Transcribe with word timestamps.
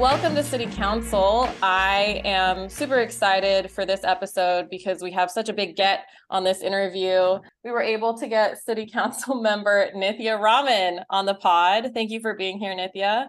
Welcome 0.00 0.34
to 0.36 0.42
City 0.42 0.64
Council. 0.64 1.46
I 1.62 2.22
am 2.24 2.70
super 2.70 3.00
excited 3.00 3.70
for 3.70 3.84
this 3.84 4.02
episode 4.02 4.70
because 4.70 5.02
we 5.02 5.12
have 5.12 5.30
such 5.30 5.50
a 5.50 5.52
big 5.52 5.76
get 5.76 6.06
on 6.30 6.42
this 6.42 6.62
interview. 6.62 7.38
We 7.64 7.70
were 7.70 7.82
able 7.82 8.16
to 8.16 8.26
get 8.26 8.56
City 8.64 8.88
Council 8.90 9.34
member 9.42 9.90
Nithya 9.94 10.40
Raman 10.40 11.00
on 11.10 11.26
the 11.26 11.34
pod. 11.34 11.90
Thank 11.92 12.10
you 12.10 12.20
for 12.20 12.34
being 12.34 12.58
here, 12.58 12.74
Nithya. 12.74 13.26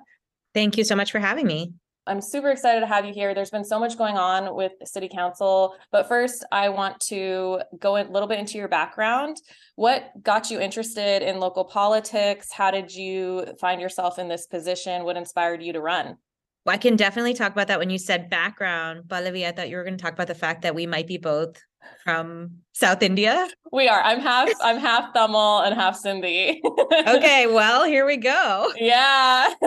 Thank 0.53 0.77
you 0.77 0.85
so 0.85 0.95
much 0.95 1.11
for 1.11 1.19
having 1.19 1.45
me. 1.45 1.73
I'm 2.07 2.21
super 2.21 2.51
excited 2.51 2.79
to 2.79 2.87
have 2.87 3.03
you 3.03 3.13
here. 3.13 3.35
There's 3.35 3.51
been 3.51 3.65
so 3.65 3.77
much 3.77 3.97
going 3.97 4.15
on 4.15 4.55
with 4.55 4.71
City 4.85 5.09
Council, 5.09 5.75
but 5.91 6.07
first, 6.07 6.45
I 6.53 6.69
want 6.69 7.01
to 7.09 7.59
go 7.79 7.97
a 7.97 8.07
little 8.07 8.29
bit 8.29 8.39
into 8.39 8.57
your 8.57 8.69
background. 8.69 9.35
What 9.75 10.05
got 10.23 10.49
you 10.49 10.61
interested 10.61 11.21
in 11.21 11.41
local 11.41 11.65
politics? 11.65 12.49
How 12.49 12.71
did 12.71 12.95
you 12.95 13.45
find 13.59 13.81
yourself 13.81 14.19
in 14.19 14.29
this 14.29 14.47
position? 14.47 15.03
What 15.03 15.17
inspired 15.17 15.61
you 15.61 15.73
to 15.73 15.81
run? 15.81 16.15
Well, 16.65 16.75
I 16.75 16.77
can 16.77 16.95
definitely 16.95 17.33
talk 17.33 17.51
about 17.51 17.67
that 17.67 17.79
when 17.79 17.89
you 17.89 17.97
said 17.97 18.29
background. 18.29 19.03
Pallavi, 19.07 19.47
I 19.47 19.51
thought 19.51 19.69
you 19.69 19.77
were 19.77 19.83
going 19.83 19.97
to 19.97 20.01
talk 20.01 20.13
about 20.13 20.27
the 20.27 20.35
fact 20.35 20.61
that 20.61 20.75
we 20.75 20.85
might 20.85 21.07
be 21.07 21.17
both 21.17 21.59
from 22.03 22.51
South 22.73 23.01
India. 23.01 23.47
We 23.71 23.87
are. 23.87 24.01
I'm 24.01 24.19
half 24.19 24.49
I'm 24.61 24.77
half 24.77 25.13
Tamil 25.13 25.59
and 25.59 25.73
half 25.73 26.01
Sindhi. 26.01 26.59
okay, 27.07 27.47
well, 27.47 27.83
here 27.85 28.05
we 28.05 28.17
go. 28.17 28.71
Yeah. 28.77 29.47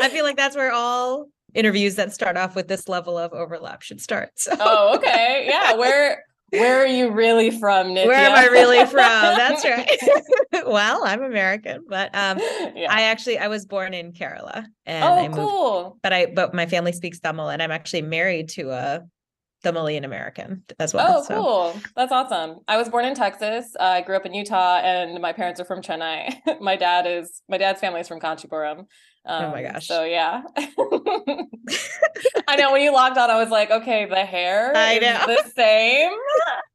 I 0.00 0.08
feel 0.08 0.24
like 0.24 0.36
that's 0.36 0.56
where 0.56 0.72
all 0.72 1.28
interviews 1.54 1.94
that 1.94 2.12
start 2.12 2.36
off 2.36 2.54
with 2.54 2.68
this 2.68 2.88
level 2.88 3.16
of 3.16 3.32
overlap 3.32 3.82
should 3.82 4.00
start. 4.00 4.30
So. 4.36 4.52
Oh, 4.58 4.96
okay. 4.96 5.46
Yeah. 5.48 5.74
Where 5.76 6.24
where 6.50 6.82
are 6.82 6.86
you 6.86 7.10
really 7.10 7.50
from, 7.50 7.88
Nithya? 7.88 8.06
Where 8.06 8.14
am 8.14 8.32
I 8.32 8.46
really 8.46 8.84
from? 8.86 8.98
That's 8.98 9.64
right. 10.52 10.66
well, 10.66 11.02
I'm 11.04 11.22
American, 11.22 11.84
but 11.88 12.14
um 12.14 12.38
yeah. 12.74 12.86
I 12.90 13.02
actually 13.02 13.38
I 13.38 13.48
was 13.48 13.66
born 13.66 13.94
in 13.94 14.12
Kerala. 14.12 14.66
And 14.86 15.04
oh, 15.04 15.14
I 15.14 15.28
moved, 15.28 15.38
cool. 15.38 15.98
But 16.02 16.12
I 16.12 16.26
but 16.26 16.54
my 16.54 16.66
family 16.66 16.92
speaks 16.92 17.18
Tamil 17.20 17.48
and 17.48 17.62
I'm 17.62 17.70
actually 17.70 18.02
married 18.02 18.50
to 18.50 18.70
a 18.70 19.02
Tamilian 19.64 20.04
American 20.04 20.62
as 20.78 20.94
well. 20.94 21.18
Oh, 21.18 21.22
so. 21.24 21.34
cool. 21.34 21.80
That's 21.96 22.12
awesome. 22.12 22.60
I 22.68 22.76
was 22.76 22.88
born 22.88 23.04
in 23.06 23.14
Texas. 23.14 23.74
Uh, 23.80 23.84
I 23.84 24.00
grew 24.02 24.14
up 24.14 24.26
in 24.26 24.34
Utah 24.34 24.76
and 24.76 25.20
my 25.20 25.32
parents 25.32 25.60
are 25.60 25.64
from 25.64 25.80
Chennai. 25.80 26.36
my 26.60 26.76
dad 26.76 27.06
is 27.06 27.42
my 27.48 27.58
dad's 27.58 27.80
family 27.80 28.00
is 28.00 28.08
from 28.08 28.20
Kanchipuram. 28.20 28.86
Um, 29.26 29.46
oh 29.46 29.50
my 29.50 29.62
gosh. 29.62 29.88
So 29.88 30.04
yeah. 30.04 30.42
I 32.46 32.56
know 32.56 32.72
when 32.72 32.82
you 32.82 32.92
logged 32.92 33.16
on, 33.16 33.30
I 33.30 33.42
was 33.42 33.48
like, 33.48 33.70
okay, 33.70 34.04
the 34.04 34.24
hair 34.24 34.72
I 34.76 34.98
know. 34.98 35.24
the 35.26 35.50
same. 35.56 36.12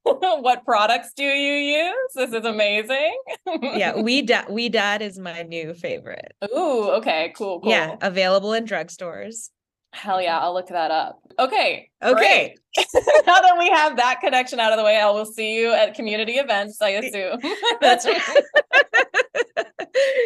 what 0.42 0.66
products 0.66 1.14
do 1.16 1.24
you 1.24 1.54
use? 1.54 2.12
This 2.16 2.34
is 2.34 2.46
amazing. 2.46 3.18
yeah, 3.62 4.00
we 4.02 4.22
dad 4.22 4.48
we 4.50 4.70
dad 4.70 5.02
is 5.02 5.20
my 5.20 5.44
new 5.44 5.74
favorite. 5.74 6.34
Ooh, 6.56 6.90
okay, 6.92 7.34
cool, 7.36 7.62
cool. 7.62 7.72
Yeah, 7.72 7.96
available 8.02 8.54
in 8.54 8.66
drugstores. 8.66 9.50
Hell 9.92 10.22
yeah, 10.22 10.40
I'll 10.40 10.54
look 10.54 10.68
that 10.68 10.92
up. 10.92 11.20
Okay. 11.40 11.90
Okay. 12.04 12.56
now 12.78 13.40
that 13.40 13.56
we 13.58 13.70
have 13.70 13.98
that 13.98 14.20
connection 14.22 14.60
out 14.60 14.72
of 14.72 14.78
the 14.78 14.84
way, 14.84 14.98
I 14.98 15.10
will 15.10 15.26
see 15.26 15.56
you 15.56 15.74
at 15.74 15.96
community 15.96 16.34
events, 16.34 16.80
I 16.82 16.90
assume. 16.90 17.40
That's 17.82 18.06
right. 18.06 18.44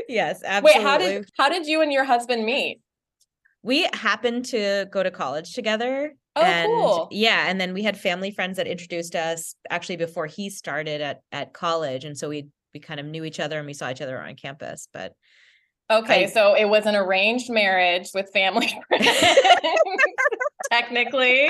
yes, 0.09 0.41
absolutely. 0.43 0.79
Wait, 0.79 0.87
how 0.87 0.97
did 0.97 1.29
how 1.37 1.49
did 1.49 1.65
you 1.65 1.81
and 1.81 1.93
your 1.93 2.03
husband 2.03 2.45
meet? 2.45 2.81
We 3.61 3.87
happened 3.93 4.45
to 4.45 4.87
go 4.91 5.01
to 5.01 5.11
college 5.11 5.53
together. 5.53 6.13
Oh, 6.35 6.41
and 6.41 6.67
cool. 6.67 7.07
Yeah, 7.11 7.47
and 7.47 7.61
then 7.61 7.73
we 7.73 7.83
had 7.83 7.97
family 7.97 8.31
friends 8.31 8.57
that 8.57 8.67
introduced 8.67 9.15
us 9.15 9.55
actually 9.69 9.97
before 9.97 10.25
he 10.25 10.49
started 10.49 11.01
at 11.01 11.21
at 11.31 11.53
college, 11.53 12.05
and 12.05 12.17
so 12.17 12.29
we 12.29 12.47
we 12.73 12.79
kind 12.79 12.99
of 12.99 13.05
knew 13.05 13.23
each 13.23 13.39
other 13.39 13.57
and 13.57 13.67
we 13.67 13.73
saw 13.73 13.89
each 13.91 14.01
other 14.01 14.19
on 14.19 14.35
campus. 14.35 14.87
But 14.91 15.13
Okay, 15.91 16.23
I, 16.23 16.27
so 16.27 16.55
it 16.55 16.65
was 16.65 16.85
an 16.85 16.95
arranged 16.95 17.51
marriage 17.51 18.09
with 18.13 18.29
family 18.31 18.67
friends. 18.87 19.07
technically, 20.71 21.49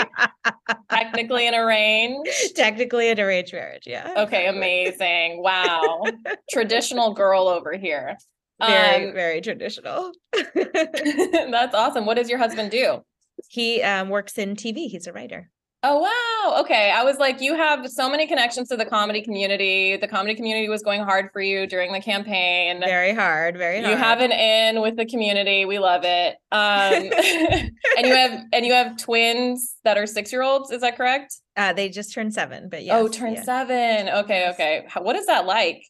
technically 0.90 1.48
an 1.48 1.56
arranged. 1.56 2.56
Technically 2.56 3.10
an 3.10 3.20
arranged 3.20 3.54
marriage, 3.54 3.84
yeah. 3.86 4.14
Okay, 4.18 4.48
amazing. 4.48 5.42
Wow. 5.42 6.04
Traditional 6.52 7.14
girl 7.14 7.48
over 7.48 7.74
here. 7.74 8.18
Very, 8.60 9.08
um, 9.08 9.14
very 9.14 9.42
traditional. 9.42 10.12
that's 10.54 11.76
awesome. 11.76 12.06
What 12.06 12.16
does 12.16 12.30
your 12.30 12.38
husband 12.38 12.72
do? 12.72 13.02
He 13.50 13.82
um, 13.82 14.10
works 14.10 14.38
in 14.38 14.56
TV. 14.56 14.88
He's 14.90 15.08
a 15.08 15.14
writer. 15.14 15.50
Oh 15.86 16.00
wow. 16.00 16.62
Okay. 16.62 16.92
I 16.92 17.04
was 17.04 17.18
like, 17.18 17.42
you 17.42 17.56
have 17.56 17.90
so 17.90 18.10
many 18.10 18.26
connections 18.26 18.70
to 18.70 18.78
the 18.78 18.86
comedy 18.86 19.22
community. 19.22 19.98
The 19.98 20.08
comedy 20.08 20.34
community 20.34 20.70
was 20.70 20.82
going 20.82 21.04
hard 21.04 21.30
for 21.34 21.42
you 21.42 21.68
during 21.68 21.92
the 21.92 22.00
campaign. 22.00 22.80
Very 22.80 23.14
hard. 23.14 23.58
Very 23.58 23.82
hard. 23.82 23.92
You 23.92 23.98
have 23.98 24.22
an 24.22 24.32
in 24.32 24.82
with 24.82 24.96
the 24.96 25.06
community. 25.06 25.66
We 25.66 25.80
love 25.80 26.04
it. 26.06 26.38
Um, 26.54 27.12
and 27.98 28.08
you 28.08 28.16
have 28.16 28.40
and 28.54 28.66
you 28.66 28.72
have 28.72 28.96
twins 28.96 29.76
that 29.84 29.98
are 29.98 30.08
six 30.08 30.32
year 30.32 30.42
olds. 30.42 30.72
Is 30.72 30.82
that 30.82 30.96
correct? 30.96 31.36
Uh, 31.58 31.74
they 31.74 31.90
just 31.90 32.14
turned 32.14 32.34
seven, 32.34 32.70
but 32.70 32.86
yeah. 32.86 32.98
Oh, 32.98 33.10
turned 33.10 33.36
yeah. 33.36 33.44
seven. 33.44 34.10
Okay. 34.10 34.50
Okay. 34.52 34.86
How, 34.88 35.04
what 35.04 35.18
is 35.18 35.26
that 35.26 35.46
like? 35.46 35.84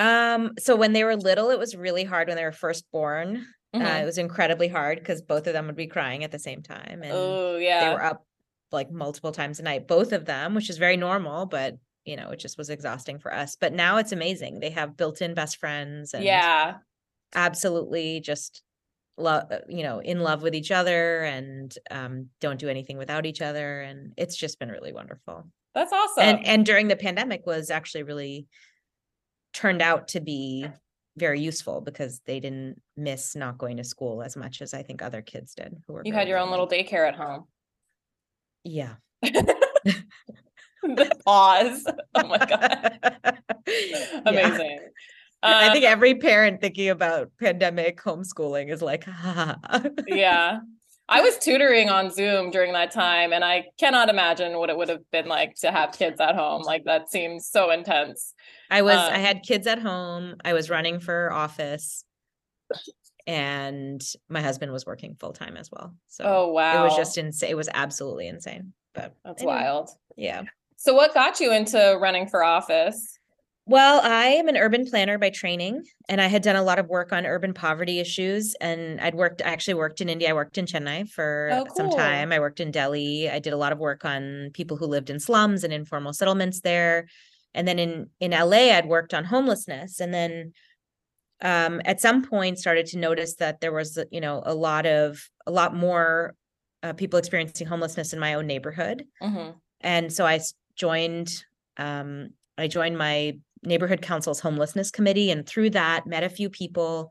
Um. 0.00 0.50
So 0.58 0.74
when 0.74 0.94
they 0.94 1.04
were 1.04 1.14
little, 1.14 1.50
it 1.50 1.60
was 1.60 1.76
really 1.76 2.02
hard 2.02 2.26
when 2.26 2.36
they 2.36 2.44
were 2.44 2.50
first 2.50 2.84
born. 2.90 3.46
Mm-hmm. 3.74 3.84
Uh, 3.84 4.00
it 4.00 4.04
was 4.04 4.18
incredibly 4.18 4.68
hard 4.68 4.98
because 4.98 5.20
both 5.20 5.46
of 5.46 5.52
them 5.52 5.66
would 5.66 5.76
be 5.76 5.86
crying 5.86 6.22
at 6.24 6.30
the 6.30 6.38
same 6.38 6.62
time, 6.62 7.00
and 7.02 7.12
oh 7.12 7.56
yeah, 7.56 7.88
they 7.88 7.94
were 7.94 8.04
up 8.04 8.26
like 8.72 8.90
multiple 8.90 9.32
times 9.32 9.60
a 9.60 9.62
night, 9.62 9.88
both 9.88 10.12
of 10.12 10.26
them, 10.26 10.54
which 10.54 10.70
is 10.70 10.78
very 10.78 10.96
normal, 10.96 11.46
but 11.46 11.76
you 12.04 12.16
know, 12.16 12.30
it 12.30 12.38
just 12.38 12.58
was 12.58 12.70
exhausting 12.70 13.18
for 13.18 13.32
us. 13.32 13.56
But 13.58 13.72
now 13.72 13.96
it's 13.96 14.12
amazing. 14.12 14.60
They 14.60 14.70
have 14.70 14.96
built-in 14.96 15.32
best 15.34 15.56
friends 15.56 16.12
and 16.12 16.22
yeah, 16.22 16.74
absolutely 17.34 18.20
just 18.20 18.62
love 19.16 19.44
uh, 19.50 19.58
you 19.68 19.82
know 19.82 20.00
in 20.00 20.20
love 20.20 20.42
with 20.42 20.54
each 20.54 20.70
other 20.70 21.22
and 21.22 21.76
um, 21.90 22.28
don't 22.40 22.58
do 22.58 22.68
anything 22.68 22.98
without 22.98 23.26
each 23.26 23.40
other 23.40 23.80
and 23.80 24.12
it's 24.16 24.36
just 24.36 24.58
been 24.58 24.68
really 24.68 24.92
wonderful 24.92 25.44
that's 25.74 25.92
awesome 25.92 26.24
and 26.24 26.46
and 26.46 26.66
during 26.66 26.88
the 26.88 26.96
pandemic 26.96 27.46
was 27.46 27.70
actually 27.70 28.02
really 28.02 28.46
turned 29.52 29.80
out 29.80 30.08
to 30.08 30.20
be 30.20 30.66
very 31.16 31.40
useful 31.40 31.80
because 31.80 32.20
they 32.26 32.40
didn't 32.40 32.80
miss 32.96 33.36
not 33.36 33.56
going 33.58 33.76
to 33.76 33.84
school 33.84 34.22
as 34.22 34.36
much 34.36 34.60
as 34.60 34.74
i 34.74 34.82
think 34.82 35.02
other 35.02 35.22
kids 35.22 35.54
did 35.54 35.76
who 35.86 35.92
were 35.92 36.02
you 36.04 36.12
had 36.12 36.28
your 36.28 36.38
own 36.38 36.50
little 36.50 36.68
daycare 36.68 37.06
at 37.06 37.14
home 37.14 37.44
yeah. 38.64 38.94
the 39.22 41.10
pause. 41.24 41.86
Oh 42.14 42.26
my 42.26 42.38
god. 42.38 43.38
Amazing. 44.26 44.78
Yeah. 45.42 45.58
I 45.58 45.72
think 45.72 45.84
um, 45.84 45.92
every 45.92 46.14
parent 46.14 46.62
thinking 46.62 46.88
about 46.88 47.30
pandemic 47.38 48.00
homeschooling 48.00 48.72
is 48.72 48.80
like, 48.80 49.04
ha. 49.04 49.58
yeah. 50.06 50.60
I 51.06 51.20
was 51.20 51.36
tutoring 51.36 51.90
on 51.90 52.10
Zoom 52.10 52.50
during 52.50 52.72
that 52.72 52.90
time, 52.90 53.34
and 53.34 53.44
I 53.44 53.66
cannot 53.78 54.08
imagine 54.08 54.56
what 54.56 54.70
it 54.70 54.76
would 54.78 54.88
have 54.88 55.02
been 55.12 55.26
like 55.26 55.54
to 55.56 55.70
have 55.70 55.92
kids 55.92 56.18
at 56.18 56.34
home. 56.34 56.62
Like 56.62 56.84
that 56.84 57.10
seems 57.10 57.46
so 57.46 57.70
intense. 57.70 58.32
I 58.74 58.82
was, 58.82 58.96
um, 58.96 59.12
I 59.12 59.18
had 59.18 59.42
kids 59.42 59.66
at 59.66 59.78
home. 59.78 60.36
I 60.44 60.52
was 60.52 60.68
running 60.68 61.00
for 61.00 61.32
office 61.32 62.04
and 63.26 64.02
my 64.28 64.40
husband 64.40 64.72
was 64.72 64.84
working 64.86 65.16
full 65.18 65.32
time 65.32 65.56
as 65.56 65.70
well. 65.70 65.94
So 66.08 66.24
oh 66.24 66.52
wow, 66.52 66.82
it 66.82 66.88
was 66.88 66.96
just 66.96 67.18
insane. 67.18 67.50
It 67.50 67.56
was 67.56 67.68
absolutely 67.72 68.28
insane. 68.28 68.72
But 68.94 69.14
that's 69.24 69.42
anyway, 69.42 69.54
wild. 69.56 69.90
Yeah. 70.16 70.42
So 70.76 70.94
what 70.94 71.14
got 71.14 71.40
you 71.40 71.52
into 71.52 71.96
running 72.00 72.28
for 72.28 72.44
office? 72.44 73.18
Well, 73.66 74.02
I 74.04 74.26
am 74.26 74.48
an 74.48 74.58
urban 74.58 74.84
planner 74.84 75.16
by 75.16 75.30
training, 75.30 75.84
and 76.10 76.20
I 76.20 76.26
had 76.26 76.42
done 76.42 76.56
a 76.56 76.62
lot 76.62 76.78
of 76.78 76.88
work 76.88 77.14
on 77.14 77.24
urban 77.24 77.54
poverty 77.54 77.98
issues. 77.98 78.54
And 78.60 79.00
I'd 79.00 79.14
worked, 79.14 79.40
I 79.42 79.48
actually 79.48 79.74
worked 79.74 80.02
in 80.02 80.10
India. 80.10 80.28
I 80.28 80.34
worked 80.34 80.58
in 80.58 80.66
Chennai 80.66 81.08
for 81.08 81.48
oh, 81.50 81.64
cool. 81.64 81.76
some 81.76 81.90
time. 81.90 82.30
I 82.30 82.40
worked 82.40 82.60
in 82.60 82.70
Delhi. 82.70 83.30
I 83.30 83.38
did 83.38 83.54
a 83.54 83.56
lot 83.56 83.72
of 83.72 83.78
work 83.78 84.04
on 84.04 84.50
people 84.52 84.76
who 84.76 84.84
lived 84.84 85.08
in 85.08 85.18
slums 85.18 85.64
and 85.64 85.72
informal 85.72 86.12
settlements 86.12 86.60
there. 86.60 87.06
And 87.54 87.66
then 87.66 87.78
in 87.78 88.10
in 88.20 88.32
LA, 88.32 88.74
I'd 88.74 88.86
worked 88.86 89.14
on 89.14 89.24
homelessness. 89.24 90.00
And 90.00 90.12
then 90.12 90.52
um, 91.42 91.80
at 91.84 92.00
some 92.00 92.24
point 92.24 92.58
started 92.58 92.86
to 92.86 92.98
notice 92.98 93.36
that 93.36 93.60
there 93.60 93.72
was 93.72 93.98
you 94.10 94.20
know 94.20 94.42
a 94.44 94.54
lot 94.54 94.86
of 94.86 95.28
a 95.46 95.50
lot 95.50 95.74
more 95.74 96.34
uh, 96.82 96.92
people 96.92 97.18
experiencing 97.18 97.66
homelessness 97.66 98.12
in 98.12 98.18
my 98.18 98.34
own 98.34 98.46
neighborhood 98.46 99.04
mm-hmm. 99.22 99.50
and 99.80 100.12
so 100.12 100.26
i 100.26 100.40
joined 100.76 101.44
um, 101.76 102.30
i 102.58 102.66
joined 102.66 102.96
my 102.96 103.36
neighborhood 103.62 104.02
council's 104.02 104.40
homelessness 104.40 104.90
committee 104.90 105.30
and 105.30 105.46
through 105.46 105.70
that 105.70 106.06
met 106.06 106.24
a 106.24 106.28
few 106.28 106.48
people 106.48 107.10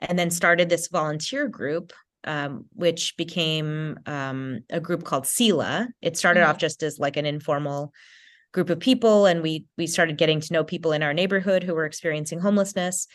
and 0.00 0.18
then 0.18 0.30
started 0.30 0.68
this 0.68 0.88
volunteer 0.88 1.48
group 1.48 1.92
um, 2.24 2.64
which 2.72 3.16
became 3.16 3.98
um, 4.06 4.58
a 4.68 4.80
group 4.80 5.04
called 5.04 5.28
SELAH. 5.28 5.86
It 6.02 6.16
started 6.16 6.40
mm-hmm. 6.40 6.50
off 6.50 6.58
just 6.58 6.82
as 6.82 6.98
like 6.98 7.16
an 7.16 7.24
informal 7.24 7.92
group 8.56 8.70
of 8.70 8.80
people, 8.80 9.26
and 9.26 9.42
we 9.42 9.66
we 9.76 9.86
started 9.86 10.16
getting 10.16 10.40
to 10.40 10.52
know 10.52 10.64
people 10.64 10.92
in 10.92 11.02
our 11.02 11.12
neighborhood 11.12 11.62
who 11.62 11.74
were 11.74 11.84
experiencing 11.84 12.40
homelessness. 12.40 13.06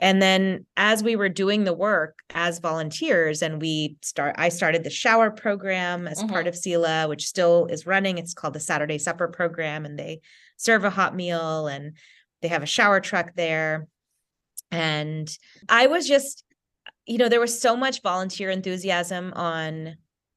And 0.00 0.20
then 0.20 0.66
as 0.76 1.04
we 1.04 1.14
were 1.14 1.28
doing 1.28 1.62
the 1.62 1.72
work 1.72 2.18
as 2.34 2.58
volunteers 2.58 3.42
and 3.42 3.62
we 3.62 3.96
start 4.02 4.34
i 4.36 4.50
started 4.50 4.82
the 4.82 4.90
shower 4.90 5.30
program 5.30 6.08
as 6.08 6.18
mm-hmm. 6.18 6.28
part 6.28 6.46
of 6.48 6.56
SELAH 6.56 7.08
which 7.08 7.24
still 7.24 7.66
is 7.66 7.86
running. 7.86 8.18
It's 8.18 8.34
called 8.34 8.54
the 8.54 8.60
saturday 8.60 8.98
supper 8.98 9.28
program 9.28 9.86
and 9.86 9.96
they 9.96 10.20
serve 10.56 10.84
a 10.84 10.90
hot 10.90 11.14
meal 11.14 11.68
and 11.68 11.96
they 12.42 12.48
have 12.48 12.64
a 12.64 12.66
shower 12.66 13.00
truck 13.00 13.34
there. 13.36 13.86
And 14.72 15.30
i 15.68 15.86
was 15.86 16.08
just 16.08 16.42
you 17.06 17.18
know, 17.18 17.28
there 17.28 17.40
was 17.40 17.60
so 17.60 17.76
much 17.76 18.02
volunteer 18.02 18.50
enthusiasm 18.50 19.32
on 19.36 19.96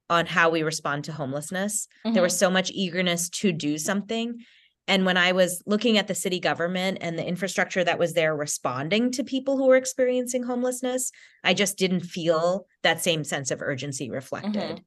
on 0.09 0.25
how 0.25 0.49
we 0.49 0.63
respond 0.63 1.03
to 1.05 1.11
homelessness. 1.11 1.87
There 2.13 2.23
was 2.23 2.37
so 2.37 2.49
much 2.49 2.71
eagerness 2.71 3.29
to 3.29 3.51
do 3.51 3.77
something. 3.77 4.39
And 4.87 5.05
when 5.05 5.17
I 5.17 5.33
was 5.33 5.61
looking 5.67 5.99
at 5.99 6.07
the 6.07 6.15
city 6.15 6.39
government 6.39 6.97
and 7.01 7.17
the 7.17 7.25
infrastructure 7.25 7.83
that 7.83 7.99
was 7.99 8.13
there 8.13 8.35
responding 8.35 9.11
to 9.11 9.23
people 9.23 9.55
who 9.55 9.67
were 9.67 9.75
experiencing 9.75 10.41
homelessness, 10.41 11.11
I 11.43 11.53
just 11.53 11.77
didn't 11.77 12.01
feel 12.01 12.65
that 12.81 13.03
same 13.03 13.23
sense 13.23 13.51
of 13.51 13.61
urgency 13.61 14.09
reflected. 14.09 14.77
Mhm. 14.77 14.83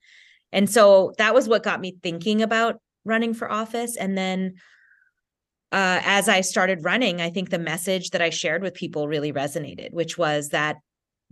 And 0.51 0.69
so 0.69 1.13
that 1.19 1.35
was 1.35 1.49
what 1.49 1.63
got 1.63 1.81
me 1.81 1.97
thinking 2.03 2.43
about 2.43 2.81
running 3.05 3.33
for 3.33 3.51
office. 3.51 3.97
And 3.97 4.19
then 4.19 4.55
uh, 5.71 6.01
as 6.05 6.29
I 6.29 6.43
started 6.43 6.85
running, 6.85 7.21
I 7.23 7.31
think 7.31 7.49
the 7.49 7.59
message 7.59 8.11
that 8.11 8.21
I 8.21 8.29
shared 8.29 8.63
with 8.63 8.75
people 8.75 9.09
really 9.09 9.33
resonated, 9.33 9.93
which 9.93 10.19
was 10.19 10.51
that 10.51 10.77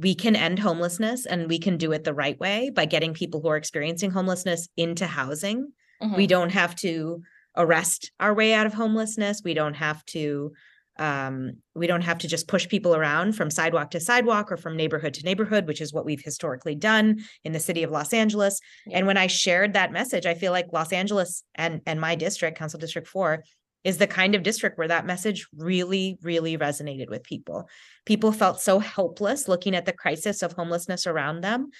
we 0.00 0.14
can 0.14 0.34
end 0.36 0.58
homelessness 0.58 1.26
and 1.26 1.48
we 1.48 1.58
can 1.58 1.76
do 1.76 1.92
it 1.92 2.04
the 2.04 2.14
right 2.14 2.38
way 2.40 2.70
by 2.70 2.86
getting 2.86 3.12
people 3.14 3.40
who 3.40 3.48
are 3.48 3.56
experiencing 3.56 4.10
homelessness 4.10 4.68
into 4.76 5.06
housing. 5.06 5.72
We 6.16 6.24
Mhm. 6.24 6.28
don't 6.28 6.50
have 6.52 6.74
to 6.76 7.22
arrest 7.56 8.10
our 8.18 8.32
way 8.34 8.54
out 8.54 8.66
of 8.66 8.72
homelessness. 8.74 9.42
We 9.44 9.54
don't 9.54 9.74
have 9.74 10.04
to 10.06 10.52
um, 10.98 11.52
we 11.74 11.86
don't 11.86 12.02
have 12.02 12.18
to 12.18 12.28
just 12.28 12.46
push 12.46 12.68
people 12.68 12.94
around 12.94 13.32
from 13.34 13.48
sidewalk 13.50 13.90
to 13.92 14.00
sidewalk 14.00 14.52
or 14.52 14.58
from 14.58 14.76
neighborhood 14.76 15.14
to 15.14 15.24
neighborhood, 15.24 15.66
which 15.66 15.80
is 15.80 15.94
what 15.94 16.04
we've 16.04 16.20
historically 16.22 16.74
done 16.74 17.20
in 17.42 17.52
the 17.52 17.60
city 17.60 17.82
of 17.82 17.90
Los 17.90 18.12
Angeles. 18.12 18.60
Yeah. 18.86 18.98
And 18.98 19.06
when 19.06 19.16
I 19.16 19.26
shared 19.26 19.72
that 19.72 19.92
message, 19.92 20.26
I 20.26 20.34
feel 20.34 20.52
like 20.52 20.66
Los 20.74 20.92
Angeles 20.92 21.42
and 21.54 21.80
and 21.86 22.02
my 22.02 22.16
district, 22.16 22.58
Council 22.58 22.78
District 22.78 23.08
4, 23.08 23.42
is 23.82 23.98
the 23.98 24.06
kind 24.06 24.34
of 24.34 24.42
district 24.42 24.76
where 24.76 24.88
that 24.88 25.06
message 25.06 25.48
really 25.56 26.18
really 26.22 26.56
resonated 26.58 27.08
with 27.08 27.22
people. 27.24 27.68
People 28.04 28.32
felt 28.32 28.60
so 28.60 28.78
helpless 28.78 29.48
looking 29.48 29.74
at 29.74 29.86
the 29.86 29.92
crisis 29.92 30.42
of 30.42 30.52
homelessness 30.52 31.06
around 31.06 31.40
them 31.40 31.70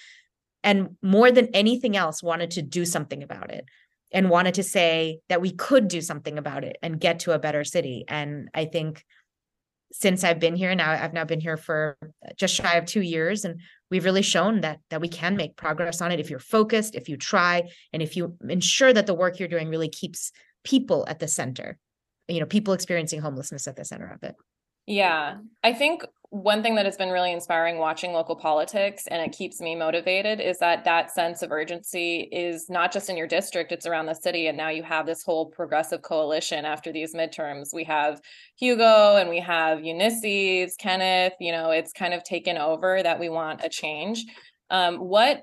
and 0.63 0.97
more 1.03 1.31
than 1.31 1.49
anything 1.55 1.97
else 1.97 2.23
wanted 2.23 2.53
to 2.53 2.63
do 2.63 2.85
something 2.85 3.23
about 3.23 3.51
it 3.51 3.65
and 4.13 4.29
wanted 4.29 4.55
to 4.55 4.63
say 4.63 5.21
that 5.29 5.41
we 5.41 5.53
could 5.53 5.89
do 5.89 6.01
something 6.01 6.37
about 6.39 6.65
it 6.65 6.77
and 6.83 7.01
get 7.01 7.21
to 7.21 7.33
a 7.33 7.39
better 7.39 7.65
city. 7.65 8.05
And 8.09 8.49
I 8.55 8.65
think 8.65 9.05
since 9.93 10.23
I've 10.23 10.39
been 10.39 10.57
here 10.57 10.75
now, 10.75 10.91
I've 10.91 11.13
now 11.13 11.25
been 11.25 11.41
here 11.41 11.57
for 11.57 11.97
just 12.37 12.55
shy 12.55 12.75
of 12.77 12.87
two 12.87 13.01
years, 13.01 13.45
and 13.45 13.61
we've 13.91 14.05
really 14.05 14.23
shown 14.23 14.61
that 14.61 14.79
that 14.91 15.01
we 15.01 15.09
can 15.09 15.37
make 15.37 15.57
progress 15.57 16.01
on 16.01 16.13
it 16.13 16.21
if 16.21 16.31
you're 16.31 16.39
focused, 16.39 16.95
if 16.95 17.09
you 17.09 17.17
try, 17.17 17.69
and 17.93 18.01
if 18.01 18.17
you 18.17 18.37
ensure 18.49 18.93
that 18.93 19.07
the 19.07 19.15
work 19.15 19.39
you're 19.39 19.49
doing 19.49 19.69
really 19.69 19.89
keeps 19.89 20.31
people 20.65 21.05
at 21.09 21.19
the 21.19 21.27
center. 21.27 21.77
You 22.31 22.41
know, 22.41 22.47
people 22.47 22.73
experiencing 22.75 23.21
homelessness 23.21 23.67
at 23.67 23.77
the 23.77 23.85
center 23.85 24.11
of 24.13 24.23
it. 24.23 24.37
Yeah, 24.87 25.37
I 25.63 25.73
think 25.73 26.05
one 26.31 26.63
thing 26.63 26.77
that 26.77 26.85
has 26.85 26.97
been 26.97 27.11
really 27.11 27.33
inspiring 27.33 27.79
watching 27.79 28.13
local 28.13 28.37
politics 28.37 29.09
and 29.09 29.21
it 29.21 29.37
keeps 29.37 29.61
me 29.61 29.75
motivated 29.75 30.41
is 30.41 30.59
that 30.59 30.85
that 30.85 31.11
sense 31.11 31.43
of 31.43 31.51
urgency 31.51 32.29
is 32.31 32.71
not 32.71 32.93
just 32.93 33.11
in 33.11 33.17
your 33.17 33.27
district, 33.27 33.73
it's 33.73 33.85
around 33.85 34.07
the 34.07 34.15
city. 34.15 34.47
And 34.47 34.57
now 34.57 34.69
you 34.69 34.85
have 34.85 35.07
this 35.07 35.25
whole 35.25 35.47
progressive 35.47 36.03
coalition 36.03 36.65
after 36.65 36.93
these 36.93 37.15
midterms. 37.15 37.75
We 37.75 37.83
have 37.85 38.21
Hugo 38.57 39.17
and 39.17 39.29
we 39.29 39.41
have 39.41 39.85
Ulysses, 39.85 40.77
Kenneth, 40.79 41.35
you 41.41 41.51
know, 41.51 41.71
it's 41.71 41.93
kind 41.93 42.15
of 42.15 42.23
taken 42.23 42.57
over 42.57 43.03
that 43.03 43.19
we 43.19 43.29
want 43.29 43.65
a 43.65 43.69
change. 43.69 44.25
Um, 44.71 44.97
what 44.99 45.43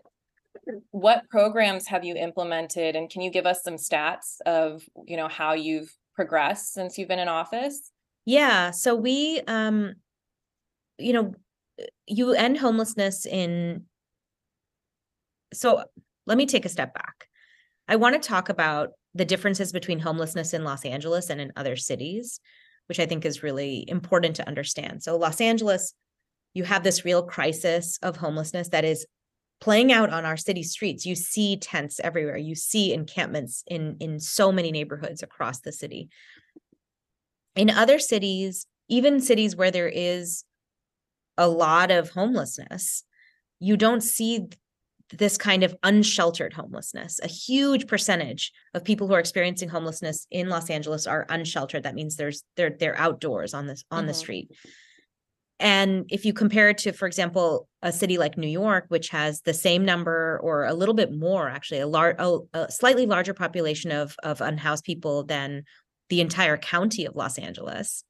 what 0.92 1.30
programs 1.30 1.88
have 1.88 2.04
you 2.04 2.16
implemented 2.16 2.96
and 2.96 3.10
can 3.10 3.22
you 3.22 3.30
give 3.30 3.46
us 3.46 3.62
some 3.64 3.76
stats 3.76 4.42
of, 4.46 4.84
you 5.06 5.16
know, 5.16 5.28
how 5.28 5.54
you've 5.54 5.94
progressed 6.18 6.74
since 6.74 6.98
you've 6.98 7.08
been 7.08 7.20
in 7.20 7.30
office? 7.30 7.92
Yeah, 8.26 8.72
so 8.72 8.94
we 8.94 9.40
um 9.48 9.94
you 10.98 11.14
know 11.14 11.34
you 12.08 12.34
end 12.34 12.58
homelessness 12.58 13.26
in 13.26 13.86
so 15.54 15.84
let 16.26 16.38
me 16.38 16.46
take 16.46 16.66
a 16.66 16.70
step 16.70 16.94
back. 16.94 17.28
I 17.88 17.96
want 17.96 18.22
to 18.22 18.28
talk 18.28 18.50
about 18.50 18.90
the 19.14 19.24
differences 19.24 19.72
between 19.72 20.00
homelessness 20.00 20.54
in 20.54 20.66
Los 20.66 20.84
Angeles 20.84 21.30
and 21.30 21.40
in 21.40 21.54
other 21.56 21.78
cities, 21.78 22.42
which 22.88 23.00
I 23.00 23.06
think 23.06 23.24
is 23.24 23.44
really 23.44 23.86
important 23.88 24.36
to 24.38 24.48
understand. 24.48 25.04
So 25.04 25.18
Los 25.18 25.40
Angeles, 25.40 25.94
you 26.54 26.66
have 26.66 26.84
this 26.84 27.06
real 27.06 27.24
crisis 27.24 27.98
of 28.02 28.18
homelessness 28.18 28.70
that 28.70 28.84
is 28.84 29.06
playing 29.60 29.92
out 29.92 30.12
on 30.12 30.24
our 30.26 30.38
city 30.38 30.64
streets. 30.64 31.06
You 31.06 31.16
see 31.16 31.58
tents 31.58 32.00
everywhere. 32.00 32.38
You 32.38 32.56
see 32.56 32.94
encampments 32.94 33.64
in 33.68 33.98
in 34.00 34.20
so 34.20 34.52
many 34.52 34.72
neighborhoods 34.72 35.24
across 35.24 35.60
the 35.62 35.72
city 35.72 36.10
in 37.58 37.70
other 37.72 38.00
cities, 38.00 38.68
even 38.88 39.20
cities 39.20 39.56
where 39.56 39.72
there 39.72 39.90
is 39.90 40.46
a 41.38 41.48
lot 41.50 41.92
of 41.92 42.12
homelessness, 42.12 43.04
you 43.60 43.76
don't 43.76 44.02
see 44.02 44.48
this 45.18 45.38
kind 45.38 45.64
of 45.64 45.76
unsheltered 45.84 46.54
homelessness. 46.54 47.20
A 47.24 47.28
huge 47.28 47.88
percentage 47.88 48.52
of 48.74 48.84
people 48.84 49.08
who 49.08 49.14
are 49.14 49.20
experiencing 49.20 49.70
homelessness 49.70 50.28
in 50.30 50.50
Los 50.50 50.70
Angeles 50.70 51.08
are 51.08 51.26
unsheltered. 51.30 51.84
That 51.84 51.96
means 51.96 52.16
there's 52.16 52.44
they're 52.56 52.76
they're 52.78 52.98
outdoors 52.98 53.54
on 53.54 53.68
this 53.68 53.84
on 53.90 54.06
the 54.06 54.14
Mhm. 54.14 54.18
street. 54.18 54.52
And 55.60 56.06
if 56.10 56.24
you 56.24 56.34
compare 56.34 56.70
it 56.70 56.78
to, 56.80 56.92
for 56.92 57.08
example, 57.08 57.68
a 57.82 57.92
city 57.92 58.18
like 58.18 58.38
New 58.38 58.48
York, 58.48 58.86
which 58.90 59.10
has 59.10 59.42
the 59.42 59.54
same 59.54 59.84
number 59.84 60.40
or 60.44 60.66
a 60.66 60.74
little 60.74 60.94
bit 60.94 61.12
more, 61.12 61.50
actually, 61.50 61.80
a 61.80 61.88
large, 61.88 62.16
a, 62.20 62.40
a 62.54 62.72
slightly 62.72 63.06
larger 63.08 63.34
population 63.34 63.92
of 63.92 64.16
of 64.24 64.42
unhoused 64.42 64.84
people 64.84 65.24
than 65.24 65.64
the 66.10 66.22
entire 66.22 66.58
county 66.58 67.06
of 67.06 67.16
Los 67.16 67.40
Angeles, 67.40 68.04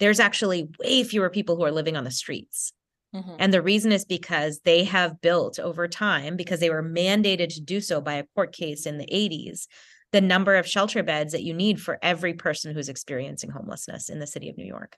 there's 0.00 0.20
actually 0.20 0.68
way 0.80 1.04
fewer 1.04 1.30
people 1.30 1.56
who 1.56 1.64
are 1.64 1.72
living 1.72 1.96
on 1.96 2.04
the 2.04 2.10
streets. 2.10 2.72
Mhm. 3.14 3.36
And 3.38 3.54
the 3.54 3.62
reason 3.62 3.92
is 3.92 4.04
because 4.04 4.60
they 4.64 4.84
have 4.84 5.20
built 5.20 5.58
over 5.58 5.86
time, 5.86 6.36
because 6.36 6.60
they 6.60 6.70
were 6.70 6.82
mandated 6.82 7.54
to 7.54 7.60
do 7.60 7.80
so 7.80 8.00
by 8.00 8.14
a 8.14 8.26
court 8.34 8.52
case 8.52 8.86
in 8.86 8.98
the 8.98 9.06
80s, 9.14 9.68
the 10.12 10.20
number 10.20 10.56
of 10.56 10.66
shelter 10.66 11.02
beds 11.02 11.32
that 11.32 11.42
you 11.44 11.54
need 11.54 11.80
for 11.80 11.98
every 12.02 12.34
person 12.34 12.74
who's 12.74 12.88
experiencing 12.88 13.50
homelessness 13.50 14.08
in 14.08 14.18
the 14.18 14.26
city 14.26 14.48
of 14.48 14.56
New 14.56 14.66
York. 14.66 14.96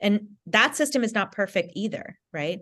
And 0.00 0.28
that 0.46 0.76
system 0.76 1.04
is 1.04 1.14
not 1.14 1.32
perfect 1.32 1.72
either, 1.74 2.18
right? 2.32 2.60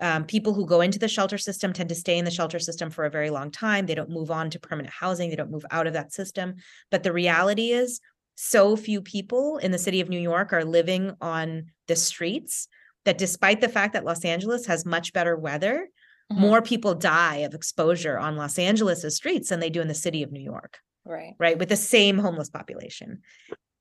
Um, 0.00 0.24
people 0.24 0.52
who 0.54 0.66
go 0.66 0.80
into 0.80 0.98
the 0.98 1.08
shelter 1.08 1.38
system 1.38 1.72
tend 1.72 1.88
to 1.88 1.94
stay 1.94 2.18
in 2.18 2.24
the 2.24 2.30
shelter 2.30 2.58
system 2.58 2.90
for 2.90 3.04
a 3.04 3.10
very 3.10 3.30
long 3.30 3.50
time. 3.50 3.86
They 3.86 3.94
don't 3.94 4.10
move 4.10 4.30
on 4.30 4.50
to 4.50 4.60
permanent 4.60 4.92
housing, 4.92 5.30
they 5.30 5.36
don't 5.36 5.50
move 5.50 5.64
out 5.70 5.86
of 5.86 5.92
that 5.94 6.12
system. 6.12 6.56
But 6.90 7.02
the 7.02 7.12
reality 7.12 7.70
is, 7.70 8.00
so 8.36 8.76
few 8.76 9.00
people 9.00 9.58
in 9.58 9.70
the 9.70 9.78
city 9.78 10.00
of 10.00 10.08
New 10.08 10.18
York 10.18 10.52
are 10.52 10.64
living 10.64 11.12
on 11.20 11.66
the 11.86 11.94
streets 11.96 12.66
that 13.04 13.18
despite 13.18 13.60
the 13.60 13.68
fact 13.68 13.92
that 13.92 14.04
Los 14.04 14.24
Angeles 14.24 14.66
has 14.66 14.84
much 14.84 15.12
better 15.12 15.36
weather, 15.36 15.88
Mhm. 16.32 16.38
more 16.38 16.62
people 16.62 16.94
die 16.94 17.36
of 17.38 17.54
exposure 17.54 18.18
on 18.18 18.36
Los 18.36 18.58
Angeles' 18.58 19.14
streets 19.14 19.50
than 19.50 19.60
they 19.60 19.68
do 19.70 19.82
in 19.82 19.88
the 19.88 19.94
city 19.94 20.22
of 20.22 20.32
New 20.32 20.40
York 20.40 20.78
Right. 21.04 21.34
right 21.38 21.58
with 21.58 21.68
the 21.68 21.76
same 21.76 22.18
homeless 22.18 22.48
population 22.48 23.20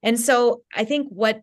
and 0.03 0.19
so 0.19 0.63
i 0.75 0.83
think 0.83 1.07
what 1.09 1.41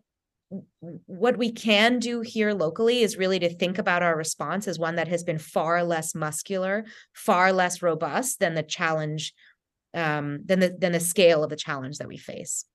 what 1.05 1.37
we 1.37 1.51
can 1.51 1.99
do 1.99 2.21
here 2.21 2.53
locally 2.53 3.01
is 3.01 3.17
really 3.17 3.39
to 3.39 3.53
think 3.53 3.77
about 3.77 4.03
our 4.03 4.17
response 4.17 4.67
as 4.67 4.77
one 4.77 4.95
that 4.95 5.07
has 5.07 5.23
been 5.23 5.37
far 5.37 5.83
less 5.83 6.13
muscular 6.13 6.85
far 7.13 7.53
less 7.53 7.81
robust 7.81 8.39
than 8.39 8.53
the 8.53 8.63
challenge 8.63 9.33
um, 9.93 10.39
than 10.45 10.59
the 10.59 10.75
than 10.77 10.91
the 10.91 10.99
scale 10.99 11.43
of 11.43 11.49
the 11.49 11.55
challenge 11.55 11.97
that 11.97 12.07
we 12.07 12.17
face 12.17 12.65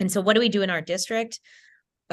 and 0.00 0.10
so 0.10 0.20
what 0.20 0.34
do 0.34 0.40
we 0.40 0.48
do 0.48 0.62
in 0.62 0.70
our 0.70 0.80
district 0.80 1.38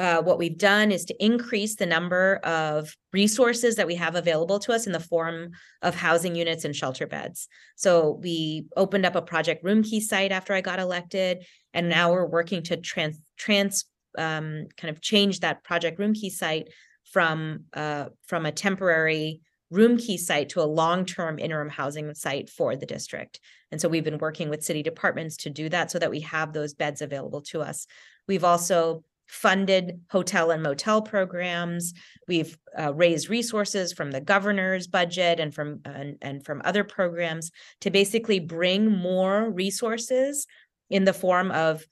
uh, 0.00 0.22
what 0.22 0.38
we've 0.38 0.56
done 0.56 0.90
is 0.90 1.04
to 1.04 1.24
increase 1.24 1.76
the 1.76 1.84
number 1.84 2.36
of 2.36 2.96
resources 3.12 3.76
that 3.76 3.86
we 3.86 3.94
have 3.96 4.14
available 4.14 4.58
to 4.58 4.72
us 4.72 4.86
in 4.86 4.92
the 4.92 5.00
form 5.00 5.50
of 5.82 5.94
housing 5.94 6.34
units 6.34 6.64
and 6.64 6.74
shelter 6.74 7.06
beds. 7.06 7.48
So 7.76 8.18
we 8.22 8.64
opened 8.78 9.04
up 9.04 9.14
a 9.14 9.20
Project 9.20 9.62
Room 9.62 9.82
Key 9.82 10.00
site 10.00 10.32
after 10.32 10.54
I 10.54 10.62
got 10.62 10.78
elected, 10.78 11.44
and 11.74 11.90
now 11.90 12.12
we're 12.12 12.24
working 12.24 12.62
to 12.62 12.78
trans 12.78 13.20
trans 13.36 13.84
um, 14.18 14.66
kind 14.76 14.94
of 14.94 15.00
change 15.00 15.40
that 15.40 15.64
Project 15.64 15.98
Room 15.98 16.14
Key 16.14 16.30
site 16.30 16.68
from 17.04 17.64
uh, 17.72 18.06
from 18.26 18.46
a 18.46 18.52
temporary 18.52 19.40
room 19.70 19.96
key 19.96 20.16
site 20.16 20.48
to 20.48 20.60
a 20.60 20.64
long-term 20.64 21.38
interim 21.38 21.68
housing 21.68 22.12
site 22.14 22.50
for 22.50 22.74
the 22.74 22.86
district. 22.86 23.38
And 23.70 23.80
so 23.80 23.88
we've 23.88 24.04
been 24.04 24.18
working 24.18 24.48
with 24.48 24.64
city 24.64 24.82
departments 24.82 25.36
to 25.38 25.50
do 25.50 25.68
that 25.68 25.90
so 25.92 25.98
that 26.00 26.10
we 26.10 26.20
have 26.20 26.52
those 26.52 26.74
beds 26.74 27.02
available 27.02 27.40
to 27.42 27.60
us. 27.60 27.86
We've 28.26 28.42
also 28.42 29.04
funded 29.28 30.00
hotel 30.10 30.50
and 30.50 30.60
motel 30.60 31.00
programs. 31.00 31.94
We've 32.26 32.58
uh, 32.76 32.92
raised 32.94 33.30
resources 33.30 33.92
from 33.92 34.10
the 34.10 34.20
governor's 34.20 34.88
budget 34.88 35.38
and 35.38 35.54
from 35.54 35.80
and, 35.84 36.16
and 36.20 36.44
from 36.44 36.62
other 36.64 36.82
programs 36.82 37.52
to 37.82 37.90
basically 37.90 38.40
bring 38.40 38.90
more 38.90 39.48
resources 39.48 40.48
in 40.90 41.04
the 41.04 41.12
form 41.12 41.52
of 41.52 41.84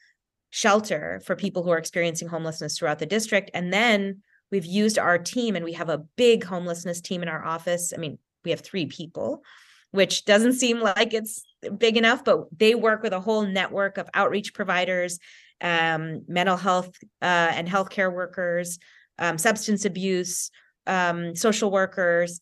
shelter 0.51 1.21
for 1.25 1.37
people 1.37 1.63
who 1.63 1.71
are 1.71 1.79
experiencing 1.79 2.29
homelessness 2.29 2.79
throughout 2.79 2.99
the 2.99 3.07
district. 3.07 3.51
And 3.55 3.73
then 3.73 4.23
we've 4.51 4.65
used 4.65 4.99
our 4.99 5.19
team, 5.19 5.57
and 5.57 5.65
we 5.65 5.75
have 5.75 5.89
a 5.89 5.99
big 6.17 6.45
homelessness 6.45 7.01
team 7.01 7.23
in 7.23 7.29
our 7.29 7.45
office. 7.45 7.93
I 7.95 7.99
mean, 7.99 8.19
we 8.45 8.51
have 8.51 8.61
three 8.61 8.87
people, 8.87 9.43
which 9.91 10.25
doesn't 10.25 10.55
seem 10.55 10.81
like 10.81 11.13
it's 11.13 11.45
big 11.77 11.97
enough, 11.97 12.25
but 12.25 12.47
they 12.57 12.75
work 12.75 13.03
with 13.03 13.13
a 13.13 13.21
whole 13.21 13.43
network 13.43 13.99
of 13.99 14.09
outreach 14.15 14.55
providers 14.55 15.19
um, 15.61 16.25
mental 16.29 16.57
health 16.57 16.97
uh, 17.23 17.51
and 17.53 17.69
healthcare 17.69 18.13
workers, 18.13 18.79
um, 19.19 19.39
substance 19.39 19.85
abuse, 19.85 20.51
um, 20.87 21.35
social 21.35 21.71
workers. 21.71 22.41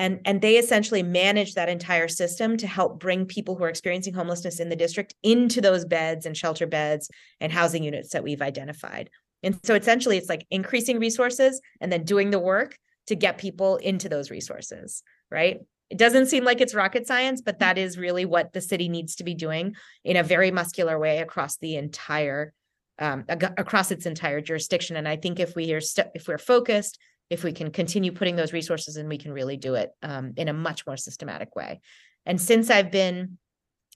And 0.00 0.18
and 0.24 0.40
they 0.40 0.56
essentially 0.56 1.02
manage 1.02 1.54
that 1.54 1.68
entire 1.68 2.08
system 2.08 2.56
to 2.56 2.66
help 2.66 2.98
bring 2.98 3.26
people 3.26 3.54
who 3.54 3.64
are 3.64 3.68
experiencing 3.68 4.14
homelessness 4.14 4.58
in 4.58 4.70
the 4.70 4.74
district 4.74 5.14
into 5.22 5.60
those 5.60 5.84
beds 5.84 6.24
and 6.24 6.34
shelter 6.34 6.66
beds 6.66 7.10
and 7.38 7.52
housing 7.52 7.84
units 7.84 8.08
that 8.10 8.24
we've 8.24 8.40
identified. 8.40 9.10
And 9.42 9.58
so 9.62 9.74
essentially 9.74 10.16
it's 10.16 10.30
like 10.30 10.46
increasing 10.50 10.98
resources 10.98 11.60
and 11.82 11.92
then 11.92 12.04
doing 12.04 12.30
the 12.30 12.38
work 12.38 12.78
to 13.08 13.14
get 13.14 13.36
people 13.36 13.76
into 13.76 14.08
those 14.08 14.30
resources, 14.30 15.02
right? 15.30 15.60
It 15.90 15.98
doesn't 15.98 16.26
seem 16.26 16.44
like 16.44 16.62
it's 16.62 16.74
rocket 16.74 17.06
science, 17.06 17.42
but 17.42 17.58
that 17.58 17.76
is 17.76 17.98
really 17.98 18.24
what 18.24 18.54
the 18.54 18.60
city 18.62 18.88
needs 18.88 19.16
to 19.16 19.24
be 19.24 19.34
doing 19.34 19.76
in 20.02 20.16
a 20.16 20.22
very 20.22 20.50
muscular 20.50 20.98
way 20.98 21.18
across 21.18 21.58
the 21.58 21.76
entire 21.76 22.54
um, 22.98 23.24
across 23.28 23.90
its 23.90 24.06
entire 24.06 24.40
jurisdiction. 24.40 24.96
And 24.96 25.08
I 25.08 25.16
think 25.16 25.40
if 25.40 25.54
we 25.54 25.72
are 25.72 25.80
st- 25.80 26.08
if 26.14 26.28
we're 26.28 26.38
focused, 26.38 26.98
if 27.30 27.44
we 27.44 27.52
can 27.52 27.70
continue 27.70 28.12
putting 28.12 28.36
those 28.36 28.52
resources 28.52 28.96
in, 28.96 29.08
we 29.08 29.18
can 29.18 29.32
really 29.32 29.56
do 29.56 29.76
it 29.76 29.92
um, 30.02 30.32
in 30.36 30.48
a 30.48 30.52
much 30.52 30.86
more 30.86 30.96
systematic 30.96 31.54
way. 31.54 31.80
And 32.26 32.40
since 32.40 32.70
I've 32.70 32.90
been 32.90 33.38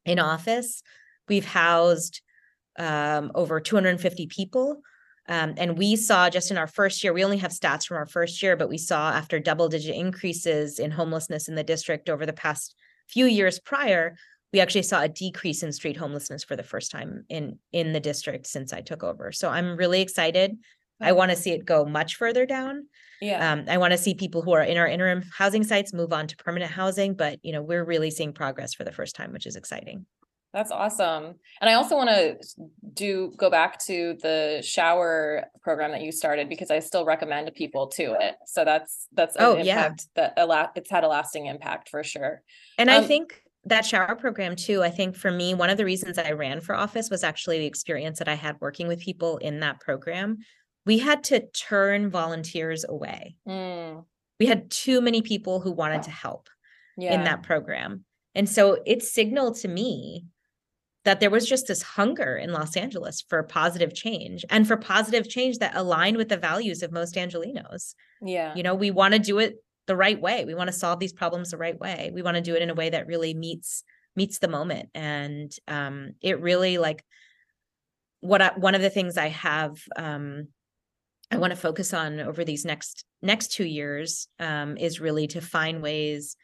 in 0.07 0.19
office, 0.19 0.83
we've 1.29 1.45
housed 1.45 2.23
um, 2.79 3.33
over 3.35 3.61
250 3.61 4.27
people. 4.29 4.81
Um, 5.29 5.55
and 5.57 5.79
we 5.79 5.97
saw 5.97 6.31
just 6.31 6.51
in 6.51 6.59
our 6.59 6.67
first 6.67 7.03
year, 7.03 7.13
we 7.13 7.25
only 7.25 7.39
have 7.39 7.51
stats 7.51 7.87
from 7.87 7.97
our 7.97 8.07
first 8.07 8.43
year, 8.43 8.57
but 8.57 8.69
we 8.69 8.79
saw 8.79 9.11
after 9.11 9.41
double 9.41 9.69
digit 9.69 9.97
increases 9.97 10.79
in 10.79 10.91
homelessness 10.91 11.49
in 11.49 11.55
the 11.55 11.65
district 11.65 12.09
over 12.09 12.27
the 12.27 12.33
past 12.33 12.75
few 13.09 13.27
years 13.27 13.59
prior, 13.59 14.17
we 14.53 14.61
actually 14.61 14.83
saw 14.83 15.03
a 15.03 15.09
decrease 15.09 15.63
in 15.63 15.73
street 15.73 15.97
homelessness 15.97 16.45
for 16.45 16.57
the 16.57 16.63
first 16.63 16.91
time 16.91 17.25
in 17.29 17.59
in 17.73 17.93
the 17.93 18.01
district 18.01 18.47
since 18.47 18.73
I 18.73 18.83
took 18.83 19.03
over. 19.03 19.33
So 19.33 19.51
I'm 19.51 19.77
really 19.77 20.01
excited. 20.01 20.57
I 21.01 21.13
want 21.13 21.31
to 21.31 21.37
see 21.37 21.51
it 21.53 21.65
go 21.65 21.85
much 21.85 22.17
further 22.17 22.47
down. 22.47 22.87
Yeah, 23.21 23.53
Um, 23.53 23.65
I 23.69 23.79
want 23.79 23.93
to 23.93 23.99
see 23.99 24.15
people 24.15 24.43
who 24.43 24.53
are 24.53 24.63
in 24.63 24.77
our 24.77 24.87
interim 24.89 25.23
housing 25.37 25.65
sites 25.65 25.93
move 25.93 26.13
on 26.13 26.27
to 26.27 26.37
permanent 26.37 26.71
housing, 26.73 27.15
but 27.15 27.39
you 27.43 27.53
know, 27.53 27.63
we're 27.63 27.85
really 27.85 28.11
seeing 28.11 28.33
progress 28.33 28.75
for 28.75 28.85
the 28.85 28.93
first 28.93 29.15
time, 29.17 29.33
which 29.33 29.47
is 29.47 29.57
exciting. 29.57 30.07
that's 30.53 30.71
awesome. 30.71 31.35
And 31.61 31.69
I 31.71 31.75
also 31.75 31.97
want 31.97 32.11
to 32.11 32.39
do, 32.93 33.33
go 33.37 33.51
back 33.51 33.79
to 33.87 34.17
the 34.23 34.63
shower 34.65 35.47
program 35.63 35.91
that 35.91 36.03
you 36.03 36.13
started 36.13 36.49
because 36.49 36.71
I 36.71 36.79
still 36.79 37.05
recommend 37.05 37.53
people 37.55 37.89
to 37.89 38.17
it. 38.21 38.37
So 38.47 38.65
that's, 38.65 39.09
that's. 39.13 39.35
Oh, 39.39 39.57
yeah. 39.57 39.95
That 40.15 40.35
a 40.37 40.47
lot, 40.47 40.73
it's 40.77 40.91
had 40.91 41.03
a 41.03 41.09
lasting 41.09 41.47
impact 41.47 41.89
for 41.89 42.05
sure. 42.05 42.43
And 42.79 42.89
I 42.89 42.99
Um, 42.99 43.05
think 43.07 43.43
that 43.65 43.85
shower 43.85 44.15
program 44.15 44.55
too, 44.55 44.83
I 44.83 44.91
think 44.91 45.17
for 45.17 45.31
me, 45.31 45.55
one 45.55 45.71
of 45.71 45.77
the 45.77 45.85
reasons 45.85 46.19
I 46.19 46.33
ran 46.33 46.61
for 46.61 46.75
office 46.75 47.11
was 47.11 47.25
actually 47.25 47.59
the 47.59 47.67
experience 47.67 48.19
that 48.21 48.29
I 48.29 48.35
had 48.35 48.57
working 48.61 48.87
with 48.87 49.01
people 49.01 49.39
in 49.39 49.59
that 49.61 49.81
program. 49.81 50.39
We 50.87 50.99
had 50.99 51.25
to 51.25 51.47
turn 51.49 52.11
volunteers 52.11 52.85
away. 52.87 53.37
Mm, 53.49 54.05
We 54.39 54.47
had 54.47 54.71
too 54.71 55.01
many 55.01 55.23
people 55.23 55.61
who 55.61 55.73
wanted 55.73 56.03
to 56.05 56.11
help 56.11 56.49
yeah. 56.97 57.15
in 57.15 57.25
that 57.25 57.43
program. 57.43 58.05
And 58.35 58.49
so 58.49 58.79
it 58.85 59.03
signaled 59.03 59.57
to 59.59 59.69
me 59.69 60.27
that 61.05 61.21
there 61.21 61.31
was 61.31 61.47
just 61.47 61.67
this 61.67 61.83
hunger 61.83 62.37
in 62.37 62.53
Los 62.53 62.77
Angeles 62.77 63.23
for 63.29 63.43
positive 63.43 63.95
change 63.95 64.45
and 64.49 64.67
for 64.67 64.77
positive 64.77 65.29
change 65.29 65.59
that 65.59 65.77
aligned 65.77 66.17
with 66.17 66.29
the 66.29 66.37
values 66.37 66.83
of 66.83 66.93
most 66.93 67.15
Angelenos. 67.15 67.95
Yeah. 68.23 68.55
You 68.55 68.63
know, 68.63 68.75
we 68.75 68.91
want 68.91 69.13
to 69.13 69.21
do 69.21 69.39
it 69.39 69.57
the 69.87 69.97
right 69.97 70.21
way. 70.21 70.45
We 70.45 70.55
want 70.55 70.69
to 70.69 70.73
solve 70.73 70.99
these 70.99 71.13
problems 71.13 71.51
the 71.51 71.59
right 71.59 71.79
way. 71.79 72.11
We 72.13 72.23
want 72.23 72.37
to 72.37 72.43
do 72.43 72.55
it 72.55 72.63
in 72.63 72.71
a 72.71 72.75
way 72.75 72.91
that 72.91 73.07
really 73.07 73.35
meets 73.35 73.85
meets 74.17 74.39
the 74.39 74.49
moment. 74.49 74.89
And 74.95 75.53
um 75.69 76.13
it 76.23 76.41
really 76.41 76.79
like 76.79 77.05
what 78.21 78.41
I, 78.41 78.53
one 78.57 78.75
of 78.75 78.81
the 78.81 78.91
things 78.91 79.19
I 79.19 79.29
have 79.29 79.77
um 79.97 80.49
I 81.35 81.39
want 81.39 81.51
to 81.51 81.57
focus 81.57 81.93
on 81.93 82.21
over 82.21 82.45
these 82.45 82.65
next 82.65 83.05
next 83.21 83.49
2 83.49 83.65
years 83.65 84.29
um 84.39 84.77
is 84.77 85.01
really 85.01 85.27
to 85.29 85.41
find 85.41 85.83
ways 85.83 86.37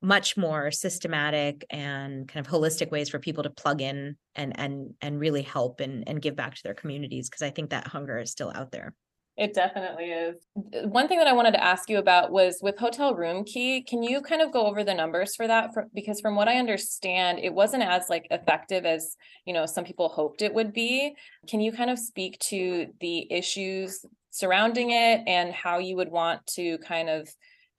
much 0.00 0.36
more 0.36 0.70
systematic 0.70 1.64
and 1.70 2.26
kind 2.26 2.44
of 2.44 2.50
holistic 2.50 2.90
ways 2.90 3.08
for 3.08 3.20
people 3.20 3.44
to 3.44 3.50
plug 3.50 3.80
in 3.80 4.16
and 4.34 4.58
and 4.58 4.94
and 5.00 5.20
really 5.20 5.42
help 5.42 5.80
and 5.80 6.08
and 6.08 6.22
give 6.22 6.34
back 6.34 6.54
to 6.54 6.62
their 6.64 6.74
communities 6.74 7.28
because 7.28 7.42
I 7.42 7.50
think 7.50 7.70
that 7.70 7.86
hunger 7.86 8.18
is 8.18 8.30
still 8.30 8.50
out 8.54 8.72
there. 8.72 8.94
It 9.36 9.54
definitely 9.54 10.10
is. 10.10 10.36
Uh, 10.56 10.88
One 10.88 11.08
thing 11.08 11.18
that 11.18 11.26
I 11.26 11.32
wanted 11.32 11.52
to 11.52 11.64
ask 11.64 11.88
you 11.88 11.98
about 11.98 12.30
was 12.30 12.58
with 12.60 12.78
Hotel 12.78 13.14
Room 13.14 13.44
Key, 13.44 13.82
can 13.82 14.02
you 14.02 14.20
kind 14.20 14.42
of 14.42 14.52
go 14.52 14.66
over 14.66 14.84
the 14.84 14.92
numbers 14.92 15.34
for 15.34 15.46
that? 15.46 15.72
For, 15.72 15.86
because 15.94 16.20
from 16.20 16.36
what 16.36 16.48
I 16.48 16.58
understand, 16.58 17.38
it 17.38 17.54
wasn't 17.54 17.82
as 17.82 18.10
like 18.10 18.26
effective 18.30 18.84
as, 18.84 19.16
you 19.46 19.54
know, 19.54 19.64
some 19.64 19.84
people 19.84 20.10
hoped 20.10 20.42
it 20.42 20.52
would 20.52 20.74
be. 20.74 21.14
Can 21.48 21.60
you 21.60 21.72
kind 21.72 21.88
of 21.88 21.98
speak 21.98 22.38
to 22.40 22.88
the 23.00 23.32
issues 23.32 24.04
surrounding 24.32 24.90
it 24.90 25.22
and 25.26 25.52
how 25.52 25.78
you 25.78 25.94
would 25.96 26.10
want 26.10 26.44
to 26.46 26.78
kind 26.78 27.08
of 27.08 27.28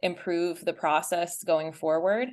improve 0.01 0.63
the 0.63 0.73
process 0.73 1.43
going 1.43 1.73
forward? 1.73 2.29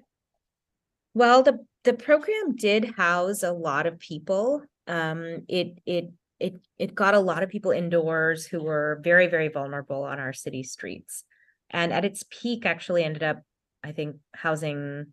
Well, 1.14 1.42
the 1.42 1.64
the 1.82 1.94
program 1.94 2.54
did 2.54 2.94
house 2.96 3.42
a 3.42 3.52
lot 3.52 3.86
of 3.86 3.98
people. 3.98 4.62
Um, 4.86 5.44
it 5.48 5.78
it 5.86 6.10
it 6.38 6.54
it 6.78 6.94
got 6.94 7.14
a 7.14 7.20
lot 7.20 7.42
of 7.42 7.48
people 7.48 7.72
indoors 7.72 8.46
who 8.46 8.62
were 8.62 9.00
very 9.02 9.26
very 9.26 9.48
vulnerable 9.48 10.04
on 10.04 10.20
our 10.20 10.32
city 10.32 10.62
streets, 10.62 11.24
and 11.70 11.92
at 11.92 12.04
its 12.04 12.24
peak, 12.30 12.66
actually 12.66 13.02
ended 13.02 13.22
up, 13.22 13.42
I 13.82 13.92
think, 13.92 14.16
housing 14.34 15.06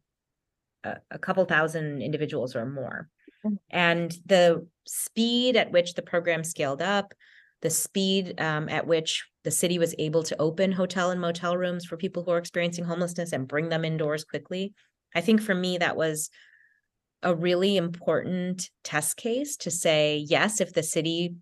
a, 0.84 0.98
a 1.10 1.18
couple 1.18 1.46
thousand 1.46 2.02
individuals 2.02 2.56
or 2.56 2.66
more. 2.66 3.10
Mhm. 3.46 3.58
And 3.70 4.18
the 4.26 4.68
speed 4.86 5.56
at 5.56 5.72
which 5.72 5.94
the 5.94 6.02
program 6.02 6.44
scaled 6.44 6.82
up, 6.82 7.14
the 7.62 7.70
speed 7.70 8.40
um, 8.40 8.70
at 8.70 8.88
which 8.88 9.26
the 9.44 9.52
city 9.52 9.80
was 9.80 9.96
able 9.98 10.24
to 10.24 10.40
open 10.40 10.72
hotel 10.72 11.12
and 11.12 11.20
motel 11.20 11.58
rooms 11.58 11.86
for 11.86 11.98
people 11.98 12.24
who 12.24 12.32
are 12.32 12.38
experiencing 12.38 12.86
homelessness 12.86 13.32
and 13.32 13.48
bring 13.48 13.70
them 13.70 13.86
indoors 13.86 14.24
quickly. 14.24 14.74
I 15.16 15.22
think 15.22 15.42
for 15.42 15.56
me, 15.56 15.78
that 15.78 15.96
was 15.96 16.30
a 17.24 17.34
really 17.34 17.78
important 17.78 18.70
test 18.84 19.18
case 19.18 19.58
to 19.58 19.72
say, 19.72 20.24
yes, 20.28 20.62
if 20.62 20.74
the 20.74 20.84
city 20.84 21.36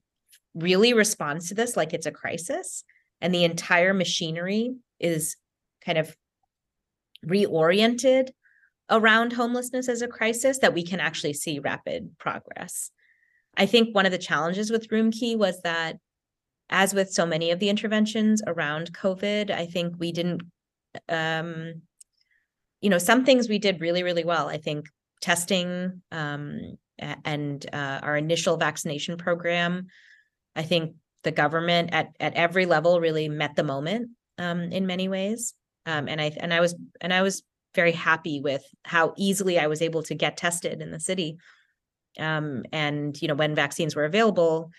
really 0.53 0.93
responds 0.93 1.50
to 1.50 1.55
this 1.55 1.75
like 1.75 1.93
it's 1.93 2.05
a 2.05 2.12
crisis 2.12 2.84
and 3.19 3.34
the 3.34 3.43
entire 3.43 3.93
machinery 3.93 4.74
is 5.00 5.36
kind 5.84 5.98
of 5.98 6.15
reoriented 7.25 8.29
around 8.89 9.34
homelessness 9.34 9.89
as 9.89 10.01
a 10.01 10.07
crisis, 10.07 10.60
that 10.60 10.74
we 10.74 10.84
can 10.84 11.00
actually 11.00 11.34
see 11.34 11.60
rapid 11.60 12.17
progress. 12.19 12.91
I 13.57 13.65
think 13.65 13.93
one 13.93 14.05
of 14.05 14.12
the 14.12 14.17
challenges 14.17 14.69
with 14.69 14.91
Room 14.91 15.12
Key 15.12 15.36
was 15.36 15.62
that, 15.62 15.98
as 16.69 16.93
with 16.93 17.12
so 17.12 17.25
many 17.25 17.51
of 17.51 17.60
the 17.60 17.69
interventions 17.69 18.41
around 18.48 18.93
COVID, 18.93 19.51
I 19.51 19.65
think 19.65 19.95
we 20.00 20.12
didn't 20.12 20.41
um, 21.10 21.81
you 22.81 22.89
know, 22.89 22.98
some 22.98 23.25
things 23.25 23.50
we 23.50 23.60
did 23.60 23.81
really, 23.81 24.03
really 24.03 24.24
well. 24.24 24.48
I 24.48 24.57
think 24.57 24.88
testing 25.22 26.01
um, 26.12 26.77
and 27.00 27.65
uh, 27.74 28.00
our 28.03 28.15
initial 28.15 28.57
vaccination 28.57 29.17
program. 29.17 29.88
I 30.55 30.63
think 30.63 30.95
the 31.24 31.31
government 31.31 31.89
at 31.93 32.15
at 32.19 32.36
every 32.36 32.65
level 32.65 33.01
really 33.01 33.27
met 33.27 33.55
the 33.55 33.63
moment 33.63 34.12
um, 34.38 34.72
in 34.72 34.86
many 34.86 35.10
ways. 35.10 35.53
Um, 35.86 36.07
and 36.07 36.22
I 36.22 36.31
and 36.38 36.53
I 36.53 36.60
was 36.60 36.75
and 37.01 37.13
I 37.13 37.22
was 37.22 37.43
very 37.74 37.91
happy 37.91 38.39
with 38.39 38.63
how 38.84 39.13
easily 39.17 39.60
I 39.60 39.67
was 39.67 39.81
able 39.81 40.03
to 40.03 40.13
get 40.13 40.38
tested 40.38 40.81
in 40.81 40.91
the 40.91 41.00
city. 41.00 41.38
Um, 42.17 42.63
and 42.72 43.19
you 43.22 43.27
know, 43.27 43.36
when 43.36 43.55
vaccines 43.55 43.95
were 43.95 44.05
available, 44.05 44.69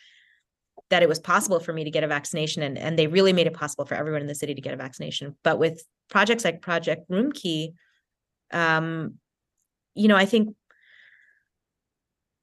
that 0.91 1.03
it 1.03 1.09
was 1.09 1.19
possible 1.19 1.59
for 1.61 1.73
me 1.73 1.85
to 1.85 1.91
get 1.91 2.05
a 2.05 2.09
vaccination 2.09 2.63
and, 2.63 2.79
and 2.79 2.99
they 2.99 3.07
really 3.07 3.33
made 3.33 3.47
it 3.47 3.55
possible 3.55 3.85
for 3.85 3.95
everyone 3.95 4.21
in 4.21 4.29
the 4.29 4.35
city 4.35 4.55
to 4.55 4.61
get 4.61 4.75
a 4.75 4.77
vaccination. 4.77 5.37
But 5.43 5.59
with 5.59 5.85
projects 6.11 6.45
like 6.45 6.63
Project 6.63 7.07
Room 7.09 7.33
Key, 7.33 7.73
um, 8.53 9.15
you 9.95 10.09
know, 10.09 10.17
I 10.17 10.27
think 10.27 10.55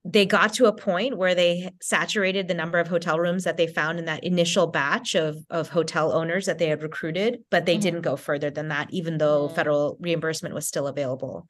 they 0.05 0.25
got 0.25 0.53
to 0.55 0.65
a 0.65 0.73
point 0.75 1.17
where 1.17 1.33
they 1.33 1.71
saturated 1.81 2.49
the 2.49 2.53
number 2.53 2.77
of 2.77 2.89
hotel 2.89 3.17
rooms 3.17 3.45
that 3.45 3.55
they 3.55 3.67
found 3.67 3.99
in 3.99 4.05
that 4.05 4.23
initial 4.25 4.67
batch 4.67 5.15
of 5.15 5.37
of 5.49 5.69
hotel 5.69 6.11
owners 6.11 6.45
that 6.45 6.57
they 6.57 6.67
had 6.67 6.83
recruited, 6.83 7.39
but 7.49 7.65
they 7.65 7.77
Mhm. 7.77 7.81
didn't 7.81 8.01
go 8.01 8.17
further 8.17 8.49
than 8.49 8.67
that, 8.67 8.89
even 8.91 9.17
though 9.17 9.47
Mm. 9.47 9.55
federal 9.55 9.97
reimbursement 10.01 10.53
was 10.53 10.67
still 10.67 10.87
available. 10.87 11.47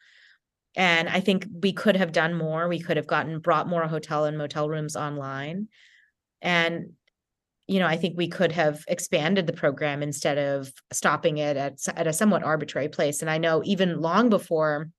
And 0.75 1.09
I 1.09 1.19
think 1.19 1.47
we 1.63 1.73
could 1.73 1.95
have 1.95 2.11
done 2.11 2.35
more. 2.35 2.67
We 2.67 2.79
could 2.79 2.97
have 2.97 3.07
gotten 3.07 3.39
brought 3.39 3.67
more 3.67 3.87
hotel 3.87 4.25
and 4.25 4.37
motel 4.37 4.69
rooms 4.69 4.95
online. 4.95 5.69
And 6.43 6.91
you 7.65 7.79
know, 7.79 7.87
I 7.87 7.95
think 7.95 8.17
we 8.17 8.27
could 8.27 8.51
have 8.51 8.83
expanded 8.89 9.47
the 9.47 9.53
program 9.53 10.03
instead 10.03 10.37
of 10.37 10.71
stopping 10.91 11.37
it 11.37 11.55
at 11.57 11.79
at 11.95 12.07
a 12.07 12.13
somewhat 12.13 12.43
arbitrary 12.43 12.89
place. 12.89 13.21
And 13.21 13.31
I 13.31 13.37
know 13.37 13.63
even 13.63 14.01
long 14.01 14.29
before 14.29 14.89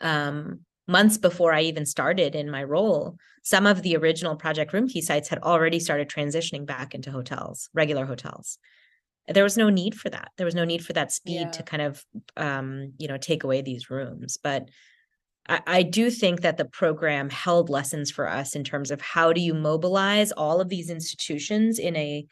um 0.00 0.60
months 0.86 1.18
before 1.18 1.52
I 1.52 1.62
even 1.62 1.86
started 1.86 2.34
in 2.34 2.50
my 2.50 2.62
role, 2.62 3.16
some 3.42 3.66
of 3.66 3.82
the 3.82 3.96
original 3.96 4.36
Project 4.36 4.72
Room 4.72 4.86
Key 4.86 5.00
sites 5.00 5.28
had 5.28 5.40
already 5.40 5.80
started 5.80 6.08
transitioning 6.08 6.66
back 6.66 6.94
into 6.94 7.10
hotels, 7.10 7.68
regular 7.74 8.06
hotels. 8.06 8.58
There 9.26 9.44
was 9.44 9.56
no 9.56 9.70
need 9.70 9.94
for 9.94 10.10
that. 10.10 10.30
There 10.36 10.44
was 10.44 10.54
no 10.54 10.66
need 10.66 10.84
for 10.84 10.92
that 10.92 11.10
speed 11.10 11.54
to 11.54 11.62
kind 11.62 11.82
of 11.82 12.04
um, 12.36 12.92
you 12.98 13.08
know, 13.08 13.16
take 13.16 13.42
away 13.42 13.62
these 13.62 13.90
rooms. 13.90 14.38
But 14.42 14.68
I, 15.46 15.82
do 15.82 16.10
think 16.10 16.40
that 16.40 16.56
the 16.56 16.64
program 16.64 17.28
held 17.28 17.68
lessons 17.68 18.10
for 18.10 18.28
us 18.28 18.54
in 18.54 18.64
terms 18.64 18.90
of 18.90 19.00
how 19.02 19.32
do 19.32 19.42
you 19.42 19.52
mobilize 19.52 20.32
all 20.32 20.60
of 20.60 20.70
these 20.70 20.88
institutions 20.88 21.78
in 21.78 21.94
a 21.96 22.26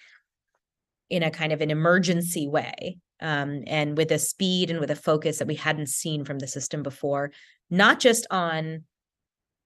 in 1.10 1.22
a 1.22 1.30
kind 1.30 1.52
of 1.52 1.60
an 1.60 1.70
emergency 1.70 2.48
way 2.48 2.96
um, 3.20 3.64
and 3.66 3.98
with 3.98 4.10
a 4.12 4.18
speed 4.18 4.70
and 4.70 4.80
with 4.80 4.90
a 4.90 4.96
focus 4.96 5.38
that 5.38 5.46
we 5.46 5.54
hadn't 5.54 5.90
seen 5.90 6.24
from 6.24 6.38
the 6.38 6.46
system 6.46 6.82
before, 6.82 7.32
not 7.68 8.00
just 8.00 8.26
on 8.30 8.84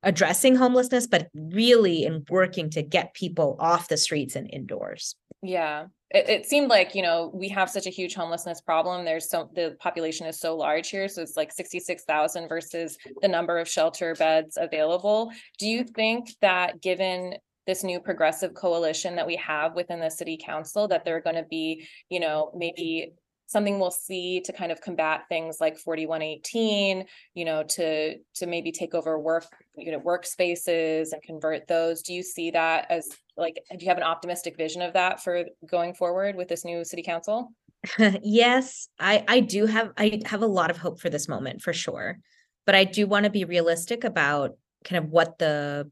addressing 0.06 0.56
homelessness, 0.56 1.06
but 1.06 1.28
really 1.34 2.04
in 2.04 2.24
working 2.30 2.70
to 2.70 2.82
get 2.82 3.12
people 3.12 3.56
off 3.60 3.88
the 3.88 3.98
streets 3.98 4.36
and 4.36 4.48
indoors. 4.50 5.16
Yeah, 5.42 5.86
it, 6.10 6.28
it 6.28 6.46
seemed 6.46 6.70
like, 6.70 6.94
you 6.94 7.02
know, 7.02 7.30
we 7.34 7.48
have 7.50 7.68
such 7.68 7.86
a 7.86 7.90
huge 7.90 8.14
homelessness 8.14 8.62
problem. 8.62 9.04
There's 9.04 9.28
so, 9.28 9.50
the 9.54 9.76
population 9.80 10.26
is 10.26 10.40
so 10.40 10.56
large 10.56 10.88
here. 10.88 11.08
So 11.08 11.20
it's 11.20 11.36
like 11.36 11.52
sixty-six 11.52 12.04
thousand 12.04 12.48
versus 12.48 12.96
the 13.20 13.28
number 13.28 13.58
of 13.58 13.68
shelter 13.68 14.14
beds 14.14 14.56
available. 14.58 15.30
Do 15.58 15.66
you 15.66 15.84
think 15.84 16.30
that 16.40 16.80
given 16.80 17.34
this 17.66 17.82
new 17.82 18.00
progressive 18.00 18.54
coalition 18.54 19.16
that 19.16 19.26
we 19.26 19.36
have 19.36 19.74
within 19.74 20.00
the 20.00 20.08
city 20.08 20.38
council, 20.40 20.88
that 20.88 21.04
they're 21.04 21.20
gonna 21.20 21.44
be, 21.50 21.86
you 22.08 22.20
know, 22.20 22.52
maybe 22.56 23.12
something 23.46 23.78
we'll 23.78 23.90
see 23.90 24.40
to 24.42 24.52
kind 24.52 24.72
of 24.72 24.80
combat 24.80 25.24
things 25.28 25.58
like 25.60 25.78
forty-one 25.78 26.22
eighteen, 26.22 27.06
you 27.34 27.44
know, 27.44 27.62
to, 27.62 28.16
to 28.34 28.46
maybe 28.46 28.72
take 28.72 28.94
over 28.94 29.18
work, 29.18 29.46
you 29.76 29.92
know, 29.92 30.00
workspaces 30.00 31.12
and 31.12 31.22
convert 31.22 31.66
those. 31.68 32.02
Do 32.02 32.12
you 32.12 32.22
see 32.22 32.50
that 32.50 32.86
as 32.90 33.08
like, 33.36 33.62
do 33.70 33.84
you 33.84 33.88
have 33.88 33.98
an 33.98 34.02
optimistic 34.02 34.56
vision 34.56 34.82
of 34.82 34.92
that 34.94 35.22
for 35.22 35.44
going 35.68 35.94
forward 35.94 36.36
with 36.36 36.48
this 36.48 36.64
new 36.64 36.84
city 36.84 37.02
council? 37.02 37.52
yes, 38.22 38.88
I 38.98 39.24
I 39.28 39.40
do 39.40 39.66
have 39.66 39.92
I 39.96 40.20
have 40.26 40.42
a 40.42 40.46
lot 40.46 40.70
of 40.70 40.78
hope 40.78 41.00
for 41.00 41.10
this 41.10 41.28
moment 41.28 41.62
for 41.62 41.72
sure. 41.72 42.18
But 42.64 42.74
I 42.74 42.84
do 42.84 43.06
want 43.06 43.24
to 43.24 43.30
be 43.30 43.44
realistic 43.44 44.02
about 44.02 44.56
kind 44.84 45.04
of 45.04 45.10
what 45.10 45.38
the 45.38 45.90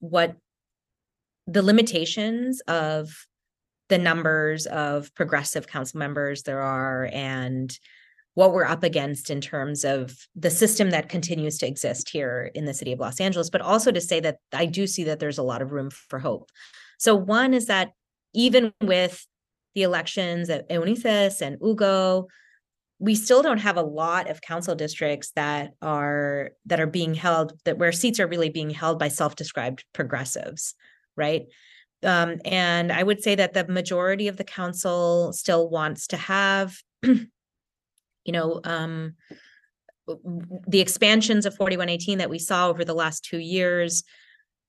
what 0.00 0.36
the 1.46 1.62
limitations 1.62 2.60
of 2.62 3.26
the 3.92 3.98
numbers 3.98 4.64
of 4.64 5.14
progressive 5.14 5.66
council 5.66 5.98
members 5.98 6.44
there 6.44 6.62
are 6.62 7.10
and 7.12 7.78
what 8.32 8.54
we're 8.54 8.64
up 8.64 8.82
against 8.82 9.28
in 9.28 9.38
terms 9.38 9.84
of 9.84 10.16
the 10.34 10.48
system 10.48 10.88
that 10.88 11.10
continues 11.10 11.58
to 11.58 11.66
exist 11.66 12.08
here 12.08 12.50
in 12.54 12.64
the 12.64 12.72
city 12.72 12.92
of 12.92 13.00
Los 13.00 13.20
Angeles, 13.20 13.50
but 13.50 13.60
also 13.60 13.92
to 13.92 14.00
say 14.00 14.18
that 14.20 14.38
I 14.50 14.64
do 14.64 14.86
see 14.86 15.04
that 15.04 15.20
there's 15.20 15.36
a 15.36 15.42
lot 15.42 15.60
of 15.60 15.72
room 15.72 15.90
for 15.90 16.18
hope. 16.18 16.48
So, 16.96 17.14
one 17.14 17.52
is 17.52 17.66
that 17.66 17.90
even 18.32 18.72
with 18.80 19.26
the 19.74 19.82
elections 19.82 20.48
at 20.48 20.70
Eunisses 20.70 21.42
and 21.42 21.58
Hugo, 21.60 22.28
we 22.98 23.14
still 23.14 23.42
don't 23.42 23.58
have 23.58 23.76
a 23.76 23.82
lot 23.82 24.30
of 24.30 24.40
council 24.40 24.74
districts 24.74 25.32
that 25.36 25.72
are 25.82 26.52
that 26.64 26.80
are 26.80 26.86
being 26.86 27.12
held 27.12 27.52
that 27.66 27.76
where 27.76 27.92
seats 27.92 28.20
are 28.20 28.26
really 28.26 28.48
being 28.48 28.70
held 28.70 28.98
by 28.98 29.08
self-described 29.08 29.84
progressives, 29.92 30.74
right? 31.14 31.42
Um, 32.04 32.40
and 32.44 32.92
I 32.92 33.02
would 33.02 33.22
say 33.22 33.34
that 33.34 33.54
the 33.54 33.66
majority 33.66 34.28
of 34.28 34.36
the 34.36 34.44
council 34.44 35.32
still 35.32 35.68
wants 35.68 36.06
to 36.08 36.16
have, 36.16 36.76
you 37.02 37.28
know, 38.28 38.60
um, 38.64 39.14
the 40.66 40.80
expansions 40.80 41.46
of 41.46 41.54
4118 41.54 42.18
that 42.18 42.30
we 42.30 42.38
saw 42.38 42.68
over 42.68 42.84
the 42.84 42.94
last 42.94 43.24
two 43.24 43.38
years, 43.38 44.02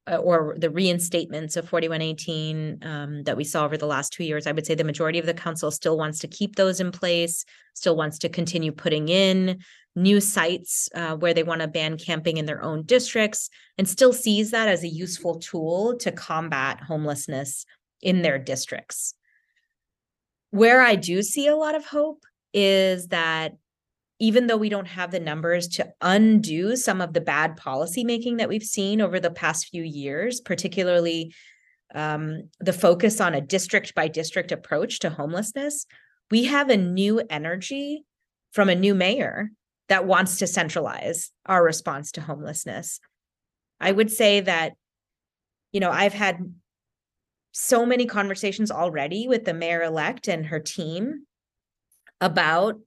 or 0.08 0.56
the 0.58 0.70
reinstatements 0.70 1.56
of 1.56 1.70
4118 1.70 2.80
um, 2.82 3.24
that 3.24 3.38
we 3.38 3.44
saw 3.44 3.64
over 3.64 3.78
the 3.78 3.86
last 3.86 4.12
two 4.12 4.24
years. 4.24 4.46
I 4.46 4.52
would 4.52 4.66
say 4.66 4.76
the 4.76 4.84
majority 4.84 5.20
of 5.20 5.26
the 5.26 5.34
council 5.34 5.72
still 5.72 5.98
wants 5.98 6.20
to 6.20 6.28
keep 6.28 6.56
those 6.56 6.80
in 6.80 6.92
place, 6.92 7.46
still 7.74 7.96
wants 7.96 8.18
to 8.20 8.30
continue 8.30 8.72
putting 8.72 9.08
in 9.08 9.60
new 9.96 10.20
sites 10.20 10.90
uh, 10.96 11.16
where 11.16 11.34
they 11.34 11.44
want 11.44 11.62
to 11.62 11.68
ban 11.68 11.98
camping 11.98 12.38
in 12.38 12.46
their 12.46 12.64
own 12.64 12.84
districts 12.84 13.50
and 13.78 13.88
still 13.88 14.12
sees 14.12 14.52
that 14.52 14.68
as 14.68 14.84
a 14.84 14.88
useful 14.88 15.40
tool 15.40 15.96
to 15.98 16.12
combat 16.12 16.82
homelessness 16.82 17.66
in 18.02 18.22
their 18.24 18.40
districts. 18.40 19.14
Where 20.50 20.82
I 20.82 20.96
do 20.96 21.22
see 21.22 21.48
a 21.48 21.56
lot 21.56 21.76
of 21.76 21.86
hope 21.86 22.24
is 22.54 23.08
that 23.08 23.54
even 24.24 24.48
though 24.48 24.56
we 24.56 24.70
don't 24.70 24.88
have 24.88 25.12
the 25.12 25.20
numbers 25.20 25.68
to 25.68 25.86
undo 26.00 26.78
some 26.78 27.02
of 27.02 27.12
the 27.12 27.20
bad 27.20 27.58
policy 27.58 28.06
making 28.06 28.38
that 28.38 28.48
we've 28.48 28.64
seen 28.64 29.02
over 29.02 29.20
the 29.20 29.30
past 29.30 29.68
few 29.68 29.84
years, 29.84 30.40
particularly 30.40 31.36
um, 31.94 32.50
the 32.62 32.72
focus 32.72 33.20
on 33.20 33.34
a 33.34 33.42
district 33.42 33.94
by 33.96 34.08
district 34.08 34.54
approach 34.54 35.00
to 35.00 35.10
homelessness, 35.10 35.86
we 36.32 36.46
have 36.46 36.70
a 36.70 36.78
new 36.78 37.22
energy 37.30 38.06
from 38.54 38.70
a 38.70 38.76
new 38.76 38.96
mayor 38.96 39.52
that 39.90 40.06
wants 40.06 40.38
to 40.38 40.48
centralize 40.48 41.30
our 41.46 41.62
response 41.62 42.14
to 42.14 42.22
homelessness. 42.22 43.02
I 43.82 43.92
would 43.92 44.10
say 44.10 44.40
that, 44.40 44.72
you 45.74 45.82
know, 45.82 45.92
I've 45.92 46.14
had 46.14 46.38
so 47.52 47.86
many 47.86 48.06
conversations 48.06 48.72
already 48.72 49.28
with 49.28 49.44
the 49.44 49.54
mayor 49.54 49.84
elect 49.84 50.30
and 50.30 50.46
her 50.46 50.62
team 50.62 51.26
about 52.22 52.80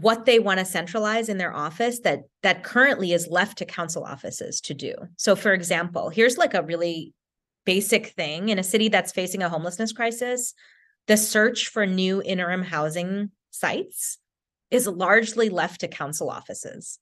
what 0.00 0.24
they 0.26 0.38
want 0.38 0.58
to 0.58 0.64
centralize 0.64 1.28
in 1.28 1.38
their 1.38 1.54
office 1.54 2.00
that 2.00 2.20
that 2.42 2.64
currently 2.64 3.12
is 3.12 3.28
left 3.28 3.58
to 3.58 3.64
council 3.64 4.04
offices 4.04 4.60
to 4.62 4.74
do. 4.74 4.94
So 5.16 5.36
for 5.36 5.52
example, 5.52 6.08
here's 6.10 6.36
like 6.36 6.54
a 6.54 6.62
really 6.62 7.14
basic 7.64 8.08
thing. 8.08 8.50
In 8.50 8.58
a 8.58 8.64
city 8.64 8.88
that's 8.88 9.12
facing 9.12 9.42
a 9.42 9.48
homelessness 9.48 9.92
crisis, 9.92 10.54
the 11.06 11.16
search 11.16 11.68
for 11.68 11.86
new 11.86 12.22
interim 12.22 12.62
housing 12.62 13.30
sites 13.50 14.18
is 14.70 14.86
largely 14.86 15.48
left 15.48 15.80
to 15.80 15.88
council 15.88 16.30
offices 16.30 16.98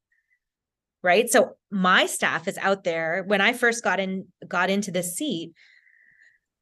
right? 1.03 1.29
So 1.29 1.51
my 1.71 2.07
staff 2.07 2.49
is 2.49 2.57
out 2.57 2.83
there. 2.83 3.25
When 3.27 3.43
i 3.43 3.53
first 3.53 3.85
got 3.85 4.01
in 4.01 4.27
got 4.49 4.71
into 4.71 4.91
this 4.91 5.15
seat 5.15 5.53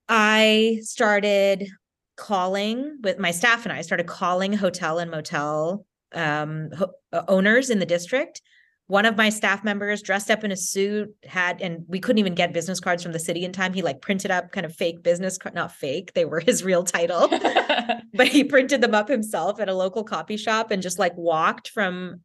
i 0.08 0.78
started 0.82 1.68
calling 2.16 2.98
with 3.02 3.18
my 3.18 3.30
staff 3.30 3.64
and 3.64 3.72
i 3.72 3.80
started 3.80 4.06
calling 4.06 4.52
hotel 4.52 4.98
and 4.98 5.10
motel 5.10 5.86
um, 6.14 6.70
uh, 7.12 7.22
owners 7.28 7.70
in 7.70 7.78
the 7.78 7.86
district 7.86 8.42
one 8.88 9.06
of 9.06 9.16
my 9.16 9.30
staff 9.30 9.64
members 9.64 10.02
dressed 10.02 10.30
up 10.30 10.44
in 10.44 10.52
a 10.52 10.56
suit 10.56 11.14
had 11.24 11.62
and 11.62 11.84
we 11.88 11.98
couldn't 11.98 12.18
even 12.18 12.34
get 12.34 12.52
business 12.52 12.78
cards 12.78 13.02
from 13.02 13.12
the 13.12 13.18
city 13.18 13.44
in 13.44 13.52
time 13.52 13.72
he 13.72 13.80
like 13.80 14.02
printed 14.02 14.30
up 14.30 14.52
kind 14.52 14.66
of 14.66 14.74
fake 14.74 15.02
business 15.02 15.38
card 15.38 15.54
not 15.54 15.72
fake 15.72 16.12
they 16.12 16.24
were 16.24 16.40
his 16.46 16.62
real 16.62 16.84
title 16.84 17.28
but 18.14 18.28
he 18.28 18.44
printed 18.44 18.80
them 18.80 18.94
up 18.94 19.08
himself 19.08 19.60
at 19.60 19.68
a 19.68 19.74
local 19.74 20.04
coffee 20.04 20.36
shop 20.36 20.70
and 20.70 20.82
just 20.82 20.98
like 20.98 21.16
walked 21.16 21.68
from 21.68 22.20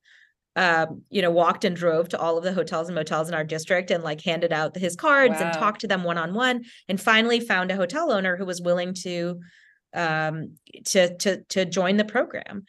um, 0.57 1.03
you 1.11 1.21
know, 1.21 1.29
walked 1.29 1.65
and 1.65 1.75
drove 1.75 2.09
to 2.09 2.19
all 2.19 2.35
of 2.39 2.43
the 2.43 2.51
hotels 2.51 2.87
and 2.87 2.95
motels 2.95 3.29
in 3.29 3.35
our 3.35 3.43
district 3.43 3.91
and 3.91 4.03
like 4.03 4.21
handed 4.21 4.51
out 4.51 4.75
his 4.75 4.95
cards 4.95 5.35
wow. 5.39 5.45
and 5.45 5.53
talked 5.53 5.81
to 5.81 5.87
them 5.87 6.03
one 6.03 6.17
on 6.17 6.33
one 6.33 6.63
and 6.89 6.99
finally 6.99 7.39
found 7.39 7.69
a 7.69 7.75
hotel 7.75 8.11
owner 8.11 8.35
who 8.35 8.45
was 8.45 8.59
willing 8.59 8.95
to 8.95 9.39
um 9.93 10.55
to 10.83 11.15
to 11.17 11.43
to 11.49 11.63
join 11.63 11.97
the 11.97 12.05
program. 12.05 12.65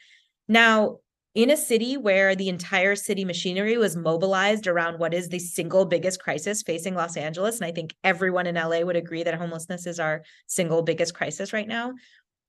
Now, 0.49 0.99
in 1.39 1.51
a 1.51 1.57
city 1.57 1.97
where 1.97 2.35
the 2.35 2.49
entire 2.49 2.97
city 2.97 3.25
machinery 3.25 3.79
was 3.79 3.95
mobilized 3.95 4.67
around 4.67 4.99
what 4.99 5.15
is 5.15 5.29
the 5.29 5.39
single 5.39 5.85
biggest 5.85 6.21
crisis 6.21 6.65
facing 6.65 6.97
Los 6.97 7.17
Angeles, 7.17 7.61
and 7.61 7.65
I 7.65 7.71
think 7.71 7.95
everyone 8.03 8.49
in 8.49 8.57
LA 8.57 8.81
would 8.81 8.97
agree 8.97 9.23
that 9.23 9.37
homelessness 9.37 9.87
is 9.87 10.01
our 10.01 10.23
single 10.49 10.83
biggest 10.83 11.15
crisis 11.15 11.53
right 11.53 11.69
now. 11.69 11.93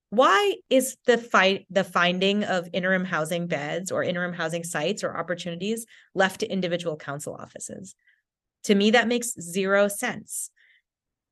Why 0.08 0.56
is 0.70 0.96
the 1.06 1.18
fight 1.18 1.66
the 1.70 1.84
finding 1.84 2.42
of 2.42 2.68
interim 2.72 3.04
housing 3.04 3.46
beds 3.46 3.92
or 3.92 4.02
interim 4.02 4.32
housing 4.32 4.64
sites 4.64 5.04
or 5.04 5.16
opportunities 5.16 5.86
left 6.16 6.40
to 6.40 6.50
individual 6.50 6.96
council 6.96 7.36
offices? 7.38 7.94
To 8.64 8.74
me, 8.74 8.90
that 8.90 9.06
makes 9.06 9.40
zero 9.40 9.86
sense. 9.86 10.50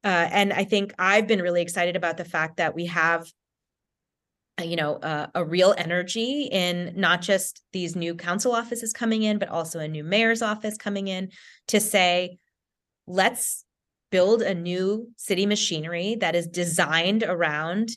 Uh, 0.04 0.28
and 0.30 0.52
I 0.52 0.62
think 0.62 0.94
I've 0.96 1.26
been 1.26 1.42
really 1.42 1.62
excited 1.62 1.96
about 1.96 2.18
the 2.18 2.24
fact 2.24 2.58
that 2.58 2.76
we 2.76 2.86
have 2.86 3.28
you 4.64 4.76
know 4.76 4.96
uh, 4.96 5.26
a 5.34 5.44
real 5.44 5.74
energy 5.76 6.48
in 6.50 6.92
not 6.96 7.22
just 7.22 7.62
these 7.72 7.94
new 7.94 8.14
council 8.14 8.52
offices 8.52 8.92
coming 8.92 9.22
in 9.22 9.38
but 9.38 9.48
also 9.48 9.78
a 9.78 9.88
new 9.88 10.04
mayor's 10.04 10.42
office 10.42 10.76
coming 10.76 11.08
in 11.08 11.30
to 11.66 11.80
say 11.80 12.38
let's 13.06 13.64
build 14.10 14.42
a 14.42 14.54
new 14.54 15.08
city 15.16 15.46
machinery 15.46 16.16
that 16.20 16.34
is 16.34 16.46
designed 16.46 17.22
around 17.22 17.90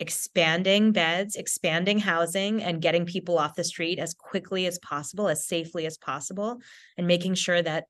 expanding 0.00 0.92
beds 0.92 1.36
expanding 1.36 1.98
housing 1.98 2.62
and 2.62 2.82
getting 2.82 3.06
people 3.06 3.38
off 3.38 3.54
the 3.54 3.64
street 3.64 3.98
as 3.98 4.14
quickly 4.14 4.66
as 4.66 4.78
possible 4.80 5.28
as 5.28 5.46
safely 5.46 5.86
as 5.86 5.96
possible 5.96 6.58
and 6.98 7.06
making 7.06 7.34
sure 7.34 7.62
that 7.62 7.84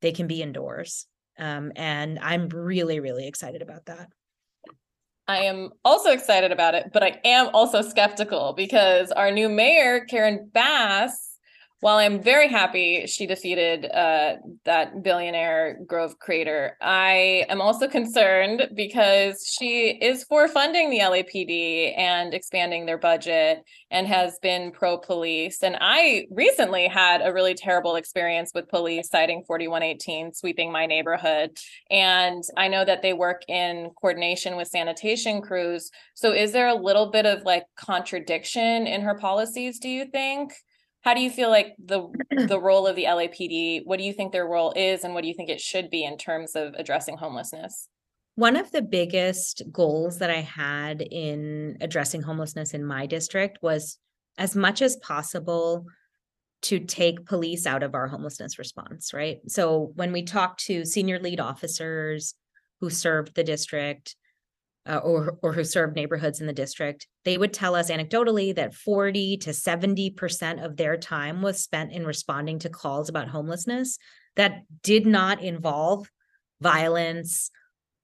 they 0.00 0.12
can 0.12 0.26
be 0.26 0.42
indoors. 0.42 1.06
Um, 1.38 1.72
and 1.74 2.20
i'm 2.20 2.48
really 2.48 3.00
really 3.00 3.26
excited 3.26 3.60
about 3.60 3.86
that 3.86 4.08
I 5.26 5.38
am 5.44 5.70
also 5.84 6.10
excited 6.10 6.52
about 6.52 6.74
it, 6.74 6.90
but 6.92 7.02
I 7.02 7.20
am 7.24 7.48
also 7.54 7.80
skeptical 7.80 8.52
because 8.52 9.10
our 9.10 9.30
new 9.30 9.48
mayor, 9.48 10.04
Karen 10.04 10.50
Bass, 10.52 11.33
while 11.80 11.98
I'm 11.98 12.22
very 12.22 12.48
happy 12.48 13.06
she 13.06 13.26
defeated 13.26 13.84
uh, 13.84 14.36
that 14.64 15.02
billionaire 15.02 15.78
Grove 15.86 16.18
creator, 16.18 16.78
I 16.80 17.44
am 17.50 17.60
also 17.60 17.88
concerned 17.98 18.70
because 18.74 19.46
she 19.46 19.90
is 19.90 20.24
for 20.24 20.48
funding 20.48 20.88
the 20.88 21.00
LAPD 21.00 21.96
and 21.98 22.32
expanding 22.32 22.86
their 22.86 22.96
budget 22.96 23.64
and 23.90 24.06
has 24.06 24.38
been 24.40 24.70
pro 24.70 24.96
police. 24.96 25.62
And 25.62 25.76
I 25.80 26.26
recently 26.30 26.88
had 26.88 27.20
a 27.22 27.32
really 27.32 27.54
terrible 27.54 27.96
experience 27.96 28.52
with 28.54 28.68
police 28.68 29.10
citing 29.10 29.44
4118 29.46 30.32
sweeping 30.32 30.72
my 30.72 30.86
neighborhood. 30.86 31.50
And 31.90 32.42
I 32.56 32.68
know 32.68 32.84
that 32.84 33.02
they 33.02 33.12
work 33.12 33.42
in 33.46 33.90
coordination 34.00 34.56
with 34.56 34.68
sanitation 34.68 35.42
crews. 35.42 35.90
So 36.14 36.32
is 36.32 36.52
there 36.52 36.68
a 36.68 36.74
little 36.74 37.10
bit 37.10 37.26
of 37.26 37.42
like 37.42 37.64
contradiction 37.76 38.86
in 38.86 39.02
her 39.02 39.14
policies, 39.14 39.78
do 39.78 39.88
you 39.88 40.06
think? 40.06 40.54
How 41.04 41.14
do 41.14 41.20
you 41.20 41.30
feel 41.30 41.50
like 41.50 41.74
the 41.78 42.08
the 42.48 42.58
role 42.58 42.86
of 42.86 42.96
the 42.96 43.04
LAPD 43.04 43.82
what 43.84 43.98
do 43.98 44.04
you 44.04 44.12
think 44.12 44.32
their 44.32 44.46
role 44.46 44.72
is 44.74 45.04
and 45.04 45.14
what 45.14 45.22
do 45.22 45.28
you 45.28 45.34
think 45.34 45.50
it 45.50 45.60
should 45.60 45.90
be 45.90 46.04
in 46.04 46.18
terms 46.18 46.56
of 46.56 46.74
addressing 46.74 47.16
homelessness 47.16 47.88
one 48.36 48.56
of 48.56 48.72
the 48.72 48.82
biggest 48.82 49.62
goals 49.70 50.18
that 50.18 50.30
I 50.30 50.40
had 50.40 51.00
in 51.02 51.76
addressing 51.80 52.22
homelessness 52.22 52.74
in 52.74 52.84
my 52.84 53.06
district 53.06 53.58
was 53.62 53.98
as 54.38 54.56
much 54.56 54.82
as 54.82 54.96
possible 54.96 55.86
to 56.62 56.80
take 56.80 57.26
police 57.26 57.66
out 57.66 57.82
of 57.82 57.94
our 57.94 58.08
homelessness 58.08 58.58
response, 58.58 59.12
right? 59.12 59.38
So 59.46 59.92
when 59.94 60.12
we 60.12 60.22
talk 60.22 60.56
to 60.58 60.84
senior 60.84 61.20
lead 61.20 61.38
officers 61.38 62.34
who 62.80 62.90
served 62.90 63.34
the 63.34 63.44
district, 63.44 64.16
uh, 64.86 64.98
or 64.98 65.38
or 65.42 65.52
who 65.52 65.64
served 65.64 65.96
neighborhoods 65.96 66.40
in 66.40 66.46
the 66.46 66.52
district, 66.52 67.06
they 67.24 67.38
would 67.38 67.52
tell 67.52 67.74
us 67.74 67.90
anecdotally 67.90 68.54
that 68.54 68.74
40 68.74 69.38
to 69.38 69.50
70% 69.50 70.64
of 70.64 70.76
their 70.76 70.96
time 70.96 71.42
was 71.42 71.62
spent 71.62 71.92
in 71.92 72.06
responding 72.06 72.58
to 72.60 72.68
calls 72.68 73.08
about 73.08 73.28
homelessness 73.28 73.98
that 74.36 74.62
did 74.82 75.06
not 75.06 75.42
involve 75.42 76.10
violence 76.60 77.50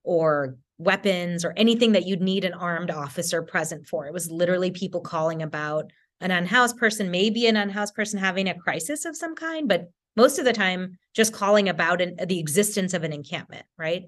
or 0.02 0.56
weapons 0.78 1.44
or 1.44 1.52
anything 1.56 1.92
that 1.92 2.06
you'd 2.06 2.22
need 2.22 2.44
an 2.44 2.54
armed 2.54 2.90
officer 2.90 3.42
present 3.42 3.86
for. 3.86 4.06
It 4.06 4.14
was 4.14 4.30
literally 4.30 4.70
people 4.70 5.02
calling 5.02 5.42
about 5.42 5.92
an 6.20 6.30
unhoused 6.30 6.78
person, 6.78 7.10
maybe 7.10 7.46
an 7.46 7.56
unhoused 7.56 7.94
person 7.94 8.18
having 8.18 8.48
a 8.48 8.58
crisis 8.58 9.04
of 9.04 9.16
some 9.16 9.34
kind, 9.34 9.68
but 9.68 9.90
most 10.16 10.38
of 10.38 10.44
the 10.44 10.52
time 10.52 10.98
just 11.14 11.32
calling 11.32 11.68
about 11.68 12.00
an, 12.00 12.16
the 12.26 12.38
existence 12.38 12.94
of 12.94 13.04
an 13.04 13.12
encampment, 13.12 13.64
right? 13.78 14.04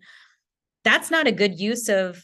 That's 0.84 1.10
not 1.10 1.26
a 1.26 1.32
good 1.32 1.60
use 1.60 1.88
of 1.88 2.22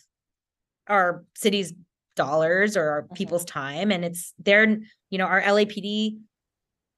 our 0.89 1.25
city's 1.35 1.73
dollars 2.17 2.77
or 2.77 2.89
our 2.91 3.03
mm-hmm. 3.03 3.15
people's 3.15 3.45
time 3.45 3.93
and 3.93 4.05
it's 4.05 4.35
they're 4.39 4.79
you 5.11 5.19
know 5.19 5.27
our 5.27 5.41
LAPD 5.41 6.19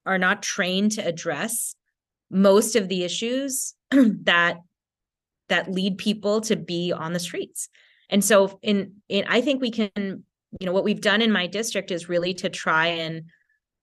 are 0.06 0.18
not 0.18 0.42
trained 0.42 0.92
to 0.92 1.06
address 1.06 1.74
most 2.30 2.76
of 2.76 2.88
the 2.88 3.04
issues 3.04 3.74
that 3.90 4.58
that 5.48 5.70
lead 5.70 5.98
people 5.98 6.40
to 6.40 6.56
be 6.56 6.92
on 6.92 7.12
the 7.12 7.18
streets. 7.18 7.68
And 8.08 8.24
so 8.24 8.58
in 8.62 8.94
in 9.08 9.24
I 9.28 9.40
think 9.40 9.60
we 9.60 9.70
can 9.70 10.24
you 10.58 10.66
know 10.66 10.72
what 10.72 10.84
we've 10.84 11.00
done 11.00 11.22
in 11.22 11.30
my 11.30 11.46
district 11.46 11.90
is 11.90 12.08
really 12.08 12.34
to 12.34 12.48
try 12.48 12.86
and 12.86 13.24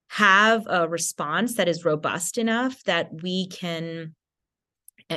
have 0.08 0.66
a 0.68 0.88
response 0.88 1.54
that 1.54 1.68
is 1.68 1.84
robust 1.84 2.38
enough 2.38 2.82
that 2.84 3.10
we 3.22 3.46
can 3.48 4.14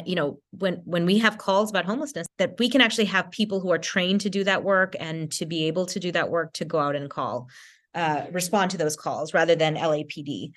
you 0.05 0.15
know 0.15 0.39
when 0.51 0.75
when 0.85 1.05
we 1.05 1.17
have 1.17 1.37
calls 1.37 1.69
about 1.69 1.85
homelessness 1.85 2.27
that 2.37 2.55
we 2.59 2.69
can 2.69 2.79
actually 2.79 3.05
have 3.05 3.29
people 3.31 3.59
who 3.59 3.71
are 3.71 3.77
trained 3.77 4.21
to 4.21 4.29
do 4.29 4.43
that 4.43 4.63
work 4.63 4.95
and 4.99 5.31
to 5.31 5.45
be 5.45 5.65
able 5.65 5.85
to 5.85 5.99
do 5.99 6.11
that 6.11 6.29
work 6.29 6.53
to 6.53 6.63
go 6.63 6.79
out 6.79 6.95
and 6.95 7.09
call 7.09 7.49
uh, 7.93 8.25
respond 8.31 8.71
to 8.71 8.77
those 8.77 8.95
calls 8.95 9.33
rather 9.33 9.55
than 9.55 9.75
LAPD. 9.75 10.51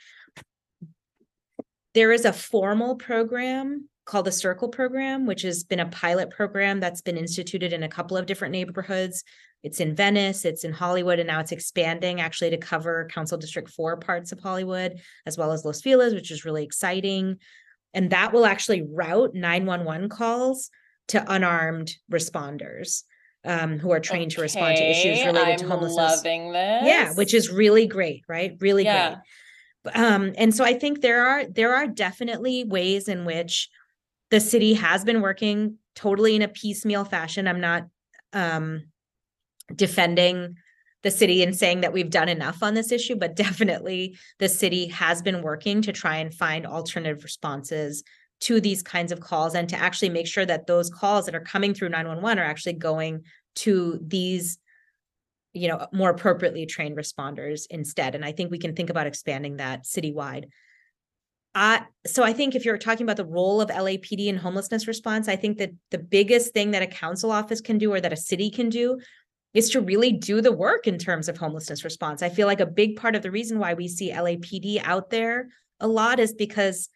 There 1.95 2.13
is 2.13 2.25
a 2.25 2.33
formal 2.33 2.97
program 2.97 3.89
called 4.05 4.27
the 4.27 4.33
Circle 4.33 4.69
program, 4.69 5.27
which 5.27 5.43
has 5.43 5.65
been 5.65 5.81
a 5.81 5.87
pilot 5.87 6.31
program 6.31 6.81
that's 6.81 7.01
been 7.01 7.17
instituted 7.17 7.73
in 7.73 7.83
a 7.83 7.89
couple 7.89 8.17
of 8.17 8.27
different 8.27 8.53
neighborhoods. 8.53 9.25
It's 9.63 9.81
in 9.81 9.95
Venice, 9.95 10.45
it's 10.45 10.65
in 10.65 10.73
Hollywood, 10.73 11.19
and 11.19 11.27
now 11.27 11.41
it's 11.41 11.53
expanding 11.53 12.21
actually 12.21 12.51
to 12.51 12.59
cover 12.59 13.09
Council 13.11 13.39
District 13.39 13.71
4 13.71 13.97
parts 13.97 14.31
of 14.31 14.41
Hollywood, 14.41 15.01
as 15.25 15.39
well 15.39 15.53
as 15.53 15.65
Los 15.65 15.81
Feliz, 15.81 16.13
which 16.13 16.31
is 16.31 16.45
really 16.45 16.65
exciting 16.65 17.39
and 17.95 18.11
that 18.11 18.33
will 18.33 18.45
actually 18.45 18.83
route 18.83 19.35
911 19.35 20.09
calls 20.09 20.71
to 21.09 21.25
unarmed 21.33 21.95
responders 22.13 23.05
um, 23.45 23.79
who 23.79 23.93
are 23.93 24.01
trained 24.01 24.33
okay, 24.33 24.37
to 24.37 24.43
respond 24.43 24.77
to 24.77 24.91
issues 24.91 25.25
related 25.25 25.53
I'm 25.53 25.59
to 25.59 25.67
homelessness. 25.69 26.17
Loving 26.17 26.53
this. 26.53 26.83
Yeah, 26.85 27.13
which 27.15 27.35
is 27.35 27.51
really 27.51 27.87
great, 27.87 28.25
right? 28.29 28.57
Really 28.61 28.85
yeah. 28.85 29.17
great. 29.83 29.97
Um, 29.97 30.33
and 30.39 30.55
so 30.55 30.65
I 30.65 30.79
think 30.79 31.03
there 31.03 31.27
are 31.27 31.45
there 31.45 31.75
are 31.75 31.87
definitely 31.87 32.65
ways 32.65 33.07
in 33.07 33.27
which 33.27 33.69
the 34.31 34.41
city 34.41 34.75
has 34.75 35.05
been 35.05 35.21
working 35.21 35.77
totally 35.95 36.35
in 36.35 36.43
a 36.43 36.49
piecemeal 36.49 37.05
fashion. 37.05 37.47
I'm 37.47 37.61
not 37.61 37.85
um, 38.33 38.85
defending 39.75 40.57
the 41.05 41.11
city 41.11 41.43
and 41.43 41.55
saying 41.55 41.83
that 41.83 41.93
we've 41.93 42.11
done 42.11 42.29
enough 42.29 42.63
on 42.63 42.75
this 42.75 42.91
issue, 42.91 43.15
but 43.15 43.37
definitely 43.37 44.19
the 44.41 44.49
city 44.49 44.89
has 44.89 45.23
been 45.23 45.43
working 45.43 45.83
to 45.83 45.93
try 45.93 46.17
and 46.17 46.35
find 46.35 46.67
alternative 46.67 47.23
responses 47.23 48.03
to 48.41 48.61
these 48.61 48.83
kinds 48.83 49.13
of 49.13 49.21
calls 49.21 49.55
and 49.55 49.69
to 49.69 49.77
actually 49.77 50.09
make 50.09 50.27
sure 50.27 50.45
that 50.45 50.67
those 50.67 50.91
calls 50.91 51.27
that 51.27 51.35
are 51.35 51.41
coming 51.41 51.73
through 51.73 51.91
911 51.91 52.39
are 52.43 52.47
actually 52.47 52.73
going 52.73 53.23
to 53.55 54.01
these 54.05 54.59
you 55.53 55.69
know 55.69 55.87
more 55.93 56.11
appropriately 56.11 56.67
trained 56.67 56.97
responders 56.97 57.67
instead. 57.71 58.17
And 58.17 58.25
i 58.25 58.33
think 58.33 58.51
we 58.51 58.59
can 58.59 58.75
think 58.75 58.91
about 58.91 59.07
expanding 59.07 59.59
that 59.59 59.85
citywide. 59.85 60.47
Uh, 61.55 61.79
so 62.05 62.25
I 62.25 62.33
think 62.33 62.57
if 62.57 62.65
you're 62.65 62.77
talking 62.79 63.05
about 63.05 63.17
the 63.17 63.25
role 63.25 63.61
of 63.61 63.71
LAPD 63.71 64.27
in 64.27 64.37
homelessness 64.37 64.89
response, 64.89 65.29
I 65.29 65.37
think 65.37 65.59
that 65.59 65.71
the 65.93 65.99
biggest 65.99 66.53
thing 66.53 66.73
that 66.73 66.83
a 66.83 66.89
council 66.89 67.31
office 67.31 67.61
can 67.61 67.79
do 67.79 67.93
or 67.93 68.01
that 68.01 68.13
a 68.13 68.17
city 68.17 68.51
can 68.51 68.69
do 68.69 68.99
is 69.55 69.71
to 69.71 69.81
really 69.81 70.13
do 70.13 70.41
the 70.41 70.53
work 70.53 70.87
in 70.87 70.99
terms 70.99 71.29
of 71.29 71.39
homelessness 71.39 71.85
response. 71.85 72.23
I 72.23 72.29
feel 72.29 72.47
like 72.47 72.61
a 72.61 72.67
big 72.67 72.97
part 72.97 73.15
of 73.15 73.23
the 73.23 73.31
reason 73.31 73.59
why 73.59 73.75
we 73.75 73.89
see 73.89 74.11
LAPD 74.11 74.83
out 74.85 75.11
there 75.11 75.49
a 75.81 75.89
lot 75.89 76.19
is 76.19 76.33
because 76.33 76.89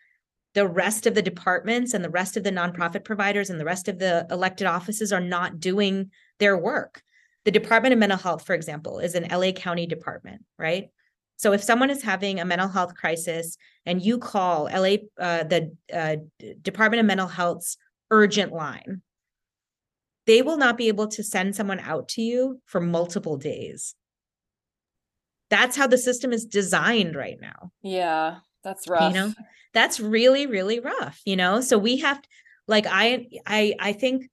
the 0.54 0.66
rest 0.66 1.06
of 1.06 1.14
the 1.14 1.22
departments 1.22 1.94
and 1.94 2.04
the 2.04 2.10
rest 2.10 2.36
of 2.36 2.42
the 2.42 2.50
nonprofit 2.50 3.04
providers 3.04 3.48
and 3.48 3.60
the 3.60 3.64
rest 3.64 3.86
of 3.86 3.98
the 3.98 4.26
elected 4.30 4.66
offices 4.66 5.12
are 5.12 5.20
not 5.20 5.60
doing 5.60 6.10
their 6.38 6.58
work. 6.58 7.02
The 7.44 7.52
Department 7.52 7.92
of 7.92 7.98
Mental 7.98 8.18
Health, 8.18 8.44
for 8.44 8.54
example, 8.54 8.98
is 8.98 9.14
an 9.14 9.28
LA 9.30 9.52
County 9.52 9.86
department, 9.86 10.42
right? 10.58 10.88
So 11.36 11.52
if 11.52 11.62
someone 11.62 11.90
is 11.90 12.02
having 12.02 12.40
a 12.40 12.44
mental 12.44 12.66
health 12.66 12.96
crisis 12.96 13.56
and 13.86 14.02
you 14.02 14.18
call 14.18 14.64
LA, 14.64 14.96
uh, 15.18 15.44
the 15.44 15.76
uh, 15.92 16.16
Department 16.60 17.00
of 17.00 17.06
Mental 17.06 17.28
Health's 17.28 17.76
urgent 18.10 18.52
line, 18.52 19.02
they 20.28 20.42
will 20.42 20.58
not 20.58 20.76
be 20.76 20.88
able 20.88 21.08
to 21.08 21.22
send 21.24 21.56
someone 21.56 21.80
out 21.80 22.06
to 22.10 22.20
you 22.20 22.60
for 22.66 22.82
multiple 22.82 23.38
days. 23.38 23.94
That's 25.48 25.74
how 25.74 25.86
the 25.86 25.96
system 25.96 26.34
is 26.34 26.44
designed 26.44 27.16
right 27.16 27.38
now. 27.40 27.72
Yeah, 27.82 28.36
that's 28.62 28.86
rough. 28.86 29.14
You 29.14 29.18
know, 29.18 29.32
that's 29.72 29.98
really, 29.98 30.46
really 30.46 30.80
rough, 30.80 31.18
you 31.24 31.34
know? 31.34 31.62
So 31.62 31.78
we 31.78 31.96
have 31.98 32.20
like 32.66 32.84
I 32.86 33.26
I 33.46 33.74
I 33.80 33.92
think 33.94 34.28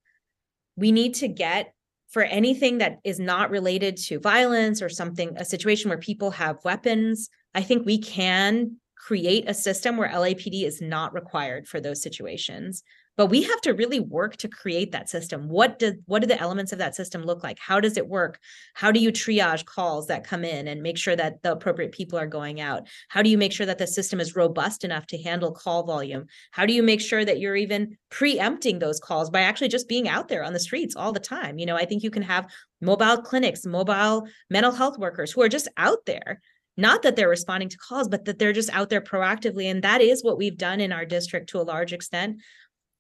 we 0.76 0.92
need 0.92 1.14
to 1.16 1.30
get 1.30 1.74
for 2.10 2.24
anything 2.24 2.80
that 2.80 2.98
is 3.06 3.18
not 3.18 3.50
related 3.50 3.96
to 3.98 4.20
violence 4.20 4.82
or 4.82 4.90
something, 4.90 5.38
a 5.38 5.46
situation 5.46 5.88
where 5.88 5.98
people 5.98 6.32
have 6.32 6.64
weapons, 6.66 7.30
I 7.54 7.62
think 7.62 7.86
we 7.86 8.00
can 8.00 8.78
create 8.98 9.50
a 9.50 9.54
system 9.54 9.96
where 9.96 10.10
LAPD 10.10 10.66
is 10.66 10.82
not 10.82 11.14
required 11.14 11.70
for 11.70 11.80
those 11.80 12.02
situations 12.02 12.84
but 13.18 13.28
we 13.28 13.44
have 13.44 13.62
to 13.62 13.74
really 13.74 14.00
work 14.00 14.36
to 14.38 14.48
create 14.48 14.92
that 14.92 15.10
system. 15.10 15.48
What 15.48 15.80
do 15.80 15.94
what 16.06 16.22
do 16.22 16.28
the 16.28 16.40
elements 16.40 16.72
of 16.72 16.80
that 16.80 16.96
system 16.96 17.24
look 17.24 17.44
like? 17.44 17.58
How 17.60 17.80
does 17.80 17.98
it 17.98 18.08
work? 18.08 18.40
How 18.74 18.92
do 18.92 19.00
you 19.00 19.12
triage 19.12 19.66
calls 19.66 20.08
that 20.08 20.28
come 20.28 20.44
in 20.44 20.68
and 20.68 20.82
make 20.82 20.98
sure 20.98 21.16
that 21.16 21.42
the 21.42 21.54
appropriate 21.54 21.92
people 21.92 22.20
are 22.20 22.28
going 22.28 22.60
out? 22.60 22.88
How 23.08 23.22
do 23.22 23.30
you 23.30 23.38
make 23.38 23.54
sure 23.54 23.66
that 23.66 23.78
the 23.78 23.88
system 23.88 24.20
is 24.20 24.36
robust 24.36 24.84
enough 24.84 25.08
to 25.08 25.22
handle 25.22 25.52
call 25.52 25.84
volume? 25.84 26.26
How 26.52 26.66
do 26.66 26.74
you 26.74 26.84
make 26.84 27.02
sure 27.02 27.24
that 27.24 27.40
you're 27.40 27.56
even 27.56 27.98
preempting 28.10 28.80
those 28.80 29.00
calls 29.00 29.30
by 29.30 29.42
actually 29.42 29.70
just 29.70 29.88
being 29.88 30.10
out 30.10 30.28
there 30.28 30.44
on 30.44 30.54
the 30.54 30.60
streets 30.60 30.96
all 30.96 31.12
the 31.12 31.20
time? 31.20 31.58
You 31.58 31.66
know 31.66 31.76
i 31.76 31.86
think 31.86 32.04
you 32.04 32.12
can 32.12 32.24
have 32.24 32.52
mobile 32.82 33.22
clinics 33.22 33.66
mobile 33.66 34.28
mental 34.50 34.72
health 34.72 34.98
workers 34.98 35.32
who 35.32 35.42
are 35.42 35.50
just 35.50 35.68
out 35.78 36.06
there. 36.06 36.42
Not 36.78 37.04
that 37.04 37.16
they're 37.16 37.30
responding 37.30 37.70
to 37.70 37.78
calls 37.78 38.10
but 38.10 38.26
that 38.26 38.38
they're 38.38 38.52
just 38.52 38.74
out 38.74 38.90
there 38.90 39.02
proactively 39.02 39.72
and 39.72 39.82
that 39.84 40.02
is 40.02 40.24
what 40.24 40.38
we've 40.38 40.58
done 40.58 40.82
in 40.82 40.92
our 40.92 41.06
district 41.06 41.50
to 41.50 41.60
a 41.60 41.64
large 41.64 41.94
extent 41.94 42.42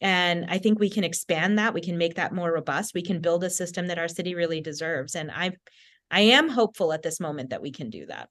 and 0.02 0.46
i 0.50 0.58
think 0.58 0.80
we 0.80 0.90
can 0.90 1.04
expand 1.04 1.58
that 1.58 1.74
we 1.74 1.82
can 1.82 1.98
make 1.98 2.16
that 2.16 2.34
more 2.34 2.52
robust 2.52 2.94
we 2.94 3.02
can 3.02 3.20
build 3.20 3.44
a 3.44 3.50
system 3.50 3.88
that 3.88 3.98
our 3.98 4.08
city 4.08 4.36
really 4.36 4.62
deserves 4.62 5.16
and 5.16 5.32
i 5.32 5.52
i 6.12 6.22
am 6.22 6.50
hopeful 6.50 6.92
at 6.94 7.02
this 7.02 7.20
moment 7.20 7.50
that 7.50 7.62
we 7.62 7.72
can 7.72 7.90
do 7.90 8.06
that. 8.06 8.30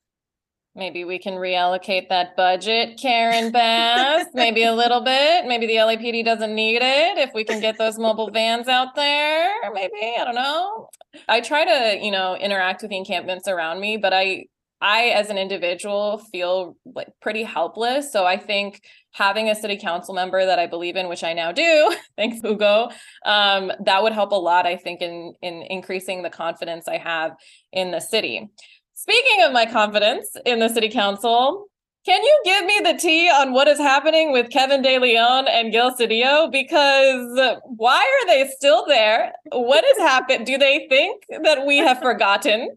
Maybe 0.76 1.04
we 1.04 1.20
can 1.20 1.34
reallocate 1.34 2.08
that 2.08 2.36
budget 2.36 2.98
karen 3.00 3.52
bass 3.58 4.26
maybe 4.34 4.64
a 4.64 4.74
little 4.74 5.02
bit. 5.02 5.46
Maybe 5.46 5.66
the 5.66 5.74
lapd 5.76 6.24
doesn't 6.24 6.54
need 6.54 6.82
it 6.82 7.18
if 7.18 7.30
we 7.32 7.44
can 7.44 7.60
get 7.60 7.78
those 7.78 7.96
mobile 7.96 8.30
vans 8.30 8.66
out 8.66 8.94
there 8.96 9.52
maybe 9.72 10.16
i 10.18 10.24
don't 10.24 10.34
know. 10.34 10.88
I 11.28 11.40
try 11.40 11.64
to 11.64 12.04
you 12.04 12.10
know 12.10 12.36
interact 12.36 12.82
with 12.82 12.90
the 12.90 12.96
encampments 12.96 13.46
around 13.48 13.80
me 13.80 13.96
but 13.96 14.12
i 14.12 14.46
I, 14.84 15.04
as 15.06 15.30
an 15.30 15.38
individual, 15.38 16.18
feel 16.30 16.76
like 16.84 17.08
pretty 17.22 17.42
helpless. 17.42 18.12
So 18.12 18.26
I 18.26 18.36
think 18.36 18.82
having 19.12 19.48
a 19.48 19.54
city 19.54 19.78
council 19.78 20.12
member 20.14 20.44
that 20.44 20.58
I 20.58 20.66
believe 20.66 20.96
in, 20.96 21.08
which 21.08 21.24
I 21.24 21.32
now 21.32 21.52
do, 21.52 21.96
thanks 22.18 22.42
Hugo, 22.42 22.90
um, 23.24 23.72
that 23.86 24.02
would 24.02 24.12
help 24.12 24.32
a 24.32 24.36
lot. 24.36 24.66
I 24.66 24.76
think 24.76 25.00
in 25.00 25.32
in 25.40 25.62
increasing 25.62 26.22
the 26.22 26.28
confidence 26.28 26.86
I 26.86 26.98
have 26.98 27.32
in 27.72 27.92
the 27.92 28.00
city. 28.00 28.46
Speaking 28.92 29.42
of 29.44 29.52
my 29.52 29.64
confidence 29.64 30.36
in 30.44 30.58
the 30.58 30.68
city 30.68 30.90
council, 30.90 31.66
can 32.04 32.22
you 32.22 32.42
give 32.44 32.66
me 32.66 32.80
the 32.84 32.98
tea 32.98 33.30
on 33.30 33.54
what 33.54 33.68
is 33.68 33.78
happening 33.78 34.32
with 34.32 34.50
Kevin 34.50 34.82
De 34.82 34.98
Leon 34.98 35.48
and 35.48 35.72
Gil 35.72 35.96
Cedillo? 35.96 36.52
Because 36.52 37.58
why 37.64 38.02
are 38.02 38.26
they 38.26 38.50
still 38.54 38.84
there? 38.86 39.32
What 39.50 39.82
has 39.82 39.96
happened? 39.96 40.44
Do 40.44 40.58
they 40.58 40.86
think 40.90 41.24
that 41.42 41.64
we 41.64 41.78
have 41.78 42.00
forgotten? 42.00 42.76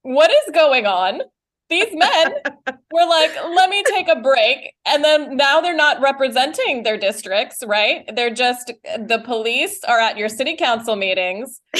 What 0.00 0.30
is 0.30 0.54
going 0.54 0.86
on? 0.86 1.20
These 1.70 1.94
men 1.94 2.34
were 2.92 3.06
like, 3.06 3.34
let 3.54 3.70
me 3.70 3.82
take 3.86 4.08
a 4.08 4.20
break. 4.20 4.74
And 4.86 5.02
then 5.02 5.36
now 5.36 5.60
they're 5.60 5.74
not 5.74 6.00
representing 6.00 6.82
their 6.82 6.98
districts, 6.98 7.62
right? 7.66 8.04
They're 8.14 8.34
just, 8.34 8.72
the 8.84 9.22
police 9.24 9.82
are 9.84 9.98
at 9.98 10.18
your 10.18 10.28
city 10.28 10.56
council 10.56 10.96
meetings. 10.96 11.60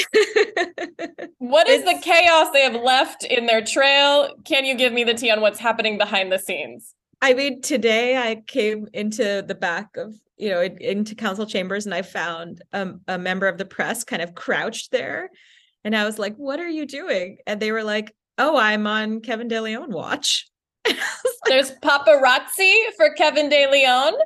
What 1.50 1.68
is 1.68 1.84
the 1.84 1.98
chaos 2.00 2.48
they 2.52 2.62
have 2.62 2.74
left 2.82 3.22
in 3.22 3.44
their 3.44 3.62
trail? 3.62 4.34
Can 4.44 4.64
you 4.64 4.74
give 4.74 4.94
me 4.94 5.04
the 5.04 5.12
tea 5.12 5.30
on 5.30 5.42
what's 5.42 5.58
happening 5.58 5.98
behind 5.98 6.32
the 6.32 6.38
scenes? 6.38 6.94
I 7.20 7.34
mean, 7.34 7.60
today 7.60 8.16
I 8.16 8.36
came 8.46 8.88
into 8.94 9.44
the 9.46 9.54
back 9.54 9.98
of, 9.98 10.14
you 10.38 10.48
know, 10.48 10.62
into 10.62 11.14
council 11.14 11.44
chambers 11.44 11.84
and 11.84 11.94
I 11.94 12.00
found 12.00 12.62
um, 12.72 13.02
a 13.08 13.18
member 13.18 13.46
of 13.46 13.58
the 13.58 13.66
press 13.66 14.04
kind 14.04 14.22
of 14.22 14.34
crouched 14.34 14.90
there. 14.90 15.28
And 15.84 15.94
I 15.94 16.06
was 16.06 16.18
like, 16.18 16.34
what 16.36 16.60
are 16.60 16.68
you 16.68 16.86
doing? 16.86 17.36
And 17.46 17.60
they 17.60 17.72
were 17.72 17.84
like, 17.84 18.14
oh, 18.38 18.56
I'm 18.56 18.86
on 18.86 19.20
Kevin 19.20 19.48
De 19.48 19.60
Leon 19.60 19.90
watch. 19.90 20.48
I 20.86 20.96
There's 21.46 21.72
paparazzi 21.72 22.92
for 22.96 23.12
Kevin 23.14 23.48
De 23.48 23.70
Leon. 23.70 24.14
I- 24.14 24.24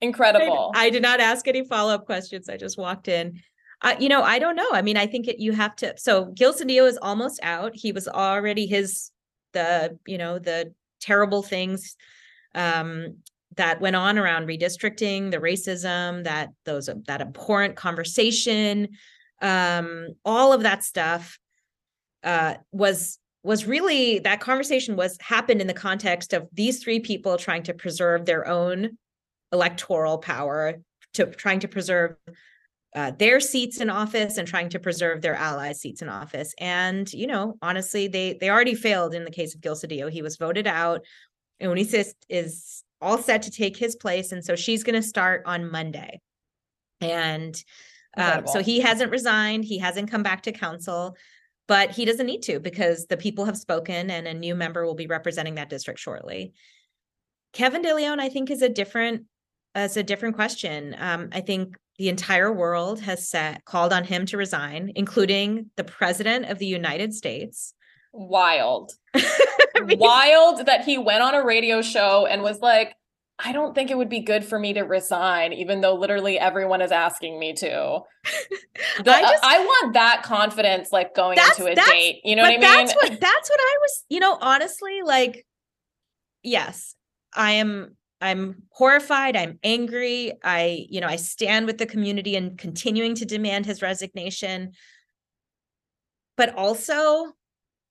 Incredible. 0.00 0.70
I 0.74 0.90
did 0.90 1.02
not 1.02 1.20
ask 1.20 1.48
any 1.48 1.64
follow-up 1.64 2.04
questions. 2.04 2.48
I 2.48 2.56
just 2.58 2.76
walked 2.76 3.08
in. 3.08 3.40
Uh, 3.80 3.94
you 3.98 4.08
know, 4.08 4.22
I 4.22 4.38
don't 4.38 4.56
know. 4.56 4.68
I 4.72 4.82
mean, 4.82 4.96
I 4.96 5.06
think 5.06 5.28
it, 5.28 5.38
you 5.38 5.52
have 5.52 5.74
to, 5.76 5.94
so 5.96 6.26
Gil 6.26 6.52
Cedillo 6.52 6.86
is 6.86 6.98
almost 7.00 7.40
out. 7.42 7.72
He 7.74 7.92
was 7.92 8.06
already 8.06 8.66
his, 8.66 9.10
the, 9.52 9.98
you 10.06 10.18
know, 10.18 10.38
the 10.38 10.74
terrible 11.00 11.42
things 11.42 11.96
um, 12.54 13.18
that 13.56 13.80
went 13.80 13.96
on 13.96 14.18
around 14.18 14.46
redistricting, 14.46 15.30
the 15.30 15.38
racism, 15.38 16.24
that 16.24 16.50
those, 16.64 16.90
that 17.06 17.20
abhorrent 17.20 17.76
conversation, 17.76 18.88
um, 19.40 20.08
all 20.24 20.52
of 20.52 20.62
that 20.62 20.82
stuff 20.82 21.38
uh, 22.22 22.54
was 22.72 23.18
was 23.44 23.66
really 23.66 24.18
that 24.20 24.40
conversation 24.40 24.96
was 24.96 25.16
happened 25.20 25.60
in 25.60 25.66
the 25.66 25.74
context 25.74 26.32
of 26.32 26.48
these 26.52 26.82
three 26.82 26.98
people 26.98 27.36
trying 27.36 27.62
to 27.62 27.74
preserve 27.74 28.24
their 28.24 28.48
own 28.48 28.96
electoral 29.52 30.18
power 30.18 30.74
to 31.12 31.26
trying 31.26 31.60
to 31.60 31.68
preserve 31.68 32.16
uh, 32.96 33.10
their 33.18 33.40
seats 33.40 33.80
in 33.80 33.90
office 33.90 34.38
and 34.38 34.48
trying 34.48 34.68
to 34.70 34.78
preserve 34.78 35.20
their 35.20 35.34
allies' 35.34 35.80
seats 35.80 36.00
in 36.00 36.08
office. 36.08 36.54
And 36.58 37.12
you 37.12 37.26
know, 37.26 37.56
honestly, 37.60 38.08
they 38.08 38.38
they 38.40 38.50
already 38.50 38.74
failed 38.74 39.14
in 39.14 39.24
the 39.24 39.30
case 39.30 39.54
of 39.54 39.60
Gil 39.60 39.76
Cedillo. 39.76 40.10
He 40.10 40.22
was 40.22 40.36
voted 40.36 40.66
out. 40.66 41.04
and 41.60 41.68
Eunice 41.70 42.14
is 42.28 42.82
all 43.00 43.18
set 43.18 43.42
to 43.42 43.50
take 43.50 43.76
his 43.76 43.94
place, 43.94 44.32
and 44.32 44.44
so 44.44 44.56
she's 44.56 44.82
going 44.82 45.00
to 45.00 45.06
start 45.06 45.42
on 45.44 45.70
Monday. 45.70 46.20
And 47.00 47.62
um, 48.16 48.46
so 48.46 48.62
he 48.62 48.80
hasn't 48.80 49.10
resigned. 49.10 49.64
He 49.64 49.78
hasn't 49.78 50.10
come 50.10 50.22
back 50.22 50.42
to 50.42 50.52
council, 50.52 51.16
but 51.66 51.90
he 51.90 52.04
doesn't 52.04 52.26
need 52.26 52.42
to 52.42 52.60
because 52.60 53.06
the 53.06 53.16
people 53.16 53.44
have 53.44 53.56
spoken, 53.56 54.10
and 54.10 54.26
a 54.26 54.34
new 54.34 54.54
member 54.54 54.84
will 54.84 54.94
be 54.94 55.06
representing 55.06 55.54
that 55.56 55.70
district 55.70 56.00
shortly. 56.00 56.52
Kevin 57.52 57.82
De 57.82 57.94
Leon, 57.94 58.20
I 58.20 58.28
think, 58.28 58.50
is 58.50 58.62
a 58.62 58.68
different 58.68 59.24
as 59.74 59.96
a 59.96 60.02
different 60.02 60.36
question. 60.36 60.94
Um, 60.98 61.30
I 61.32 61.40
think 61.40 61.76
the 61.98 62.08
entire 62.08 62.52
world 62.52 63.00
has 63.00 63.28
set 63.28 63.64
called 63.64 63.92
on 63.92 64.04
him 64.04 64.26
to 64.26 64.36
resign, 64.36 64.92
including 64.94 65.70
the 65.76 65.84
president 65.84 66.46
of 66.46 66.58
the 66.58 66.66
United 66.66 67.14
States. 67.14 67.74
Wild. 68.12 68.92
I 69.14 69.80
mean, 69.82 69.98
Wild 69.98 70.66
that 70.66 70.84
he 70.84 70.98
went 70.98 71.22
on 71.22 71.34
a 71.34 71.44
radio 71.44 71.82
show 71.82 72.26
and 72.26 72.42
was 72.42 72.60
like, 72.60 72.94
I 73.38 73.52
don't 73.52 73.74
think 73.74 73.90
it 73.90 73.98
would 73.98 74.08
be 74.08 74.20
good 74.20 74.44
for 74.44 74.58
me 74.58 74.74
to 74.74 74.82
resign, 74.82 75.52
even 75.52 75.80
though 75.80 75.94
literally 75.94 76.38
everyone 76.38 76.80
is 76.80 76.92
asking 76.92 77.38
me 77.38 77.52
to. 77.54 78.00
The- 79.02 79.10
I 79.10 79.22
uh, 79.22 79.30
just- 79.30 79.44
I 79.44 79.58
want 79.58 79.94
that 79.94 80.22
confidence, 80.22 80.92
like 80.92 81.14
going 81.14 81.38
into 81.38 81.66
a 81.66 81.74
date. 81.74 82.20
You 82.24 82.36
know 82.36 82.42
what 82.42 82.48
I 82.48 82.52
mean? 82.52 82.60
that's 82.60 82.94
what 82.94 83.10
that's 83.20 83.50
what 83.50 83.60
I 83.60 83.76
was, 83.80 84.04
you 84.08 84.20
know, 84.20 84.38
honestly, 84.40 85.00
like, 85.04 85.44
yes, 86.42 86.94
I 87.34 87.52
am. 87.52 87.96
I'm 88.20 88.62
horrified. 88.70 89.36
I'm 89.36 89.58
angry. 89.62 90.32
I, 90.42 90.86
you 90.88 91.00
know, 91.00 91.08
I 91.08 91.16
stand 91.16 91.66
with 91.66 91.76
the 91.76 91.84
community 91.84 92.36
and 92.36 92.56
continuing 92.56 93.14
to 93.16 93.26
demand 93.26 93.66
his 93.66 93.82
resignation. 93.82 94.72
But 96.36 96.54
also, 96.54 97.32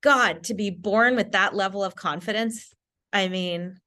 God, 0.01 0.43
to 0.45 0.55
be 0.55 0.71
born 0.71 1.15
with 1.15 1.33
that 1.33 1.53
level 1.53 1.83
of 1.83 1.95
confidence, 1.95 2.73
I 3.11 3.27
mean, 3.27 3.79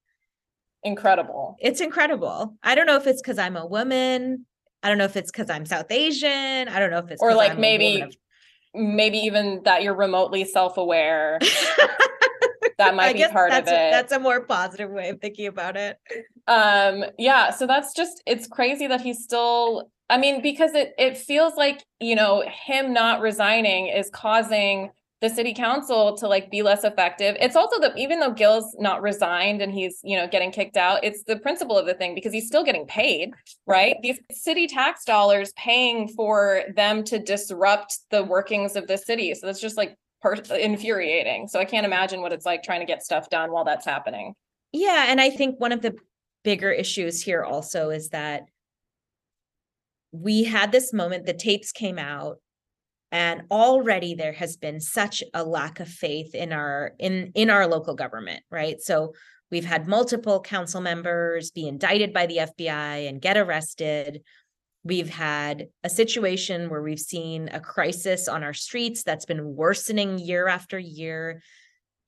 Incredible. 0.87 1.57
it's 1.61 1.81
incredible. 1.81 2.55
I 2.63 2.75
don't 2.75 2.87
know 2.87 2.97
if 2.97 3.07
it's 3.07 3.21
because 3.21 3.39
I'm 3.39 3.57
a 3.57 3.67
woman. 3.67 4.47
I 4.83 4.89
don't 4.89 4.99
know 4.99 5.05
if 5.05 5.17
it's 5.17 5.31
because 5.33 5.51
I'm 5.51 5.67
South 5.67 5.91
Asian. 5.91 6.69
I 6.69 6.79
don't 6.79 6.91
know 6.91 6.99
if 6.99 7.11
it's 7.11 7.21
or 7.21 7.35
like 7.35 7.53
I'm 7.53 7.61
maybe 7.61 8.03
of- 8.03 8.15
maybe 8.75 9.19
even 9.19 9.63
that 9.65 9.83
you're 9.83 9.95
remotely 9.97 10.45
self-aware. 10.45 11.41
That 12.79 12.95
might 12.95 13.07
I 13.09 13.13
be 13.15 13.33
part 13.33 13.53
of 13.53 13.61
it. 13.61 13.67
that's 13.69 14.13
a 14.13 14.19
more 14.19 14.43
positive 14.45 14.91
way 14.91 15.09
of 15.09 15.19
thinking 15.19 15.47
about 15.47 15.79
it. 15.79 15.99
um 16.47 17.05
yeah 17.19 17.51
so 17.51 17.67
that's 17.67 17.95
just 17.95 18.23
it's 18.27 18.47
crazy 18.47 18.87
that 18.87 19.01
he's 19.01 19.23
still 19.25 19.91
i 20.11 20.19
mean 20.19 20.43
because 20.43 20.75
it 20.75 20.93
it 20.99 21.17
feels 21.17 21.55
like 21.57 21.83
you 22.01 22.15
know 22.15 22.45
him 22.67 22.93
not 22.93 23.23
resigning 23.23 23.87
is 23.87 24.11
causing 24.11 24.91
the 25.21 25.31
city 25.31 25.55
council 25.55 26.17
to 26.17 26.29
like 26.29 26.51
be 26.51 26.63
less 26.63 26.85
effective. 26.85 27.37
It's 27.41 27.57
also 27.57 27.81
that 27.81 27.97
even 27.99 28.21
though 28.21 28.33
gil's 28.33 28.77
not 28.79 29.03
resigned 29.03 29.63
and 29.63 29.73
he's 29.73 29.99
you 30.03 30.17
know 30.17 30.29
getting 30.29 30.53
kicked 30.53 30.77
out 30.77 31.03
it's 31.03 31.23
the 31.25 31.37
principle 31.37 31.79
of 31.79 31.87
the 31.87 31.95
thing 31.95 32.15
because 32.15 32.33
he's 32.33 32.47
still 32.47 32.65
getting 32.65 32.87
paid 32.87 33.33
right? 33.67 33.97
These 34.03 34.21
city 34.31 34.67
tax 34.67 35.05
dollars 35.05 35.53
paying 35.57 36.09
for 36.09 36.63
them 36.75 37.05
to 37.05 37.19
disrupt 37.19 37.99
the 38.11 38.23
workings 38.23 38.77
of 38.77 38.87
the 38.87 38.97
city. 38.97 39.35
So 39.35 39.47
that's 39.47 39.61
just 39.61 39.77
like 39.77 39.97
per- 40.23 40.35
infuriating. 40.35 41.49
So 41.49 41.59
i 41.59 41.65
can't 41.65 41.87
imagine 41.87 42.21
what 42.21 42.33
it's 42.33 42.47
like 42.47 42.63
trying 42.63 42.81
to 42.81 42.87
get 42.87 43.03
stuff 43.03 43.29
done 43.29 43.53
while 43.53 43.65
that's 43.65 43.85
happening. 43.87 44.35
Yeah, 44.73 45.07
and 45.09 45.21
I 45.21 45.31
think 45.31 45.61
one 45.61 45.73
of 45.73 45.83
the 45.83 45.97
bigger 46.45 46.71
issues 46.71 47.23
here 47.23 47.43
also 47.43 47.91
is 47.91 48.11
that 48.11 48.43
we 50.13 50.45
had 50.45 50.73
this 50.73 50.93
moment, 50.93 51.27
the 51.27 51.35
tapes 51.35 51.73
came 51.73 51.99
out, 51.99 52.39
and 53.13 53.43
already 53.51 54.15
there 54.15 54.33
has 54.33 54.57
been 54.57 54.81
such 54.81 55.23
a 55.33 55.45
lack 55.45 55.81
of 55.81 55.89
faith 55.89 56.35
in 56.35 56.53
our 56.53 56.93
in 56.99 57.33
in 57.35 57.51
our 57.51 57.67
local 57.67 57.95
government, 57.95 58.43
right? 58.51 58.81
So 58.81 59.15
we've 59.51 59.65
had 59.65 59.87
multiple 59.87 60.41
council 60.41 60.81
members 60.81 61.51
be 61.51 61.69
indicted 61.69 62.13
by 62.13 62.27
the 62.27 62.39
FBI 62.39 63.09
and 63.09 63.21
get 63.21 63.37
arrested. 63.37 64.23
We've 64.83 65.11
had 65.11 65.67
a 65.85 65.91
situation 65.91 66.69
where 66.69 66.83
we've 66.83 66.99
seen 66.99 67.49
a 67.53 67.61
crisis 67.61 68.29
on 68.29 68.43
our 68.43 68.55
streets 68.55 69.03
that's 69.03 69.25
been 69.25 69.55
worsening 69.57 70.19
year 70.19 70.49
after 70.49 70.79
year. 70.79 71.43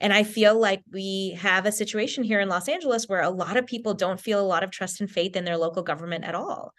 And 0.01 0.13
I 0.13 0.23
feel 0.23 0.59
like 0.59 0.83
we 0.93 1.37
have 1.41 1.67
a 1.67 1.73
situation 1.73 2.23
here 2.23 2.39
in 2.39 2.49
Los 2.49 2.69
Angeles 2.69 3.09
where 3.09 3.23
a 3.23 3.31
lot 3.31 3.57
of 3.57 3.67
people 3.67 3.95
don't 3.95 4.21
feel 4.21 4.41
a 4.41 4.47
lot 4.47 4.63
of 4.63 4.71
trust 4.71 5.01
and 5.01 5.11
faith 5.11 5.35
in 5.35 5.45
their 5.45 5.57
local 5.57 5.83
government 5.83 6.25
at 6.25 6.37
all. 6.37 6.73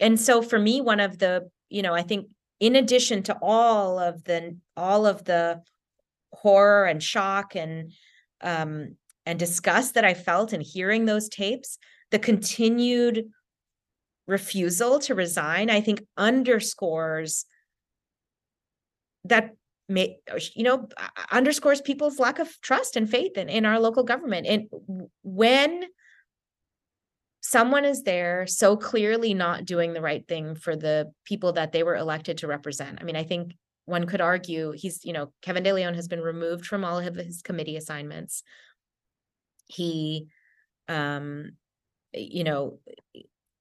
And 0.00 0.18
so 0.18 0.42
for 0.42 0.58
me, 0.58 0.80
one 0.80 0.98
of 0.98 1.18
the, 1.18 1.48
you 1.68 1.82
know, 1.82 1.94
I 1.94 2.02
think 2.02 2.26
in 2.60 2.76
addition 2.76 3.22
to 3.24 3.36
all 3.42 3.98
of 3.98 4.22
the 4.24 4.56
all 4.76 5.06
of 5.06 5.24
the 5.24 5.62
horror 6.32 6.84
and 6.84 7.02
shock 7.02 7.56
and 7.56 7.92
um 8.42 8.96
and 9.26 9.38
disgust 9.38 9.94
that 9.94 10.04
I 10.04 10.14
felt 10.14 10.52
in 10.52 10.60
hearing 10.60 11.04
those 11.04 11.28
tapes, 11.28 11.78
the 12.10 12.18
continued 12.18 13.26
refusal 14.26 14.98
to 15.00 15.14
resign, 15.14 15.70
I 15.70 15.80
think 15.80 16.04
underscores 16.16 17.44
that 19.24 19.50
may 19.88 20.16
you 20.54 20.62
know 20.62 20.88
underscores 21.30 21.80
people's 21.80 22.18
lack 22.18 22.38
of 22.38 22.48
trust 22.60 22.96
and 22.96 23.10
faith 23.10 23.36
in, 23.36 23.48
in 23.48 23.66
our 23.66 23.80
local 23.80 24.04
government. 24.04 24.46
And 24.46 24.68
when 25.22 25.84
someone 27.40 27.84
is 27.84 28.02
there 28.02 28.46
so 28.46 28.76
clearly 28.76 29.34
not 29.34 29.64
doing 29.64 29.92
the 29.92 30.00
right 30.00 30.26
thing 30.28 30.54
for 30.54 30.76
the 30.76 31.10
people 31.24 31.52
that 31.52 31.72
they 31.72 31.82
were 31.82 31.96
elected 31.96 32.38
to 32.38 32.46
represent 32.46 32.98
i 33.00 33.04
mean 33.04 33.16
i 33.16 33.22
think 33.22 33.52
one 33.86 34.06
could 34.06 34.20
argue 34.20 34.72
he's 34.72 35.04
you 35.04 35.12
know 35.12 35.32
kevin 35.42 35.62
de 35.62 35.72
leon 35.72 35.94
has 35.94 36.08
been 36.08 36.20
removed 36.20 36.66
from 36.66 36.84
all 36.84 36.98
of 36.98 37.14
his 37.14 37.42
committee 37.42 37.76
assignments 37.76 38.42
he 39.66 40.26
um 40.88 41.50
you 42.12 42.44
know 42.44 42.78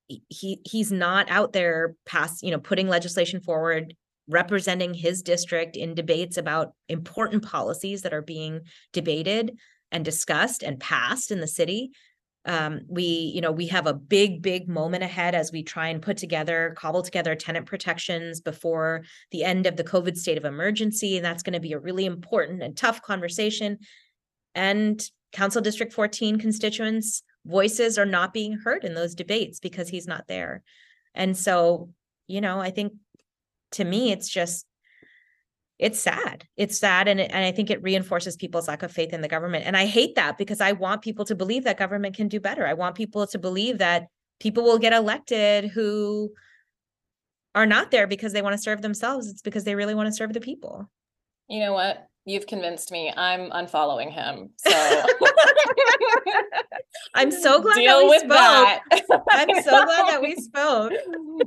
he 0.08 0.60
he's 0.66 0.92
not 0.92 1.30
out 1.30 1.54
there 1.54 1.96
past, 2.06 2.44
you 2.44 2.52
know 2.52 2.60
putting 2.60 2.88
legislation 2.88 3.40
forward 3.40 3.94
representing 4.28 4.94
his 4.94 5.22
district 5.24 5.76
in 5.76 5.96
debates 5.96 6.38
about 6.38 6.74
important 6.88 7.44
policies 7.44 8.04
that 8.04 8.14
are 8.14 8.22
being 8.22 8.62
debated 8.94 9.58
and 9.92 10.06
discussed 10.06 10.62
and 10.62 10.80
passed 10.80 11.32
in 11.32 11.40
the 11.40 11.48
city. 11.48 11.90
Um, 12.46 12.82
we, 12.88 13.04
you 13.04 13.42
know, 13.42 13.52
we 13.52 13.68
have 13.68 13.86
a 13.86 13.94
big, 13.94 14.42
big 14.42 14.68
moment 14.68 15.04
ahead 15.04 15.36
as 15.36 15.52
we 15.52 15.62
try 15.62 15.90
and 15.90 16.02
put 16.02 16.18
together, 16.18 16.74
cobble 16.78 17.04
together 17.04 17.36
tenant 17.36 17.66
protections 17.66 18.40
before 18.40 19.04
the 19.32 19.44
end 19.44 19.66
of 19.66 19.76
the 19.76 19.84
COVID 19.84 20.16
state 20.16 20.38
of 20.38 20.46
emergency. 20.46 21.18
And 21.18 21.26
that's 21.26 21.44
going 21.44 21.54
to 21.54 21.60
be 21.60 21.74
a 21.74 21.80
really 21.80 22.06
important 22.06 22.64
and 22.64 22.76
tough 22.76 23.02
conversation. 23.02 23.80
And 24.56 25.02
Council 25.34 25.62
District 25.62 25.94
14 25.94 26.40
constituents' 26.40 27.24
voices 27.46 27.98
are 27.98 28.06
not 28.06 28.34
being 28.34 28.54
heard 28.54 28.84
in 28.84 28.94
those 28.94 29.16
debates 29.16 29.60
because 29.60 29.90
he's 29.90 30.08
not 30.08 30.28
there. 30.28 30.64
And 31.14 31.38
so, 31.38 31.90
you 32.28 32.42
know, 32.42 32.60
I 32.60 32.72
think 32.72 32.94
to 33.72 33.84
me, 33.84 34.12
it's 34.12 34.30
just 34.30 34.66
it's 35.80 36.00
sad. 36.00 36.46
It's 36.58 36.78
sad. 36.78 37.08
And, 37.08 37.22
it, 37.22 37.32
and 37.34 37.46
I 37.46 37.54
think 37.54 37.70
it 37.70 37.82
reinforces 37.82 38.36
people's 38.36 38.68
lack 38.68 38.84
of 38.84 38.92
faith 38.92 39.14
in 39.14 39.22
the 39.22 39.30
government. 39.30 39.66
And 39.66 39.78
I 39.78 39.86
hate 39.86 40.16
that 40.16 40.38
because 40.38 40.60
I 40.60 40.74
want 40.74 41.02
people 41.02 41.24
to 41.26 41.36
believe 41.36 41.64
that 41.64 41.80
government 41.80 42.18
can 42.18 42.28
do 42.28 42.42
better. 42.42 42.68
I 42.68 42.74
want 42.74 42.96
people 42.96 43.26
to 43.26 43.40
believe 43.40 43.78
that 43.78 44.08
people 44.42 44.64
will 44.64 44.78
get 44.78 44.92
elected 44.92 45.72
who 45.72 46.32
are 47.56 47.66
not 47.66 47.92
there 47.92 48.08
because 48.08 48.34
they 48.34 48.42
want 48.42 48.58
to 48.58 48.62
serve 48.62 48.82
themselves. 48.82 49.30
It's 49.30 49.42
because 49.42 49.64
they 49.64 49.76
really 49.76 49.96
want 49.96 50.08
to 50.08 50.14
serve 50.14 50.34
the 50.34 50.42
people. 50.42 50.90
You 51.48 51.62
know 51.62 51.74
what? 51.74 52.09
You've 52.30 52.46
convinced 52.46 52.92
me. 52.92 53.12
I'm 53.18 53.50
unfollowing 53.50 54.12
him. 54.12 54.52
So 54.58 54.70
I'm 57.16 57.32
so 57.32 57.60
glad 57.60 57.74
deal 57.74 58.02
that 58.02 58.08
we 58.08 58.20
spoke. 58.20 58.30
that. 58.30 58.82
I'm 59.32 59.64
so 59.64 59.72
glad 59.72 60.10
that 60.10 60.22
we 60.22 60.36
spoke. 60.36 60.94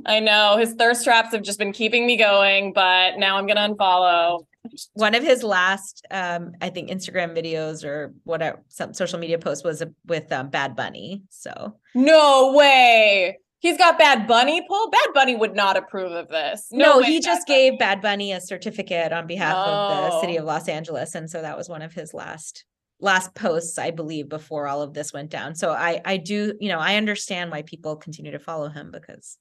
I 0.05 0.19
know 0.19 0.57
his 0.57 0.73
thirst 0.73 1.05
traps 1.05 1.31
have 1.31 1.41
just 1.41 1.57
been 1.57 1.71
keeping 1.71 2.05
me 2.05 2.17
going, 2.17 2.73
but 2.73 3.17
now 3.17 3.37
I'm 3.37 3.47
gonna 3.47 3.73
unfollow. 3.73 4.45
One 4.93 5.15
of 5.15 5.23
his 5.23 5.41
last, 5.41 6.05
um, 6.11 6.51
I 6.61 6.69
think 6.69 6.89
Instagram 6.89 7.33
videos 7.33 7.85
or 7.85 8.13
whatever, 8.25 8.61
some 8.67 8.93
social 8.93 9.19
media 9.19 9.37
post 9.37 9.63
was 9.63 9.81
uh, 9.81 9.85
with 10.05 10.29
um, 10.33 10.49
Bad 10.49 10.75
Bunny. 10.75 11.23
So 11.29 11.77
No 11.95 12.51
way. 12.57 13.39
He's 13.63 13.77
got 13.77 13.97
Bad 13.97 14.27
Bunny 14.27 14.61
pull. 14.67 14.89
Bad 14.91 15.07
Bunny 15.15 15.35
would 15.35 15.55
not 15.55 15.75
approve 15.77 16.11
of 16.11 16.27
this. 16.27 16.67
no, 16.71 16.99
way 16.99 17.05
he 17.05 17.19
Bad 17.19 17.23
just 17.25 17.47
Bunny. 17.47 17.69
gave 17.71 17.79
Bad 17.79 18.01
Bunny 18.01 18.31
a 18.33 18.39
certificate 18.41 19.11
on 19.11 19.25
behalf 19.25 19.55
of 19.55 20.11
the 20.11 20.21
city 20.21 20.37
Oh. 20.37 20.41
of 20.41 20.45
Los 20.45 20.67
Angeles, 20.67 21.15
and 21.15 21.29
so 21.29 21.41
that 21.41 21.57
was 21.57 21.67
one 21.69 21.81
of 21.81 21.93
his 21.93 22.13
last 22.13 22.65
last 22.99 23.33
posts, 23.33 23.77
I 23.79 23.91
believe, 23.91 24.29
before 24.29 24.67
all 24.67 24.81
of 24.81 24.93
this 24.93 25.11
went 25.11 25.29
down. 25.31 25.55
So 25.55 25.71
I 25.71 26.01
I 26.05 26.17
do, 26.17 26.53
you 26.59 26.69
know, 26.69 26.79
I 26.79 26.97
understand 26.97 27.49
why 27.51 27.61
people 27.63 27.95
continue 27.95 28.31
to 28.33 28.39
follow 28.39 28.69
him 28.69 28.91
because 28.91 29.37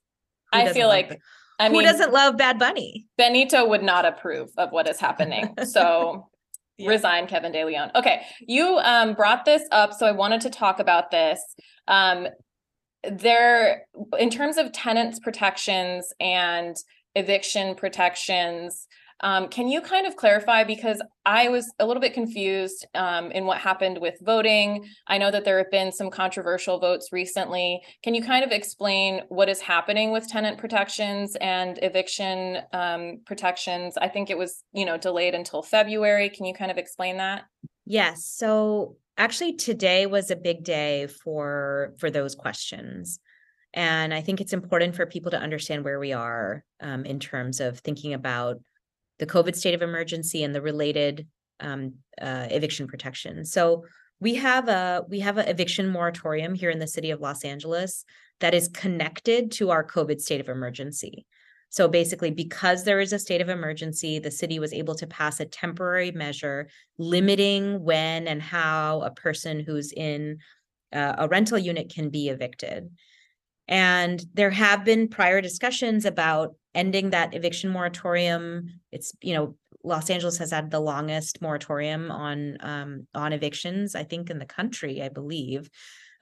I 0.53 0.73
feel 0.73 0.89
like 0.89 1.09
Ba- 1.11 1.17
I 1.59 1.67
who 1.69 1.75
mean 1.75 1.85
doesn't 1.85 2.13
love 2.13 2.37
Bad 2.37 2.59
Bunny? 2.59 3.07
Benito 3.19 3.67
would 3.69 3.83
not 3.83 4.05
approve 4.07 4.51
of 4.57 4.71
what 4.73 4.89
is 4.89 4.99
happening. 5.01 5.55
So 5.67 6.29
Yeah. 6.79 6.89
resign 6.89 7.27
Kevin 7.27 7.53
De 7.53 7.65
Leon. 7.65 7.91
Okay, 7.95 8.23
you 8.41 8.79
um 8.79 9.13
brought 9.15 9.45
this 9.45 9.63
up, 9.73 9.93
so 9.93 10.07
I 10.07 10.13
wanted 10.13 10.41
to 10.43 10.51
talk 10.51 10.79
about 10.81 11.11
this. 11.11 11.39
Um 11.87 12.27
there 13.11 13.87
in 14.19 14.31
terms 14.31 14.57
of 14.57 14.73
tenants 14.73 15.19
protections 15.19 16.13
and 16.21 16.77
eviction 17.15 17.75
protections, 17.75 18.87
um, 19.21 19.49
can 19.49 19.69
you 19.69 19.81
kind 19.81 20.07
of 20.07 20.17
clarify 20.17 20.65
because 20.65 21.01
I 21.25 21.49
was 21.49 21.73
a 21.79 21.87
little 21.87 22.01
bit 22.01 22.13
confused 22.15 22.87
um 22.95 23.31
in 23.31 23.45
what 23.45 23.59
happened 23.59 23.99
with 24.01 24.19
voting. 24.21 24.85
I 25.07 25.19
know 25.19 25.31
that 25.31 25.45
there 25.45 25.59
have 25.59 25.71
been 25.71 25.93
some 25.93 26.11
controversial 26.11 26.81
votes 26.81 27.09
recently. 27.13 27.83
Can 28.03 28.15
you 28.15 28.23
kind 28.23 28.45
of 28.45 28.51
explain 28.51 29.23
what 29.29 29.49
is 29.49 29.61
happening 29.61 30.11
with 30.11 30.29
tenant 30.29 30.59
protections 30.59 31.37
and 31.41 31.79
eviction 31.83 32.59
um 32.73 33.21
protections? 33.27 33.97
I 33.97 34.09
think 34.09 34.31
it 34.31 34.39
was, 34.39 34.65
you 34.73 34.85
know, 34.85 34.97
delayed 34.97 35.35
until 35.35 35.63
February. 35.63 36.29
Can 36.29 36.45
you 36.47 36.55
kind 36.55 36.71
of 36.71 36.79
explain 36.79 37.19
that? 37.19 37.45
Yes. 37.85 38.25
So 38.25 38.97
actually 39.17 39.55
today 39.55 40.07
was 40.07 40.31
a 40.31 40.37
big 40.37 40.65
day 40.65 41.07
for 41.07 41.95
for 41.99 42.11
those 42.11 42.35
questions. 42.35 43.21
And 43.75 44.13
I 44.13 44.21
think 44.21 44.41
it's 44.41 44.53
important 44.53 44.95
for 44.95 45.07
people 45.07 45.31
to 45.31 45.39
understand 45.39 45.85
where 45.85 45.99
we 45.99 46.13
are 46.13 46.63
um, 46.81 47.05
in 47.05 47.19
terms 47.19 47.61
of 47.61 47.79
thinking 47.79 48.13
about 48.13 48.61
the 49.19 49.27
COVID 49.27 49.55
state 49.55 49.75
of 49.75 49.83
emergency 49.83 50.43
and 50.43 50.55
the 50.55 50.61
related 50.61 51.27
um, 51.61 51.95
uh, 52.21 52.49
eviction 52.51 52.87
protection. 52.87 53.45
So 53.45 53.85
we 54.21 54.35
have 54.37 54.69
a 54.69 55.05
we 55.09 55.21
have 55.21 55.39
an 55.39 55.49
eviction 55.49 55.89
moratorium 55.89 56.55
here 56.55 56.71
in 56.71 56.79
the 56.79 56.87
city 56.87 57.11
of 57.11 57.21
Los 57.21 57.45
Angeles 57.45 58.05
that 58.41 58.55
is 58.55 58.69
connected 58.69 59.53
to 59.53 59.71
our 59.71 59.85
COVID 59.85 60.21
state 60.21 60.41
of 60.41 60.49
emergency. 60.49 61.27
So 61.73 61.89
basically, 61.89 62.31
because 62.31 62.85
there 62.85 63.01
is 63.01 63.15
a 63.15 63.19
state 63.19 63.41
of 63.41 63.49
emergency, 63.49 64.19
the 64.19 64.31
city 64.31 64.59
was 64.59 64.75
able 64.75 64.95
to 64.97 65.07
pass 65.07 65.41
a 65.41 65.47
temporary 65.47 66.13
measure 66.13 66.69
limiting 66.99 67.83
when 67.83 68.29
and 68.29 68.43
how 68.43 69.01
a 69.01 69.11
person 69.11 69.59
who's 69.59 69.91
in 69.91 70.37
uh, 70.93 71.15
a 71.17 71.29
rental 71.29 71.57
unit 71.57 71.91
can 71.91 72.11
be 72.11 72.29
evicted. 72.29 72.91
And 73.69 74.23
there 74.35 74.51
have 74.51 74.85
been 74.85 75.09
prior 75.09 75.41
discussions 75.41 76.05
about 76.05 76.57
ending 76.75 77.09
that 77.11 77.35
eviction 77.35 77.71
moratorium. 77.71 78.69
It's, 78.91 79.15
you 79.23 79.33
know, 79.33 79.57
Los 79.83 80.11
Angeles 80.11 80.37
has 80.39 80.51
had 80.51 80.71
the 80.71 80.79
longest 80.79 81.41
moratorium 81.41 82.11
on 82.11 82.59
um, 82.61 83.07
on 83.15 83.33
evictions, 83.33 83.95
I 83.95 84.05
think, 84.05 84.29
in 84.29 84.39
the 84.39 84.45
country, 84.45 85.01
I 85.01 85.09
believe. 85.09 85.71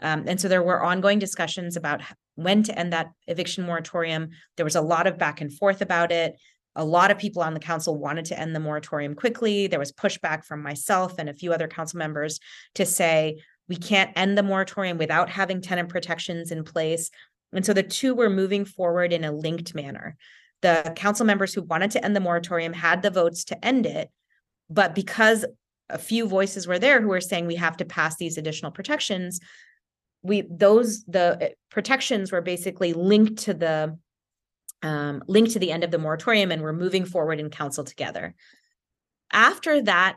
Um, 0.00 0.24
and 0.28 0.40
so 0.40 0.46
there 0.46 0.62
were 0.62 0.82
ongoing 0.82 1.18
discussions 1.18 1.76
about 1.76 2.02
when 2.42 2.62
to 2.64 2.78
end 2.78 2.92
that 2.92 3.10
eviction 3.26 3.64
moratorium. 3.64 4.30
There 4.56 4.64
was 4.64 4.76
a 4.76 4.80
lot 4.80 5.06
of 5.06 5.18
back 5.18 5.40
and 5.40 5.52
forth 5.52 5.80
about 5.82 6.12
it. 6.12 6.36
A 6.76 6.84
lot 6.84 7.10
of 7.10 7.18
people 7.18 7.42
on 7.42 7.54
the 7.54 7.60
council 7.60 7.98
wanted 7.98 8.26
to 8.26 8.38
end 8.38 8.54
the 8.54 8.60
moratorium 8.60 9.14
quickly. 9.14 9.66
There 9.66 9.78
was 9.78 9.92
pushback 9.92 10.44
from 10.44 10.62
myself 10.62 11.14
and 11.18 11.28
a 11.28 11.34
few 11.34 11.52
other 11.52 11.68
council 11.68 11.98
members 11.98 12.38
to 12.76 12.86
say 12.86 13.42
we 13.68 13.76
can't 13.76 14.12
end 14.16 14.36
the 14.36 14.42
moratorium 14.42 14.98
without 14.98 15.28
having 15.30 15.60
tenant 15.60 15.88
protections 15.88 16.50
in 16.50 16.64
place. 16.64 17.10
And 17.52 17.66
so 17.66 17.72
the 17.72 17.82
two 17.82 18.14
were 18.14 18.30
moving 18.30 18.64
forward 18.64 19.12
in 19.12 19.24
a 19.24 19.32
linked 19.32 19.74
manner. 19.74 20.16
The 20.62 20.92
council 20.96 21.26
members 21.26 21.54
who 21.54 21.62
wanted 21.62 21.90
to 21.92 22.04
end 22.04 22.14
the 22.14 22.20
moratorium 22.20 22.72
had 22.72 23.02
the 23.02 23.10
votes 23.10 23.44
to 23.44 23.64
end 23.64 23.86
it. 23.86 24.10
But 24.68 24.94
because 24.94 25.44
a 25.88 25.98
few 25.98 26.26
voices 26.28 26.66
were 26.66 26.78
there 26.78 27.00
who 27.00 27.08
were 27.08 27.20
saying 27.20 27.46
we 27.46 27.56
have 27.56 27.76
to 27.78 27.84
pass 27.84 28.16
these 28.16 28.38
additional 28.38 28.70
protections, 28.70 29.40
we 30.22 30.42
those 30.42 31.04
the 31.04 31.38
uh, 31.40 31.48
protections 31.70 32.32
were 32.32 32.40
basically 32.40 32.92
linked 32.92 33.38
to 33.44 33.54
the 33.54 33.98
um, 34.82 35.22
linked 35.26 35.52
to 35.52 35.58
the 35.58 35.72
end 35.72 35.84
of 35.84 35.90
the 35.90 35.98
moratorium 35.98 36.50
and 36.50 36.62
we're 36.62 36.72
moving 36.72 37.04
forward 37.04 37.40
in 37.40 37.50
council 37.50 37.84
together. 37.84 38.34
After 39.32 39.82
that 39.82 40.16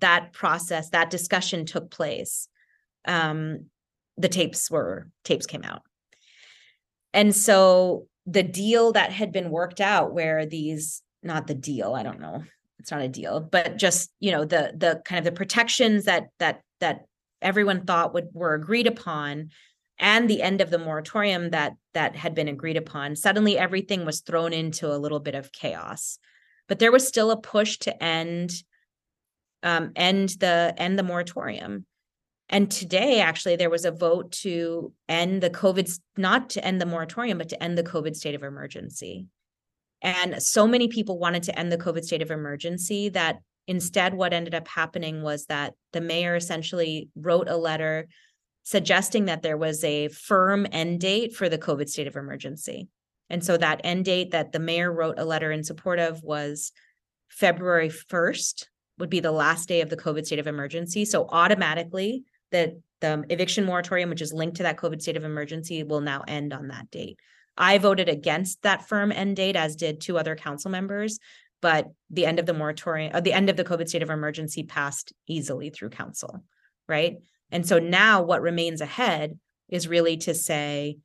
that 0.00 0.32
process, 0.32 0.90
that 0.90 1.10
discussion 1.10 1.66
took 1.66 1.90
place, 1.90 2.48
um, 3.06 3.66
the 4.16 4.28
tapes 4.28 4.70
were 4.70 5.08
tapes 5.24 5.46
came 5.46 5.62
out. 5.62 5.82
And 7.12 7.34
so 7.34 8.06
the 8.26 8.42
deal 8.42 8.92
that 8.92 9.12
had 9.12 9.30
been 9.30 9.50
worked 9.50 9.80
out 9.80 10.12
where 10.12 10.46
these 10.46 11.02
not 11.22 11.46
the 11.46 11.54
deal, 11.54 11.94
I 11.94 12.02
don't 12.02 12.20
know, 12.20 12.44
it's 12.78 12.90
not 12.90 13.00
a 13.00 13.08
deal, 13.08 13.40
but 13.40 13.76
just, 13.76 14.10
you 14.20 14.32
know, 14.32 14.44
the 14.44 14.72
the 14.76 15.00
kind 15.04 15.18
of 15.18 15.24
the 15.24 15.36
protections 15.36 16.04
that 16.04 16.28
that 16.38 16.62
that 16.80 17.06
everyone 17.44 17.84
thought 17.84 18.14
would 18.14 18.28
were 18.32 18.54
agreed 18.54 18.86
upon 18.86 19.50
and 19.98 20.28
the 20.28 20.42
end 20.42 20.60
of 20.60 20.70
the 20.70 20.78
moratorium 20.78 21.50
that 21.50 21.74
that 21.92 22.16
had 22.16 22.34
been 22.34 22.48
agreed 22.48 22.76
upon 22.76 23.14
suddenly 23.14 23.56
everything 23.56 24.04
was 24.04 24.20
thrown 24.20 24.52
into 24.52 24.92
a 24.92 24.98
little 24.98 25.20
bit 25.20 25.34
of 25.34 25.52
chaos. 25.52 26.18
But 26.66 26.78
there 26.78 26.90
was 26.90 27.06
still 27.06 27.30
a 27.30 27.40
push 27.40 27.78
to 27.80 28.02
end 28.02 28.52
um 29.62 29.92
end 29.94 30.30
the 30.40 30.74
end 30.76 30.98
the 30.98 31.04
moratorium. 31.04 31.86
And 32.48 32.70
today 32.70 33.20
actually 33.20 33.56
there 33.56 33.70
was 33.70 33.84
a 33.84 33.90
vote 33.90 34.32
to 34.42 34.92
end 35.08 35.42
the 35.42 35.50
covid 35.50 35.98
not 36.16 36.50
to 36.50 36.64
end 36.64 36.80
the 36.80 36.86
moratorium 36.86 37.38
but 37.38 37.50
to 37.50 37.62
end 37.62 37.78
the 37.78 37.84
covid 37.84 38.16
state 38.16 38.34
of 38.34 38.42
emergency. 38.42 39.26
And 40.02 40.42
so 40.42 40.66
many 40.66 40.88
people 40.88 41.18
wanted 41.18 41.44
to 41.44 41.58
end 41.58 41.70
the 41.70 41.78
covid 41.78 42.04
state 42.04 42.22
of 42.22 42.30
emergency 42.30 43.10
that 43.10 43.38
instead 43.66 44.14
what 44.14 44.32
ended 44.32 44.54
up 44.54 44.68
happening 44.68 45.22
was 45.22 45.46
that 45.46 45.74
the 45.92 46.00
mayor 46.00 46.36
essentially 46.36 47.08
wrote 47.16 47.48
a 47.48 47.56
letter 47.56 48.06
suggesting 48.62 49.26
that 49.26 49.42
there 49.42 49.56
was 49.56 49.84
a 49.84 50.08
firm 50.08 50.66
end 50.72 51.00
date 51.00 51.34
for 51.34 51.48
the 51.48 51.58
COVID 51.58 51.88
state 51.88 52.06
of 52.06 52.16
emergency. 52.16 52.88
And 53.30 53.44
so 53.44 53.56
that 53.56 53.80
end 53.84 54.06
date 54.06 54.30
that 54.32 54.52
the 54.52 54.58
mayor 54.58 54.92
wrote 54.92 55.18
a 55.18 55.24
letter 55.24 55.50
in 55.50 55.64
support 55.64 55.98
of 55.98 56.22
was 56.22 56.72
February 57.28 57.90
1st 57.90 58.66
would 58.98 59.10
be 59.10 59.20
the 59.20 59.32
last 59.32 59.68
day 59.68 59.80
of 59.80 59.90
the 59.90 59.96
COVID 59.96 60.24
state 60.24 60.38
of 60.38 60.46
emergency. 60.46 61.04
So 61.04 61.26
automatically 61.30 62.24
the 62.50 62.80
the 63.00 63.24
eviction 63.28 63.66
moratorium, 63.66 64.08
which 64.08 64.22
is 64.22 64.32
linked 64.32 64.56
to 64.56 64.62
that 64.62 64.78
COVID 64.78 65.02
state 65.02 65.18
of 65.18 65.24
emergency, 65.24 65.82
will 65.82 66.00
now 66.00 66.22
end 66.26 66.54
on 66.54 66.68
that 66.68 66.90
date. 66.90 67.18
I 67.56 67.76
voted 67.76 68.08
against 68.08 68.62
that 68.62 68.88
firm 68.88 69.12
end 69.12 69.36
date, 69.36 69.56
as 69.56 69.76
did 69.76 70.00
two 70.00 70.16
other 70.16 70.34
council 70.34 70.70
members, 70.70 71.18
but 71.64 71.86
the 72.10 72.26
end 72.26 72.38
of 72.38 72.44
the 72.44 72.52
moratorium, 72.52 73.12
uh, 73.14 73.20
the 73.20 73.32
end 73.32 73.48
of 73.48 73.56
the 73.56 73.64
COVID 73.64 73.88
state 73.88 74.02
of 74.02 74.10
emergency 74.10 74.64
passed 74.64 75.14
easily 75.26 75.70
through 75.70 75.88
council, 75.88 76.44
right? 76.86 77.16
And 77.50 77.66
so 77.66 77.78
now 77.78 78.20
what 78.20 78.42
remains 78.42 78.82
ahead 78.82 79.38
is 79.70 79.88
really 79.88 80.18
to 80.18 80.34
say, 80.34 80.98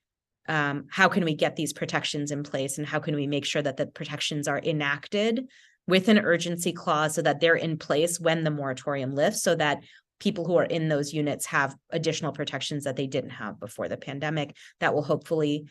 um, 0.50 0.88
how 0.92 1.08
can 1.08 1.24
we 1.24 1.34
get 1.34 1.56
these 1.56 1.72
protections 1.72 2.30
in 2.30 2.44
place 2.44 2.78
and 2.78 2.86
how 2.86 3.00
can 3.00 3.16
we 3.16 3.26
make 3.26 3.46
sure 3.46 3.62
that 3.62 3.78
the 3.78 3.86
protections 3.86 4.50
are 4.50 4.60
enacted 4.60 5.48
with 5.88 6.10
an 6.10 6.20
urgency 6.20 6.74
clause 6.74 7.16
so 7.16 7.22
that 7.22 7.40
they're 7.40 7.56
in 7.56 7.78
place 7.78 8.20
when 8.20 8.44
the 8.44 8.52
moratorium 8.52 9.16
lifts 9.16 9.42
so 9.42 9.56
that 9.56 9.82
people 10.20 10.44
who 10.44 10.58
are 10.58 10.66
in 10.66 10.90
those 10.90 11.14
units 11.14 11.46
have 11.46 11.74
additional 11.90 12.34
protections 12.34 12.84
that 12.84 12.98
they 12.98 13.08
didn't 13.08 13.30
have 13.30 13.62
before 13.62 13.88
the 13.88 13.96
pandemic 13.96 14.54
that 14.82 14.94
will 14.94 15.04
hopefully 15.04 15.70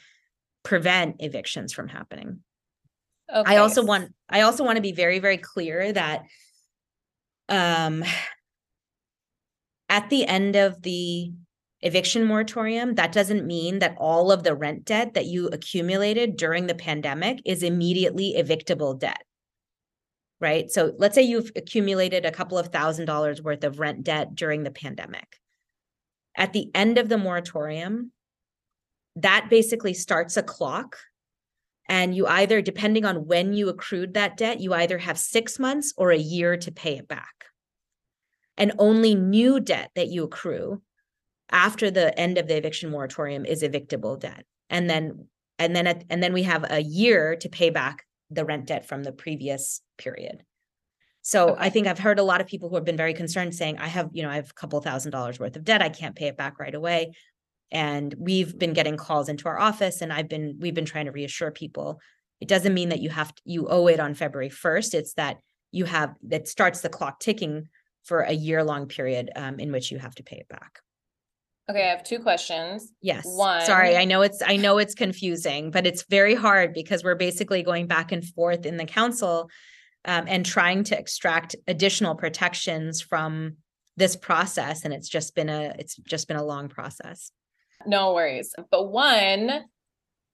prevent 0.63 1.17
evictions 1.19 1.75
from 1.75 1.89
happening. 1.89 2.41
I 3.31 3.57
also 3.57 3.85
want, 3.85 4.13
I 4.29 4.43
also 4.43 4.65
want 4.65 4.77
to 4.77 4.83
be 4.83 4.93
very, 4.93 5.19
very 5.19 5.39
clear 5.39 5.93
that 5.93 6.25
um 7.49 8.05
at 9.89 10.11
the 10.11 10.27
end 10.27 10.55
of 10.57 10.83
the 10.83 11.33
eviction 11.81 12.25
moratorium, 12.25 12.95
that 12.97 13.13
doesn't 13.13 13.47
mean 13.47 13.79
that 13.79 13.97
all 13.99 14.33
of 14.33 14.43
the 14.43 14.55
rent 14.55 14.85
debt 14.85 15.15
that 15.15 15.27
you 15.27 15.49
accumulated 15.49 16.37
during 16.37 16.67
the 16.67 16.75
pandemic 16.75 17.41
is 17.45 17.63
immediately 17.63 18.35
evictable 18.37 18.99
debt. 18.99 19.23
Right? 20.41 20.71
So 20.71 20.93
let's 20.99 21.15
say 21.15 21.23
you've 21.23 21.51
accumulated 21.57 22.25
a 22.25 22.33
couple 22.33 22.59
of 22.59 22.69
thousand 22.69 23.07
dollars 23.07 23.43
worth 23.43 23.65
of 23.65 23.81
rent 23.81 24.05
debt 24.05 24.35
during 24.35 24.63
the 24.63 24.71
pandemic. 24.71 25.37
At 26.37 26.53
the 26.53 26.71
end 26.75 26.99
of 26.99 27.09
the 27.09 27.19
moratorium, 27.19 28.13
that 29.17 29.49
basically 29.51 29.95
starts 29.95 30.37
a 30.37 30.43
clock 30.43 30.97
and 31.89 32.15
you 32.15 32.27
either, 32.27 32.61
depending 32.61 33.05
on 33.05 33.27
when 33.27 33.53
you 33.53 33.69
accrued 33.69 34.15
that 34.15 34.37
debt, 34.37 34.61
you 34.61 34.75
either 34.75 34.99
have 34.99 35.19
six 35.19 35.59
months 35.59 35.95
or 35.97 36.11
a 36.11 36.19
year 36.19 36.57
to 36.59 36.71
pay 36.71 36.99
it 36.99 37.09
back. 37.09 37.47
And 38.57 38.73
only 38.79 39.15
new 39.15 39.61
debt 39.61 39.91
that 39.95 40.09
you 40.09 40.25
accrue 40.25 40.83
after 41.51 41.91
the 41.91 42.19
end 42.19 42.37
of 42.37 42.47
the 42.47 42.57
eviction 42.57 42.91
moratorium 42.91 43.47
is 43.47 43.63
evictable 43.63 44.21
debt. 44.21 44.45
And 44.69 44.91
then, 44.91 45.29
and 45.59 45.75
then, 45.75 45.87
at- 45.87 46.05
and 46.11 46.23
then 46.23 46.33
we 46.33 46.43
have 46.43 46.67
a 46.71 46.83
year 46.83 47.37
to 47.37 47.49
pay 47.49 47.71
back 47.71 48.05
the 48.31 48.45
rent 48.45 48.67
debt 48.67 48.87
from 48.87 49.03
the 49.03 49.13
previous 49.13 49.81
period. 49.97 50.43
So 51.23 51.57
I 51.59 51.71
think 51.71 51.87
I've 51.87 51.99
heard 51.99 52.19
a 52.19 52.23
lot 52.23 52.41
of 52.41 52.47
people 52.47 52.69
who 52.69 52.75
have 52.75 52.85
been 52.85 52.97
very 52.97 53.15
concerned 53.15 53.55
saying, 53.55 53.79
I 53.79 53.87
have, 53.87 54.11
you 54.13 54.23
know, 54.23 54.31
I 54.31 54.37
have 54.37 54.51
a 54.51 54.55
couple 54.55 54.81
thousand 54.81 55.13
dollars 55.13 55.39
worth 55.39 55.57
of 55.57 55.65
debt. 55.65 55.83
I 55.83 55.89
can't 55.89 56.17
pay 56.17 56.27
it 56.29 56.37
back 56.37 56.59
right 56.59 56.75
away. 56.75 57.13
And 57.71 58.15
we've 58.19 58.59
been 58.59 58.73
getting 58.73 58.97
calls 58.97 59.29
into 59.29 59.49
our 59.49 59.59
office 59.59 60.01
and 60.01 60.13
I've 60.13 60.29
been, 60.29 60.57
we've 60.59 60.75
been 60.75 60.85
trying 60.85 61.07
to 61.07 61.13
reassure 61.13 61.51
people. 61.51 62.01
It 62.41 62.49
doesn't 62.49 62.73
mean 62.73 62.89
that 62.89 63.01
you 63.01 63.11
have, 63.11 63.35
to 63.35 63.43
you 63.45 63.69
owe 63.69 63.89
it 63.89 64.01
on 64.01 64.15
February 64.15 64.49
first. 64.49 64.95
It's 64.95 65.15
that 65.15 65.39
you 65.71 65.85
have, 65.85 66.15
that 66.29 66.49
starts 66.49 66.81
the 66.81 66.89
clock 66.89 67.21
ticking 67.21 67.69
for 68.05 68.21
a 68.21 68.33
year-long 68.33 68.87
period 68.87 69.31
um, 69.37 69.59
in 69.59 69.71
which 69.71 69.91
you 69.91 69.99
have 69.99 70.15
to 70.15 70.23
pay 70.23 70.37
it 70.37 70.49
back. 70.49 70.81
okay, 71.71 71.85
I 71.85 71.91
have 71.91 72.05
two 72.05 72.19
questions. 72.19 72.93
Yes. 73.03 73.25
one 73.27 73.61
Sorry, 73.63 73.97
I 73.97 74.05
know 74.07 74.23
it's, 74.23 74.43
I 74.45 74.57
know 74.57 74.79
it's 74.79 74.95
confusing, 74.95 75.71
but 75.71 75.87
it's 75.87 76.05
very 76.09 76.35
hard 76.35 76.73
because 76.73 77.05
we're 77.05 77.15
basically 77.15 77.63
going 77.63 77.87
back 77.87 78.13
and 78.13 78.25
forth 78.25 78.65
in 78.65 78.79
the 78.79 78.87
council 78.87 79.51
um, 80.07 80.25
and 80.27 80.47
trying 80.47 80.85
to 80.85 80.99
extract 80.99 81.57
additional 81.67 82.15
protections 82.15 83.03
from 83.03 83.57
this 83.97 84.17
process. 84.17 84.85
And 84.85 84.95
it's 84.95 85.09
just 85.09 85.35
been 85.35 85.51
a, 85.51 85.75
it's 85.79 85.97
just 85.97 86.29
been 86.29 86.37
a 86.37 86.45
long 86.45 86.69
process. 86.69 87.31
No 87.87 88.15
worries. 88.15 88.55
But 88.71 88.91
one, 88.91 89.65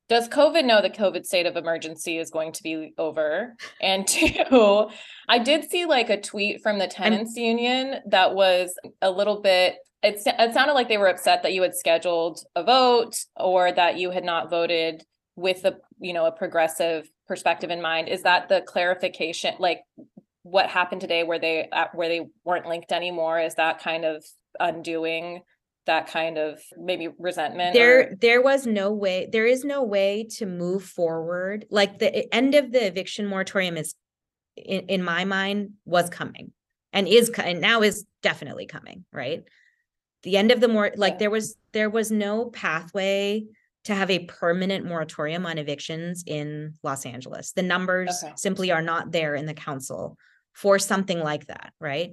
does 0.08 0.28
COVID 0.28 0.64
know 0.64 0.82
the 0.82 0.90
COVID 0.90 1.24
state 1.24 1.46
of 1.46 1.56
emergency 1.56 2.18
is 2.18 2.30
going 2.30 2.52
to 2.52 2.62
be 2.62 2.92
over? 2.98 3.56
And 3.80 4.06
two, 4.08 4.88
I 5.28 5.38
did 5.38 5.70
see 5.70 5.86
like 5.86 6.10
a 6.10 6.20
tweet 6.20 6.62
from 6.62 6.78
the 6.78 6.86
tenants 6.86 7.36
union 7.36 7.96
that 8.06 8.34
was 8.34 8.74
a 9.00 9.10
little 9.10 9.40
bit, 9.40 9.76
it, 10.02 10.20
it 10.26 10.52
sounded 10.52 10.74
like 10.74 10.88
they 10.88 10.98
were 10.98 11.08
upset 11.08 11.42
that 11.42 11.54
you 11.54 11.62
had 11.62 11.74
scheduled 11.74 12.40
a 12.54 12.62
vote 12.62 13.16
or 13.36 13.72
that 13.72 13.98
you 13.98 14.10
had 14.10 14.24
not 14.24 14.50
voted 14.50 15.02
with 15.36 15.64
a, 15.64 15.76
you 15.98 16.12
know, 16.12 16.26
a 16.26 16.32
progressive 16.32 17.08
perspective 17.26 17.70
in 17.70 17.80
mind. 17.80 18.08
Is 18.08 18.22
that 18.22 18.50
the 18.50 18.60
clarification, 18.60 19.54
like 19.58 19.80
what 20.42 20.68
happened 20.68 21.00
today 21.00 21.24
where 21.24 21.38
they, 21.38 21.70
where 21.94 22.08
they 22.08 22.26
weren't 22.44 22.66
linked 22.66 22.92
anymore? 22.92 23.40
Is 23.40 23.54
that 23.54 23.82
kind 23.82 24.04
of 24.04 24.22
undoing 24.60 25.40
that 25.86 26.06
kind 26.08 26.38
of 26.38 26.60
maybe 26.78 27.08
resentment? 27.18 27.76
or- 27.76 27.78
There, 27.78 28.14
there 28.20 28.42
was 28.42 28.66
no 28.66 28.92
way, 28.92 29.28
there 29.30 29.46
is 29.46 29.64
no 29.64 29.82
way 29.82 30.26
to 30.36 30.46
move 30.46 30.84
forward. 30.84 31.66
Like 31.70 31.98
the 31.98 32.32
end 32.34 32.54
of 32.54 32.72
the 32.72 32.86
eviction 32.86 33.26
moratorium 33.26 33.76
is, 33.76 33.94
in, 34.56 34.86
in 34.88 35.02
my 35.02 35.24
mind, 35.24 35.72
was 35.84 36.08
coming 36.10 36.52
and 36.92 37.06
is, 37.08 37.28
and 37.30 37.60
now 37.60 37.82
is 37.82 38.06
definitely 38.22 38.66
coming, 38.66 39.04
right? 39.12 39.42
The 40.22 40.36
end 40.36 40.52
of 40.52 40.60
the 40.60 40.68
more, 40.68 40.86
Yeah. 40.86 40.92
like 40.96 41.18
there 41.18 41.30
was, 41.30 41.56
there 41.72 41.90
was 41.90 42.10
no 42.10 42.46
pathway 42.46 43.44
to 43.84 43.94
have 43.94 44.10
a 44.10 44.20
permanent 44.24 44.86
moratorium 44.86 45.44
on 45.44 45.58
evictions 45.58 46.24
in 46.26 46.74
Los 46.82 47.04
Angeles. 47.04 47.52
The 47.52 47.62
numbers 47.62 48.22
Okay. 48.24 48.32
simply 48.36 48.72
are 48.72 48.80
not 48.80 49.12
there 49.12 49.34
in 49.34 49.44
the 49.44 49.52
council 49.52 50.16
for 50.54 50.78
something 50.78 51.18
like 51.20 51.46
that, 51.48 51.74
right? 51.80 52.12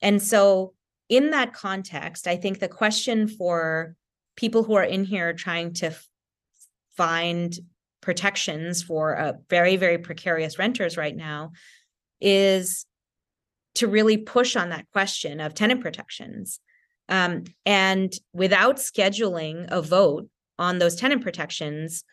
And 0.00 0.22
so 0.22 0.74
in 1.12 1.28
that 1.28 1.52
context, 1.52 2.26
I 2.26 2.36
think 2.36 2.58
the 2.58 2.68
question 2.68 3.28
for 3.28 3.94
people 4.34 4.62
who 4.62 4.72
are 4.76 4.82
in 4.82 5.04
here 5.04 5.34
trying 5.34 5.74
to 5.74 5.88
f- 5.88 6.08
find 6.96 7.54
protections 8.00 8.82
for 8.82 9.36
very, 9.50 9.76
very 9.76 9.98
precarious 9.98 10.58
renters 10.58 10.96
right 10.96 11.14
now 11.14 11.52
is 12.18 12.86
to 13.74 13.88
really 13.88 14.16
push 14.16 14.56
on 14.56 14.70
that 14.70 14.86
question 14.90 15.38
of 15.38 15.52
tenant 15.52 15.82
protections. 15.82 16.60
Um, 17.10 17.44
and 17.66 18.10
without 18.32 18.76
scheduling 18.76 19.66
a 19.68 19.82
vote 19.82 20.30
on 20.58 20.78
those 20.78 20.96
tenant 20.96 21.20
protections, 21.20 22.04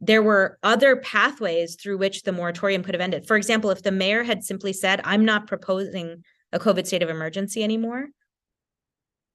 there 0.00 0.22
were 0.22 0.58
other 0.64 0.96
pathways 0.96 1.76
through 1.76 1.98
which 1.98 2.22
the 2.22 2.32
moratorium 2.32 2.82
could 2.82 2.96
have 2.96 3.00
ended. 3.00 3.24
For 3.24 3.36
example, 3.36 3.70
if 3.70 3.84
the 3.84 3.92
mayor 3.92 4.24
had 4.24 4.42
simply 4.42 4.72
said, 4.72 5.00
I'm 5.04 5.24
not 5.24 5.46
proposing 5.46 6.24
a 6.52 6.58
COVID 6.58 6.88
state 6.88 7.04
of 7.04 7.08
emergency 7.08 7.62
anymore, 7.62 8.08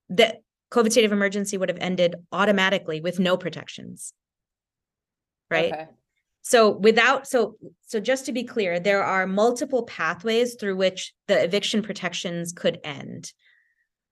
the 0.10 0.40
COVID 0.72 0.92
state 0.92 1.06
of 1.06 1.12
emergency 1.12 1.58
would 1.58 1.70
have 1.70 1.78
ended 1.80 2.16
automatically 2.32 3.02
with 3.02 3.20
no 3.20 3.38
protections. 3.38 4.14
Right? 5.50 5.72
Okay. 5.72 5.88
So 6.42 6.72
without, 6.72 7.28
so, 7.28 7.58
so 7.86 8.00
just 8.00 8.26
to 8.26 8.32
be 8.32 8.44
clear, 8.44 8.80
there 8.80 9.04
are 9.04 9.28
multiple 9.28 9.84
pathways 9.84 10.56
through 10.56 10.78
which 10.78 11.14
the 11.28 11.44
eviction 11.44 11.82
protections 11.82 12.54
could 12.54 12.80
end. 12.84 13.32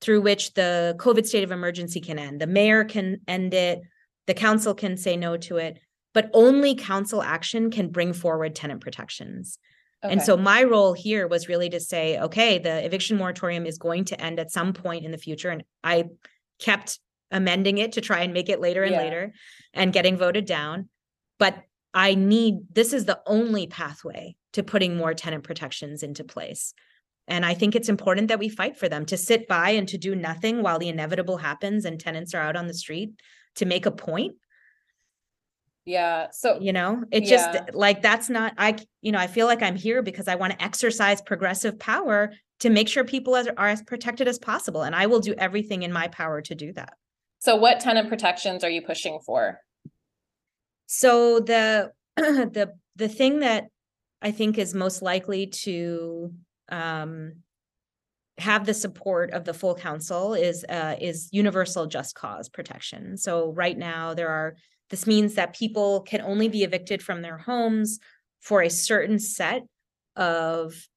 Through 0.02 0.22
which 0.22 0.54
the 0.54 0.96
COVID 1.00 1.26
state 1.26 1.44
of 1.44 1.52
emergency 1.52 2.02
can 2.02 2.20
end. 2.20 2.42
The 2.42 2.48
mayor 2.48 2.84
can 2.84 3.22
end 3.28 3.54
it, 3.54 3.82
the 4.28 4.34
council 4.34 4.74
can 4.74 4.98
say 4.98 5.16
no 5.16 5.38
to 5.38 5.58
it, 5.58 5.80
but 6.14 6.30
only 6.34 6.76
council 6.76 7.22
action 7.22 7.72
can 7.72 7.90
bring 7.90 8.12
forward 8.12 8.56
tenant 8.56 8.82
protections. 8.82 9.58
And 10.10 10.22
so 10.22 10.38
my 10.38 10.64
role 10.64 10.94
here 10.94 11.28
was 11.28 11.48
really 11.48 11.70
to 11.70 11.80
say, 11.80 12.20
okay, 12.20 12.60
the 12.60 12.86
eviction 12.86 13.18
moratorium 13.18 13.66
is 13.66 13.78
going 13.78 14.06
to 14.06 14.22
end 14.22 14.40
at 14.40 14.52
some 14.52 14.74
point 14.74 15.06
in 15.06 15.12
the 15.12 15.18
future. 15.18 15.50
And 15.50 15.64
I 15.84 16.06
kept 16.60 17.00
amending 17.32 17.78
it 17.80 17.94
to 17.94 18.02
try 18.02 18.22
and 18.22 18.34
make 18.34 18.50
it 18.50 18.60
later 18.60 18.84
and 18.84 18.94
Yeah. 18.94 19.02
later 19.04 19.34
and 19.74 19.92
getting 19.92 20.18
voted 20.18 20.46
down. 20.46 20.90
But 21.40 21.64
I 21.94 22.16
need, 22.16 22.60
this 22.74 22.94
is 22.94 23.06
the 23.06 23.22
only 23.26 23.68
pathway 23.68 24.36
to 24.54 24.64
putting 24.64 24.96
more 24.96 25.14
tenant 25.14 25.44
protections 25.44 26.04
into 26.04 26.24
place. 26.24 26.74
And 27.28 27.46
I 27.46 27.54
think 27.54 27.76
it's 27.76 27.90
important 27.90 28.28
that 28.28 28.40
we 28.40 28.50
fight 28.50 28.78
for 28.78 28.88
them 28.88 29.06
to 29.08 29.18
sit 29.18 29.48
by 29.48 29.72
and 29.72 29.88
to 29.90 29.98
do 29.98 30.16
nothing 30.16 30.62
while 30.62 30.78
the 30.78 30.90
inevitable 30.90 31.38
happens 31.38 31.86
and 31.86 32.00
tenants 32.00 32.34
are 32.34 32.42
out 32.42 32.56
on 32.56 32.68
the 32.68 32.74
street 32.74 33.12
to 33.56 33.66
make 33.66 33.86
a 33.86 33.92
point 33.92 34.36
Yeah, 35.86 36.28
so, 36.32 36.58
you 36.60 36.74
know 36.74 37.04
it 37.12 37.26
just 37.26 37.50
like 37.74 38.02
that's 38.02 38.28
not 38.28 38.54
I, 38.58 38.76
you 39.02 39.12
know 39.12 39.20
i 39.20 39.28
feel 39.28 39.46
like 39.46 39.62
i'm 39.62 39.76
here 39.76 40.02
because 40.02 40.28
i 40.28 40.34
want 40.34 40.54
to 40.54 40.64
exercise 40.64 41.22
progressive 41.22 41.78
power 41.78 42.34
to 42.62 42.72
make 42.72 42.88
sure 42.88 43.04
people 43.04 43.36
as, 43.36 43.48
are 43.56 43.68
as 43.68 43.84
protected 43.84 44.28
as 44.28 44.40
possible 44.40 44.82
and 44.82 44.96
i 44.96 45.06
will 45.06 45.20
do 45.20 45.36
everything 45.38 45.84
in 45.84 45.94
my 45.94 46.08
power 46.08 46.42
to 46.42 46.56
do 46.56 46.74
that. 46.74 46.94
So 47.40 47.56
what 47.56 47.80
tenant 47.80 48.10
protections 48.10 48.64
are 48.64 48.70
you 48.70 48.82
pushing 48.82 49.20
for? 49.24 49.60
so 50.88 51.40
the 51.40 51.92
the 52.16 52.74
the 52.96 53.08
thing 53.08 53.40
that 53.40 53.66
i 54.22 54.32
think 54.32 54.58
is 54.58 54.74
most 54.74 55.02
likely 55.02 55.48
to 55.48 56.32
um 56.70 57.34
have 58.38 58.66
the 58.66 58.74
support 58.74 59.32
of 59.32 59.46
the 59.46 59.54
full 59.54 59.76
council 59.76 60.34
is 60.34 60.66
uh 60.68 60.96
is 61.00 61.30
universal 61.32 61.86
just 61.86 62.16
cause 62.16 62.50
protection. 62.50 63.18
So 63.18 63.54
right 63.54 63.78
now 63.78 64.14
there 64.14 64.30
are 64.30 64.56
this 64.90 65.08
means 65.08 65.36
that 65.36 65.56
people 65.56 66.02
can 66.02 66.22
only 66.22 66.48
be 66.48 66.64
evicted 66.64 67.02
from 67.02 67.22
their 67.22 67.38
homes 67.38 68.00
for 68.42 68.62
a 68.62 68.70
certain 68.70 69.20
set 69.20 69.64
of 70.16 70.88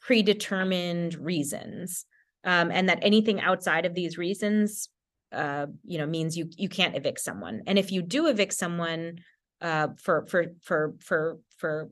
predetermined 0.00 1.14
reasons. 1.14 2.06
Um 2.44 2.70
and 2.70 2.88
that 2.88 3.00
anything 3.02 3.40
outside 3.40 3.84
of 3.86 3.94
these 3.94 4.16
reasons 4.18 4.88
uh 5.32 5.66
you 5.84 5.98
know 5.98 6.06
means 6.06 6.36
you 6.36 6.50
you 6.56 6.68
can't 6.68 6.96
evict 6.96 7.20
someone. 7.20 7.62
And 7.66 7.78
if 7.78 7.92
you 7.92 8.02
do 8.02 8.26
evict 8.26 8.54
someone 8.54 9.18
uh 9.60 9.88
for 9.98 10.26
for 10.26 10.46
for 10.62 10.94
for 11.00 11.38
for 11.58 11.90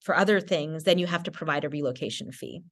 for 0.00 0.16
other 0.16 0.40
things 0.40 0.84
then 0.84 0.98
you 0.98 1.06
have 1.06 1.24
to 1.24 1.30
provide 1.30 1.64
a 1.64 1.68
relocation 1.68 2.32
fee. 2.32 2.62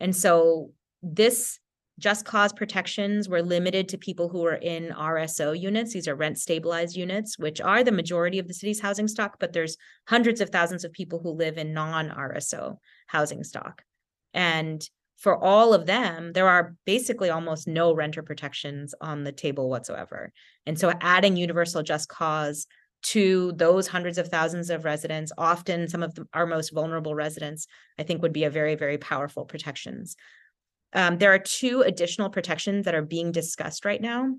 And 0.00 0.14
so 0.14 0.70
this 1.02 1.58
just 1.98 2.24
cause 2.24 2.52
protections 2.52 3.28
were 3.28 3.42
limited 3.42 3.88
to 3.88 3.98
people 3.98 4.28
who 4.28 4.46
are 4.46 4.54
in 4.54 4.90
RSO 4.90 5.58
units. 5.58 5.92
These 5.92 6.08
are 6.08 6.14
rent 6.14 6.38
stabilized 6.38 6.96
units, 6.96 7.38
which 7.38 7.60
are 7.60 7.82
the 7.82 7.92
majority 7.92 8.38
of 8.38 8.46
the 8.46 8.54
city's 8.54 8.80
housing 8.80 9.08
stock, 9.08 9.36
but 9.40 9.52
there's 9.52 9.76
hundreds 10.06 10.40
of 10.40 10.50
thousands 10.50 10.84
of 10.84 10.92
people 10.92 11.18
who 11.18 11.30
live 11.30 11.58
in 11.58 11.74
non 11.74 12.10
RSO 12.10 12.76
housing 13.08 13.42
stock. 13.42 13.82
And 14.32 14.82
for 15.16 15.36
all 15.36 15.74
of 15.74 15.86
them, 15.86 16.32
there 16.32 16.48
are 16.48 16.76
basically 16.86 17.30
almost 17.30 17.66
no 17.66 17.92
renter 17.92 18.22
protections 18.22 18.94
on 19.00 19.24
the 19.24 19.32
table 19.32 19.68
whatsoever. 19.68 20.32
And 20.64 20.78
so 20.78 20.92
adding 21.00 21.36
universal 21.36 21.82
just 21.82 22.08
cause 22.08 22.68
to 23.00 23.52
those 23.52 23.88
hundreds 23.88 24.18
of 24.18 24.28
thousands 24.28 24.70
of 24.70 24.84
residents, 24.84 25.32
often 25.38 25.88
some 25.88 26.02
of 26.02 26.14
the, 26.14 26.26
our 26.32 26.46
most 26.46 26.72
vulnerable 26.72 27.14
residents, 27.14 27.66
I 27.98 28.04
think 28.04 28.22
would 28.22 28.32
be 28.32 28.44
a 28.44 28.50
very, 28.50 28.74
very 28.76 28.98
powerful 28.98 29.44
protections. 29.44 30.16
Um, 30.92 31.18
there 31.18 31.32
are 31.32 31.38
two 31.38 31.82
additional 31.82 32.30
protections 32.30 32.84
that 32.84 32.94
are 32.94 33.02
being 33.02 33.32
discussed 33.32 33.84
right 33.84 34.00
now, 34.00 34.34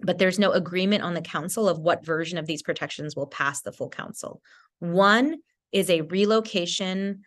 but 0.00 0.18
there's 0.18 0.38
no 0.38 0.52
agreement 0.52 1.02
on 1.02 1.14
the 1.14 1.20
council 1.20 1.68
of 1.68 1.78
what 1.78 2.04
version 2.04 2.38
of 2.38 2.46
these 2.46 2.62
protections 2.62 3.14
will 3.14 3.26
pass 3.26 3.62
the 3.62 3.72
full 3.72 3.90
council. 3.90 4.40
One 4.78 5.36
is 5.72 5.90
a 5.90 6.02
relocation, 6.02 7.22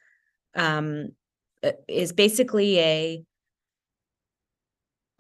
um, 0.55 1.09
uh, 1.63 1.71
is 1.87 2.11
basically 2.13 2.79
a 2.79 3.23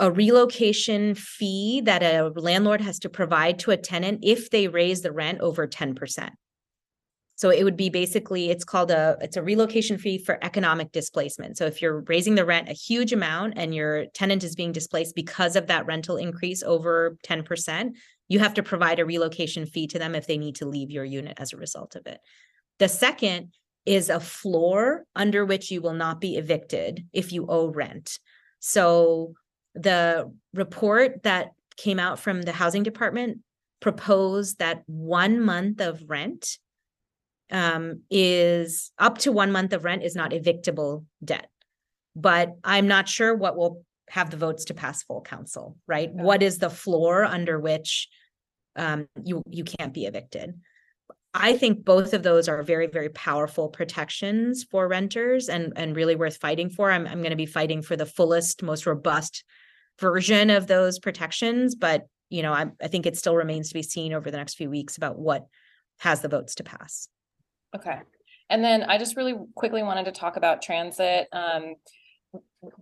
a 0.01 0.09
relocation 0.09 1.13
fee 1.13 1.81
that 1.81 2.01
a 2.01 2.29
landlord 2.29 2.79
has 2.79 2.99
to 2.99 3.09
provide 3.09 3.59
to 3.59 3.71
a 3.71 3.77
tenant 3.77 4.19
if 4.23 4.49
they 4.49 4.69
raise 4.69 5.01
the 5.01 5.11
rent 5.11 5.41
over 5.41 5.67
10%. 5.67 6.29
So 7.39 7.51
it 7.51 7.63
would 7.63 7.77
be 7.77 7.89
basically, 7.89 8.49
it's 8.49 8.65
called 8.65 8.91
a, 8.91 9.17
it's 9.21 9.37
a 9.37 9.41
relocation 9.41 9.97
fee 9.97 10.17
for 10.17 10.37
economic 10.43 10.91
displacement. 10.91 11.57
So 11.57 11.65
if 11.67 11.81
you're 11.81 12.01
raising 12.01 12.35
the 12.35 12.43
rent 12.43 12.67
a 12.67 12.73
huge 12.73 13.13
amount 13.13 13.53
and 13.55 13.73
your 13.73 14.07
tenant 14.07 14.43
is 14.43 14.55
being 14.55 14.73
displaced 14.73 15.15
because 15.15 15.55
of 15.55 15.67
that 15.67 15.85
rental 15.85 16.17
increase 16.17 16.63
over 16.63 17.15
10%, 17.25 17.91
you 18.27 18.39
have 18.39 18.55
to 18.55 18.61
provide 18.61 18.99
a 18.99 19.05
relocation 19.05 19.65
fee 19.65 19.87
to 19.87 19.97
them 19.97 20.15
if 20.15 20.27
they 20.27 20.37
need 20.37 20.55
to 20.55 20.67
leave 20.67 20.91
your 20.91 21.05
unit 21.05 21.37
as 21.39 21.53
a 21.53 21.57
result 21.57 21.95
of 21.95 22.05
it. 22.07 22.19
The 22.77 22.89
second 22.89 23.53
is 23.85 24.09
a 24.09 24.19
floor 24.19 25.05
under 25.15 25.45
which 25.45 25.71
you 25.71 25.81
will 25.81 25.93
not 25.93 26.19
be 26.19 26.35
evicted 26.35 27.07
if 27.13 27.31
you 27.31 27.45
owe 27.47 27.69
rent. 27.69 28.19
So 28.59 29.31
the 29.75 30.29
report 30.53 31.23
that 31.23 31.51
came 31.77 32.01
out 32.01 32.19
from 32.19 32.41
the 32.41 32.51
housing 32.51 32.83
department 32.83 33.37
proposed 33.79 34.59
that 34.59 34.83
one 34.87 35.39
month 35.39 35.79
of 35.79 36.03
rent 36.05 36.57
um, 37.51 38.01
is 38.09 38.91
up 38.97 39.19
to 39.19 39.31
one 39.31 39.51
month 39.51 39.73
of 39.73 39.83
rent 39.83 40.03
is 40.03 40.15
not 40.15 40.31
evictable 40.31 41.05
debt. 41.23 41.49
But 42.15 42.55
I'm 42.63 42.87
not 42.87 43.07
sure 43.07 43.35
what 43.35 43.55
will 43.55 43.85
have 44.09 44.29
the 44.29 44.37
votes 44.37 44.65
to 44.65 44.73
pass 44.73 45.03
full 45.03 45.21
council, 45.21 45.77
right? 45.87 46.09
Yeah. 46.13 46.23
What 46.23 46.41
is 46.43 46.57
the 46.57 46.69
floor 46.69 47.23
under 47.23 47.59
which 47.59 48.09
um, 48.75 49.07
you 49.23 49.43
you 49.49 49.63
can't 49.63 49.93
be 49.93 50.05
evicted? 50.05 50.59
I 51.33 51.57
think 51.57 51.85
both 51.85 52.13
of 52.13 52.23
those 52.23 52.49
are 52.49 52.63
very, 52.63 52.87
very 52.87 53.09
powerful 53.09 53.69
protections 53.69 54.63
for 54.63 54.87
renters 54.87 55.47
and 55.47 55.73
and 55.75 55.95
really 55.95 56.15
worth 56.15 56.37
fighting 56.37 56.69
for. 56.69 56.91
I'm 56.91 57.05
I'm 57.05 57.19
going 57.19 57.29
to 57.29 57.35
be 57.35 57.45
fighting 57.45 57.81
for 57.81 57.95
the 57.95 58.05
fullest, 58.05 58.63
most 58.63 58.85
robust 58.85 59.43
version 59.99 60.49
of 60.49 60.67
those 60.67 60.97
protections, 60.97 61.75
but 61.75 62.07
you 62.29 62.41
know, 62.41 62.53
I 62.53 62.67
I 62.81 62.87
think 62.87 63.05
it 63.05 63.17
still 63.17 63.35
remains 63.35 63.69
to 63.69 63.73
be 63.75 63.83
seen 63.83 64.13
over 64.13 64.31
the 64.31 64.37
next 64.37 64.55
few 64.55 64.69
weeks 64.69 64.97
about 64.97 65.19
what 65.19 65.45
has 65.99 66.21
the 66.21 66.29
votes 66.29 66.55
to 66.55 66.63
pass. 66.63 67.07
Okay, 67.75 67.99
and 68.49 68.63
then 68.63 68.83
I 68.83 68.97
just 68.97 69.15
really 69.15 69.35
quickly 69.55 69.83
wanted 69.83 70.05
to 70.05 70.11
talk 70.11 70.37
about 70.37 70.61
transit. 70.61 71.27
Um, 71.31 71.75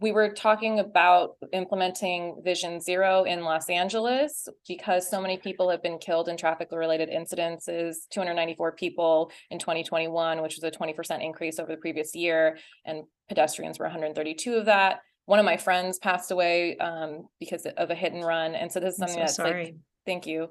we 0.02 0.12
were 0.12 0.30
talking 0.30 0.80
about 0.80 1.38
implementing 1.54 2.42
Vision 2.44 2.82
Zero 2.82 3.24
in 3.24 3.44
Los 3.44 3.70
Angeles 3.70 4.50
because 4.68 5.10
so 5.10 5.22
many 5.22 5.38
people 5.38 5.70
have 5.70 5.84
been 5.84 6.00
killed 6.00 6.30
in 6.30 6.36
traffic 6.36 6.70
related 6.72 7.10
incidences, 7.10 8.08
two 8.10 8.20
hundred 8.20 8.34
ninety-four 8.34 8.72
people 8.72 9.32
in 9.52 9.60
twenty 9.60 9.84
twenty-one, 9.84 10.42
which 10.42 10.56
was 10.56 10.64
a 10.64 10.72
twenty 10.72 10.94
percent 10.94 11.22
increase 11.22 11.60
over 11.60 11.72
the 11.72 11.78
previous 11.78 12.16
year, 12.16 12.58
and 12.86 13.04
pedestrians 13.30 13.78
were 13.78 13.86
one 13.86 13.92
hundred 13.92 14.16
thirty-two 14.16 14.56
of 14.56 14.66
that. 14.66 15.02
One 15.26 15.40
of 15.40 15.46
my 15.46 15.58
friends 15.58 16.00
passed 16.00 16.32
away 16.32 16.78
um, 16.78 17.28
because 17.40 17.66
of 17.66 17.90
a 17.90 17.96
hit 17.96 18.14
and 18.14 18.26
run, 18.26 18.56
and 18.56 18.72
so 18.72 18.80
this 18.80 18.94
is 18.94 18.98
something 18.98 19.16
so 19.16 19.20
that's 19.20 19.40
like 19.40 19.48
sorry. 19.48 19.76
Thank 20.06 20.26
you. 20.26 20.50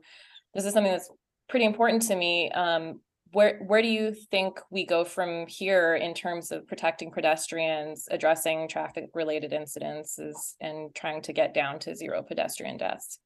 This 0.54 0.66
is 0.66 0.72
something 0.72 0.92
that's 0.92 1.10
pretty 1.48 1.64
important 1.64 2.02
to 2.02 2.14
me. 2.14 2.50
Um, 2.52 3.00
where, 3.36 3.58
where 3.58 3.82
do 3.82 3.88
you 3.88 4.14
think 4.30 4.60
we 4.70 4.86
go 4.86 5.04
from 5.04 5.46
here 5.46 5.94
in 5.94 6.14
terms 6.14 6.50
of 6.50 6.66
protecting 6.66 7.10
pedestrians, 7.10 8.08
addressing 8.10 8.66
traffic 8.66 9.10
related 9.12 9.52
incidences 9.52 10.54
and 10.58 10.94
trying 10.94 11.20
to 11.20 11.34
get 11.34 11.52
down 11.52 11.78
to 11.80 11.94
zero 11.94 12.22
pedestrian 12.22 12.78
deaths? 12.78 13.18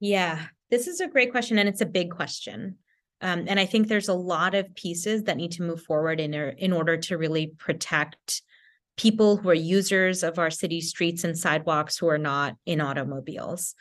Yeah, 0.00 0.42
this 0.68 0.86
is 0.86 1.00
a 1.00 1.08
great 1.08 1.30
question 1.30 1.58
and 1.58 1.66
it's 1.66 1.80
a 1.80 1.86
big 1.86 2.10
question. 2.10 2.76
Um, 3.22 3.46
and 3.48 3.58
I 3.58 3.64
think 3.64 3.88
there's 3.88 4.10
a 4.10 4.14
lot 4.14 4.54
of 4.54 4.74
pieces 4.74 5.22
that 5.22 5.38
need 5.38 5.52
to 5.52 5.62
move 5.62 5.80
forward 5.82 6.20
in, 6.20 6.34
in 6.34 6.70
order 6.70 6.98
to 6.98 7.16
really 7.16 7.54
protect 7.56 8.42
people 8.98 9.38
who 9.38 9.48
are 9.48 9.54
users 9.54 10.22
of 10.22 10.38
our 10.38 10.50
city 10.50 10.82
streets 10.82 11.24
and 11.24 11.38
sidewalks 11.38 11.96
who 11.96 12.08
are 12.08 12.18
not 12.18 12.54
in 12.66 12.82
automobiles. 12.82 13.74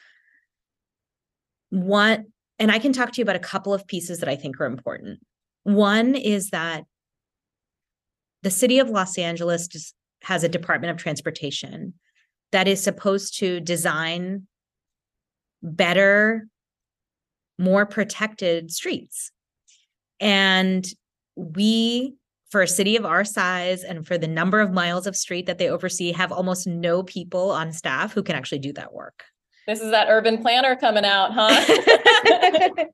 One, 1.71 2.27
and 2.59 2.71
I 2.71 2.79
can 2.79 2.93
talk 2.93 3.13
to 3.13 3.17
you 3.17 3.23
about 3.23 3.37
a 3.37 3.39
couple 3.39 3.73
of 3.73 3.87
pieces 3.87 4.19
that 4.19 4.29
I 4.29 4.35
think 4.35 4.59
are 4.59 4.65
important. 4.65 5.19
One 5.63 6.15
is 6.15 6.49
that 6.49 6.83
the 8.43 8.51
city 8.51 8.79
of 8.79 8.89
Los 8.89 9.17
Angeles 9.17 9.93
has 10.23 10.43
a 10.43 10.49
Department 10.49 10.91
of 10.91 10.97
Transportation 10.97 11.93
that 12.51 12.67
is 12.67 12.83
supposed 12.83 13.39
to 13.39 13.59
design 13.59 14.47
better, 15.61 16.47
more 17.57 17.85
protected 17.85 18.71
streets. 18.71 19.31
And 20.19 20.85
we, 21.35 22.15
for 22.49 22.61
a 22.61 22.67
city 22.67 22.97
of 22.97 23.05
our 23.05 23.23
size 23.23 23.83
and 23.83 24.05
for 24.05 24.17
the 24.17 24.27
number 24.27 24.59
of 24.59 24.73
miles 24.73 25.07
of 25.07 25.15
street 25.15 25.45
that 25.45 25.57
they 25.57 25.69
oversee, 25.69 26.11
have 26.11 26.31
almost 26.31 26.67
no 26.67 27.03
people 27.03 27.51
on 27.51 27.71
staff 27.71 28.13
who 28.13 28.23
can 28.23 28.35
actually 28.35 28.59
do 28.59 28.73
that 28.73 28.93
work. 28.93 29.23
This 29.69 29.81
is 29.81 29.91
that 29.91 30.07
urban 30.09 30.39
planner 30.39 30.75
coming 30.75 31.05
out, 31.05 31.31
huh? 31.31 31.47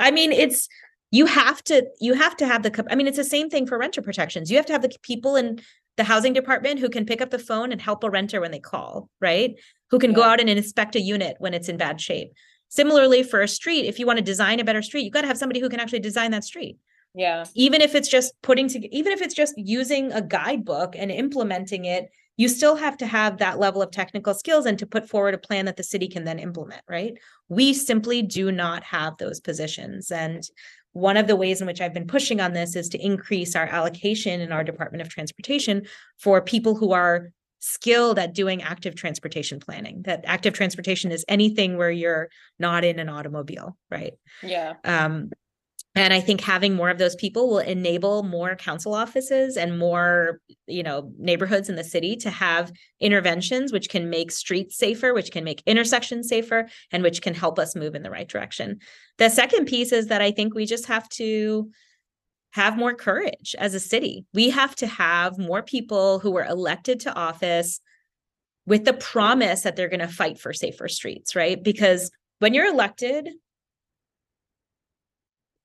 I 0.00 0.10
mean, 0.10 0.32
it's 0.32 0.66
you 1.10 1.26
have 1.26 1.62
to 1.64 1.86
you 2.00 2.14
have 2.14 2.38
to 2.38 2.46
have 2.46 2.62
the 2.62 2.86
I 2.90 2.94
mean, 2.94 3.06
it's 3.06 3.18
the 3.18 3.24
same 3.24 3.50
thing 3.50 3.66
for 3.66 3.76
renter 3.76 4.00
protections. 4.00 4.50
You 4.50 4.56
have 4.56 4.64
to 4.64 4.72
have 4.72 4.80
the 4.80 4.90
people 5.02 5.36
in 5.36 5.60
the 5.98 6.04
housing 6.04 6.32
department 6.32 6.80
who 6.80 6.88
can 6.88 7.04
pick 7.04 7.20
up 7.20 7.28
the 7.28 7.38
phone 7.38 7.70
and 7.70 7.82
help 7.82 8.02
a 8.02 8.08
renter 8.08 8.40
when 8.40 8.50
they 8.50 8.60
call, 8.60 9.10
right? 9.20 9.60
Who 9.90 9.98
can 9.98 10.14
go 10.14 10.22
out 10.22 10.40
and 10.40 10.48
inspect 10.48 10.96
a 10.96 11.02
unit 11.02 11.36
when 11.38 11.52
it's 11.52 11.68
in 11.68 11.76
bad 11.76 12.00
shape. 12.00 12.32
Similarly, 12.70 13.24
for 13.24 13.42
a 13.42 13.48
street, 13.48 13.84
if 13.84 13.98
you 13.98 14.06
want 14.06 14.16
to 14.16 14.24
design 14.24 14.58
a 14.58 14.64
better 14.64 14.80
street, 14.80 15.02
you've 15.02 15.12
got 15.12 15.20
to 15.20 15.26
have 15.26 15.36
somebody 15.36 15.60
who 15.60 15.68
can 15.68 15.80
actually 15.80 16.00
design 16.00 16.30
that 16.30 16.44
street 16.44 16.78
Yeah, 17.14 17.44
even 17.54 17.82
if 17.82 17.94
it's 17.94 18.08
just 18.08 18.32
putting 18.40 18.68
to 18.68 18.96
even 18.96 19.12
if 19.12 19.20
it's 19.20 19.34
just 19.34 19.52
using 19.58 20.12
a 20.12 20.22
guidebook 20.22 20.94
and 20.96 21.10
implementing 21.10 21.84
it 21.84 22.08
you 22.36 22.48
still 22.48 22.76
have 22.76 22.96
to 22.96 23.06
have 23.06 23.38
that 23.38 23.58
level 23.58 23.82
of 23.82 23.90
technical 23.90 24.34
skills 24.34 24.66
and 24.66 24.78
to 24.78 24.86
put 24.86 25.08
forward 25.08 25.34
a 25.34 25.38
plan 25.38 25.66
that 25.66 25.76
the 25.76 25.82
city 25.82 26.08
can 26.08 26.24
then 26.24 26.38
implement 26.38 26.82
right? 26.88 27.14
We 27.48 27.74
simply 27.74 28.22
do 28.22 28.50
not 28.50 28.84
have 28.84 29.16
those 29.18 29.40
positions. 29.40 30.10
And 30.10 30.42
one 30.92 31.16
of 31.16 31.26
the 31.26 31.36
ways 31.36 31.60
in 31.60 31.66
which 31.66 31.80
i've 31.80 31.94
been 31.94 32.06
pushing 32.06 32.40
on 32.40 32.52
this 32.52 32.76
is 32.76 32.88
to 32.90 32.98
increase 32.98 33.56
our 33.56 33.66
allocation 33.66 34.40
in 34.40 34.52
our 34.52 34.62
department 34.62 35.02
of 35.02 35.08
transportation 35.08 35.86
for 36.18 36.42
people 36.42 36.74
who 36.74 36.92
are 36.92 37.30
skilled 37.60 38.18
at 38.18 38.34
doing 38.34 38.62
active 38.62 38.94
transportation 38.94 39.60
planning 39.60 40.02
that 40.02 40.24
active 40.26 40.52
transportation 40.52 41.12
is 41.12 41.24
anything 41.28 41.76
where 41.76 41.90
you're 41.90 42.28
not 42.58 42.84
in 42.84 42.98
an 42.98 43.08
automobile 43.08 43.76
right? 43.90 44.14
Yeah, 44.42 44.74
um, 44.84 45.30
and 45.94 46.14
I 46.14 46.20
think 46.20 46.40
having 46.40 46.74
more 46.74 46.88
of 46.88 46.96
those 46.96 47.14
people 47.16 47.48
will 47.48 47.58
enable 47.58 48.22
more 48.22 48.56
council 48.56 48.94
offices 48.94 49.58
and 49.58 49.78
more, 49.78 50.40
you 50.66 50.82
know, 50.82 51.12
neighborhoods 51.18 51.68
in 51.68 51.76
the 51.76 51.84
city 51.84 52.16
to 52.16 52.30
have 52.30 52.72
interventions 52.98 53.72
which 53.72 53.90
can 53.90 54.08
make 54.08 54.30
streets 54.30 54.78
safer, 54.78 55.12
which 55.12 55.30
can 55.30 55.44
make 55.44 55.62
intersections 55.66 56.28
safer, 56.28 56.66
and 56.92 57.02
which 57.02 57.20
can 57.20 57.34
help 57.34 57.58
us 57.58 57.76
move 57.76 57.94
in 57.94 58.02
the 58.02 58.10
right 58.10 58.28
direction. 58.28 58.78
The 59.18 59.28
second 59.28 59.66
piece 59.66 59.92
is 59.92 60.06
that 60.06 60.22
I 60.22 60.30
think 60.30 60.54
we 60.54 60.64
just 60.64 60.86
have 60.86 61.08
to 61.10 61.70
have 62.52 62.78
more 62.78 62.94
courage 62.94 63.54
as 63.58 63.74
a 63.74 63.80
city. 63.80 64.24
We 64.32 64.48
have 64.50 64.74
to 64.76 64.86
have 64.86 65.38
more 65.38 65.62
people 65.62 66.20
who 66.20 66.36
are 66.38 66.46
elected 66.46 67.00
to 67.00 67.14
office 67.14 67.80
with 68.66 68.84
the 68.84 68.92
promise 68.94 69.62
that 69.62 69.76
they're 69.76 69.88
going 69.88 70.00
to 70.00 70.08
fight 70.08 70.38
for 70.38 70.54
safer 70.54 70.88
streets, 70.88 71.34
right? 71.34 71.62
Because 71.62 72.10
when 72.38 72.54
you're 72.54 72.66
elected, 72.66 73.28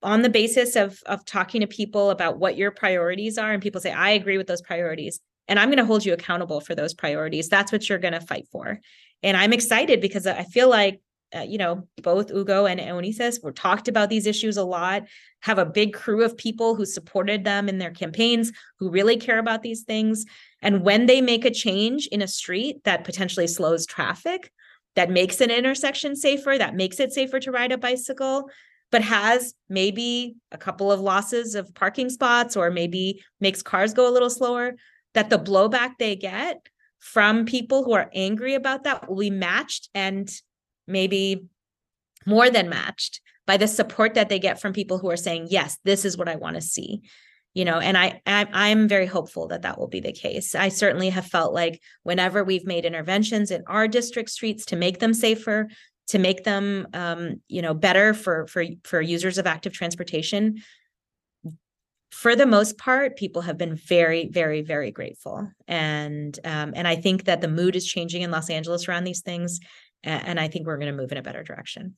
on 0.04 0.22
the 0.22 0.30
basis 0.30 0.76
of 0.76 1.00
of 1.06 1.26
talking 1.26 1.62
to 1.62 1.68
people 1.68 2.10
about 2.10 2.38
what 2.38 2.58
your 2.58 2.72
priorities 2.72 3.38
are 3.38 3.52
and 3.52 3.62
people 3.62 3.82
say 3.82 3.92
i 3.92 4.12
agree 4.12 4.38
with 4.38 4.48
those 4.48 4.62
priorities 4.62 5.20
and 5.48 5.60
i'm 5.60 5.70
going 5.70 5.78
to 5.78 5.86
hold 5.86 6.06
you 6.06 6.14
accountable 6.14 6.62
for 6.62 6.76
those 6.76 6.94
priorities 6.94 7.50
that's 7.50 7.72
what 7.72 7.88
you're 7.88 7.98
going 7.98 8.14
to 8.14 8.22
fight 8.22 8.48
for 8.52 8.80
and 9.24 9.36
i'm 9.36 9.54
excited 9.54 10.00
because 10.02 10.28
i 10.28 10.44
feel 10.44 10.70
like 10.70 11.02
uh, 11.36 11.42
you 11.42 11.58
know, 11.58 11.86
both 12.02 12.30
Hugo 12.30 12.66
and 12.66 12.80
Eunisses 12.80 13.44
were 13.44 13.52
talked 13.52 13.90
about 13.90 14.10
these 14.10 14.26
issues 14.26 14.56
a 14.56 14.64
lot, 14.64 15.04
have 15.42 15.58
a 15.58 15.66
big 15.66 15.94
crew 15.94 16.24
of 16.24 16.38
people 16.38 16.74
who 16.74 16.86
supported 16.86 17.44
them 17.44 17.68
in 17.68 17.80
their 17.80 17.92
campaigns, 17.92 18.52
who 18.80 18.90
really 18.90 19.18
care 19.18 19.38
about 19.38 19.62
these 19.62 19.84
things. 19.84 20.26
And 20.62 20.84
when 20.84 21.06
they 21.06 21.20
make 21.20 21.44
a 21.44 21.52
change 21.52 22.08
in 22.08 22.22
a 22.22 22.28
street 22.28 22.84
that 22.86 23.04
potentially 23.04 23.48
slows 23.48 23.86
traffic, 23.86 24.52
that 24.96 25.12
makes 25.12 25.42
an 25.42 25.52
intersection 25.52 26.16
safer, 26.16 26.58
that 26.58 26.76
makes 26.76 27.00
it 27.00 27.12
safer 27.12 27.40
to 27.42 27.52
ride 27.52 27.72
a 27.72 27.78
bicycle, 27.78 28.50
but 28.92 29.02
has 29.02 29.54
maybe 29.70 30.36
a 30.52 30.58
couple 30.58 30.92
of 30.92 31.00
losses 31.00 31.56
of 31.56 31.74
parking 31.76 32.10
spots 32.10 32.56
or 32.56 32.72
maybe 32.72 33.24
makes 33.40 33.62
cars 33.62 33.94
go 33.94 34.10
a 34.10 34.14
little 34.14 34.30
slower, 34.30 34.76
that 35.14 35.30
the 35.30 35.40
blowback 35.40 35.94
they 36.00 36.16
get 36.16 36.68
from 37.00 37.46
people 37.46 37.84
who 37.84 37.94
are 37.94 38.10
angry 38.14 38.54
about 38.54 38.84
that 38.84 39.08
will 39.10 39.18
be 39.18 39.30
matched 39.30 39.90
and 39.94 40.32
maybe 40.88 41.46
more 42.26 42.50
than 42.50 42.70
matched 42.70 43.22
by 43.46 43.58
the 43.58 43.68
support 43.68 44.14
that 44.16 44.30
they 44.30 44.40
get 44.40 44.60
from 44.60 44.74
people 44.74 44.98
who 44.98 45.10
are 45.10 45.18
saying 45.18 45.48
yes 45.50 45.78
this 45.84 46.04
is 46.06 46.18
what 46.18 46.28
i 46.28 46.36
want 46.36 46.56
to 46.56 46.62
see 46.62 47.02
you 47.54 47.64
know 47.66 47.80
and 47.80 47.98
I, 47.98 48.22
I 48.26 48.48
i'm 48.52 48.88
very 48.88 49.06
hopeful 49.06 49.48
that 49.48 49.62
that 49.62 49.80
will 49.80 49.88
be 49.88 50.00
the 50.00 50.12
case. 50.12 50.54
I 50.54 50.70
certainly 50.70 51.10
have 51.10 51.26
felt 51.26 51.54
like 51.54 51.82
whenever 52.04 52.44
we've 52.44 52.66
made 52.66 52.86
interventions 52.86 53.52
in 53.52 53.64
our 53.68 53.88
district 53.88 54.30
streets 54.30 54.66
to 54.66 54.76
make 54.76 55.00
them 55.00 55.14
safer 55.14 55.68
to 56.08 56.20
make 56.20 56.44
them 56.44 56.88
um, 56.94 57.42
you 57.48 57.62
know 57.62 57.74
better 57.74 58.14
for 58.14 58.48
for 58.48 58.66
for 58.84 59.02
users 59.02 59.38
of 59.38 59.48
active 59.48 59.74
transportation 59.74 60.62
for 62.12 62.36
the 62.36 62.46
most 62.46 62.78
part 62.78 63.18
people 63.18 63.42
have 63.42 63.58
been 63.58 63.76
very 63.76 64.28
very 64.30 64.62
very 64.62 64.92
grateful 64.92 65.50
and 65.68 66.40
um, 66.46 66.74
and 66.76 66.88
i 66.88 66.96
think 66.96 67.26
that 67.26 67.42
the 67.42 67.48
mood 67.48 67.76
is 67.76 67.86
changing 67.86 68.22
in 68.22 68.32
los 68.32 68.50
angeles 68.50 68.88
around 68.88 69.04
these 69.04 69.22
things 69.22 69.60
and 70.04 70.40
I 70.40 70.48
think 70.48 70.66
we're 70.66 70.78
going 70.78 70.92
to 70.92 70.98
move 70.98 71.12
in 71.12 71.18
a 71.18 71.24
better 71.24 71.44
direction. 71.44 71.96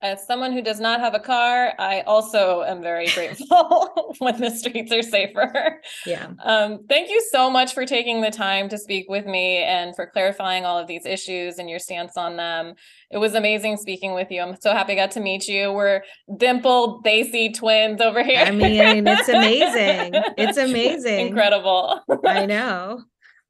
As 0.00 0.24
someone 0.24 0.52
who 0.52 0.62
does 0.62 0.78
not 0.78 1.00
have 1.00 1.14
a 1.14 1.18
car, 1.18 1.74
I 1.78 2.02
also 2.02 2.62
am 2.62 2.82
very 2.82 3.08
grateful 3.14 4.14
when 4.18 4.40
the 4.40 4.50
streets 4.50 4.92
are 4.92 5.02
safer. 5.02 5.80
Yeah. 6.06 6.30
Um, 6.44 6.84
thank 6.88 7.10
you 7.10 7.20
so 7.32 7.50
much 7.50 7.74
for 7.74 7.84
taking 7.84 8.20
the 8.20 8.30
time 8.30 8.68
to 8.68 8.78
speak 8.78 9.06
with 9.08 9.26
me 9.26 9.58
and 9.58 9.96
for 9.96 10.06
clarifying 10.06 10.64
all 10.64 10.78
of 10.78 10.86
these 10.86 11.04
issues 11.04 11.58
and 11.58 11.68
your 11.68 11.80
stance 11.80 12.16
on 12.16 12.36
them. 12.36 12.74
It 13.10 13.18
was 13.18 13.34
amazing 13.34 13.76
speaking 13.78 14.14
with 14.14 14.30
you. 14.30 14.40
I'm 14.40 14.56
so 14.60 14.72
happy 14.72 14.92
I 14.92 14.96
got 14.96 15.10
to 15.12 15.20
meet 15.20 15.48
you. 15.48 15.72
We're 15.72 16.02
dimpled 16.36 17.02
Daisy 17.04 17.52
twins 17.52 18.00
over 18.00 18.22
here. 18.22 18.44
I 18.44 18.50
mean, 18.50 19.06
it's 19.06 19.28
amazing. 19.28 20.22
It's 20.36 20.58
amazing. 20.58 21.28
Incredible. 21.28 22.00
I 22.24 22.46
know. 22.46 23.02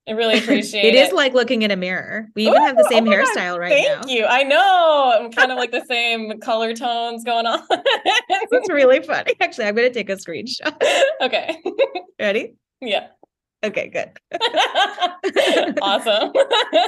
I 0.08 0.12
really 0.12 0.38
appreciate 0.42 0.84
it. 0.84 0.94
It 0.94 0.98
is 0.98 1.12
like 1.12 1.34
looking 1.34 1.62
in 1.62 1.70
a 1.70 1.76
mirror. 1.76 2.28
We 2.34 2.48
even 2.48 2.62
Ooh, 2.62 2.66
have 2.66 2.76
the 2.76 2.88
same 2.90 3.06
oh 3.06 3.10
hairstyle 3.10 3.52
God, 3.52 3.60
right 3.60 3.70
thank 3.70 3.88
now. 3.88 4.02
Thank 4.02 4.18
you. 4.18 4.24
I 4.24 4.42
know. 4.42 5.14
I'm 5.18 5.30
kind 5.30 5.52
of 5.52 5.58
like 5.58 5.70
the 5.70 5.84
same 5.86 6.40
color 6.40 6.74
tones 6.74 7.24
going 7.24 7.46
on. 7.46 7.60
it's 7.70 8.70
really 8.70 9.02
funny. 9.02 9.34
Actually, 9.40 9.66
I'm 9.66 9.74
going 9.74 9.88
to 9.88 9.94
take 9.94 10.08
a 10.10 10.16
screenshot. 10.16 10.74
Okay. 11.20 11.60
Ready? 12.20 12.54
Yeah. 12.80 13.08
Okay, 13.64 13.88
good. 13.88 14.10
awesome. 15.82 16.32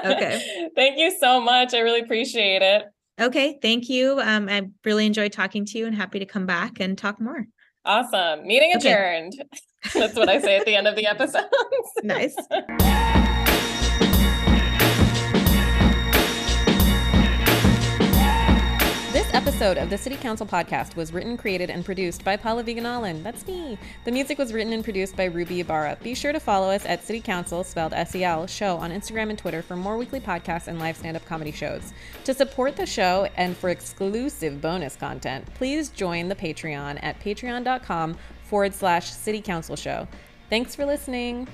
okay. 0.05 0.68
Thank 0.77 0.99
you 0.99 1.16
so 1.18 1.41
much. 1.41 1.75
I 1.75 1.81
really 1.81 2.01
appreciate 2.01 2.62
it. 2.62 2.85
Okay, 3.21 3.59
thank 3.61 3.89
you. 3.89 4.21
Um, 4.21 4.49
I 4.49 4.68
really 4.85 5.05
enjoyed 5.05 5.33
talking 5.33 5.64
to 5.66 5.79
you 5.79 5.87
and 5.87 5.97
happy 5.97 6.21
to 6.21 6.27
come 6.27 6.47
back 6.47 6.79
and 6.79 6.97
talk 6.97 7.21
more. 7.21 7.45
Awesome. 7.85 8.47
Meeting 8.47 8.73
adjourned. 8.75 9.35
Okay. 9.41 9.99
That's 9.99 10.14
what 10.14 10.29
I 10.29 10.41
say 10.41 10.57
at 10.57 10.66
the 10.66 10.77
end 10.77 10.87
of 10.87 10.95
the 10.95 11.07
episodes. 11.07 11.49
nice. 12.05 12.37
This 19.31 19.47
episode 19.47 19.78
of 19.78 19.91
the 19.91 19.97
City 19.97 20.16
Counsel 20.16 20.45
podcast 20.45 20.97
was 20.97 21.12
written, 21.12 21.37
created, 21.37 21.70
and 21.70 21.85
produced 21.85 22.24
by 22.24 22.37
Pallavi 22.37 22.76
Gunalan. 22.76 23.22
That's 23.22 23.47
me. 23.47 23.78
The 24.05 24.11
music 24.11 24.39
was 24.39 24.53
written 24.53 24.72
and 24.72 24.83
produced 24.83 25.14
by 25.14 25.26
Ruby 25.26 25.61
Ibarra. 25.61 25.99
Be 26.03 26.16
sure 26.16 26.33
to 26.33 26.41
follow 26.41 26.68
us 26.68 26.85
at 26.85 27.05
City 27.05 27.20
Counsel, 27.20 27.62
spelled 27.62 27.93
S-E-L, 27.93 28.49
show 28.49 28.76
on 28.76 28.91
Instagram 28.91 29.31
and 29.31 29.39
Twitter 29.39 29.62
for 29.62 29.76
more 29.76 29.97
weekly 29.97 30.18
podcasts 30.18 30.66
and 30.66 30.81
live 30.81 30.97
stand-up 30.97 31.24
comedy 31.26 31.53
shows. 31.53 31.93
To 32.24 32.35
support 32.35 32.74
the 32.74 32.87
show 32.87 33.28
and 33.37 33.57
for 33.57 33.70
exclusive 33.70 34.61
bonus 34.61 34.97
content, 34.97 35.47
please 35.55 35.91
join 35.91 36.26
the 36.26 36.35
Patreon 36.35 36.99
at 37.01 37.20
patreon.com 37.20 38.16
forward 38.43 38.74
slash 38.74 39.12
city 39.12 39.41
counsel 39.41 39.76
show. 39.76 40.09
Thanks 40.49 40.74
for 40.74 40.85
listening. 40.85 41.47